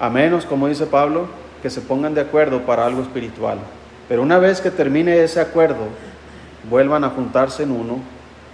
a 0.00 0.08
menos, 0.08 0.46
como 0.46 0.66
dice 0.66 0.86
Pablo, 0.86 1.28
que 1.62 1.68
se 1.68 1.82
pongan 1.82 2.14
de 2.14 2.22
acuerdo 2.22 2.62
para 2.62 2.86
algo 2.86 3.02
espiritual. 3.02 3.58
Pero 4.08 4.22
una 4.22 4.38
vez 4.38 4.62
que 4.62 4.70
termine 4.70 5.22
ese 5.22 5.40
acuerdo, 5.40 5.88
vuelvan 6.68 7.04
a 7.04 7.10
juntarse 7.10 7.62
en 7.62 7.70
uno 7.70 7.98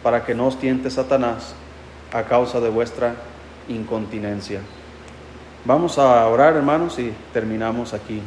para 0.03 0.25
que 0.25 0.35
no 0.35 0.47
os 0.47 0.59
tiente 0.59 0.91
Satanás 0.91 1.55
a 2.13 2.23
causa 2.23 2.61
de 2.61 2.69
vuestra 2.69 3.15
incontinencia. 3.69 4.61
Vamos 5.65 5.99
a 5.99 6.27
orar, 6.29 6.55
hermanos, 6.55 6.99
y 6.99 7.13
terminamos 7.33 7.93
aquí. 7.93 8.23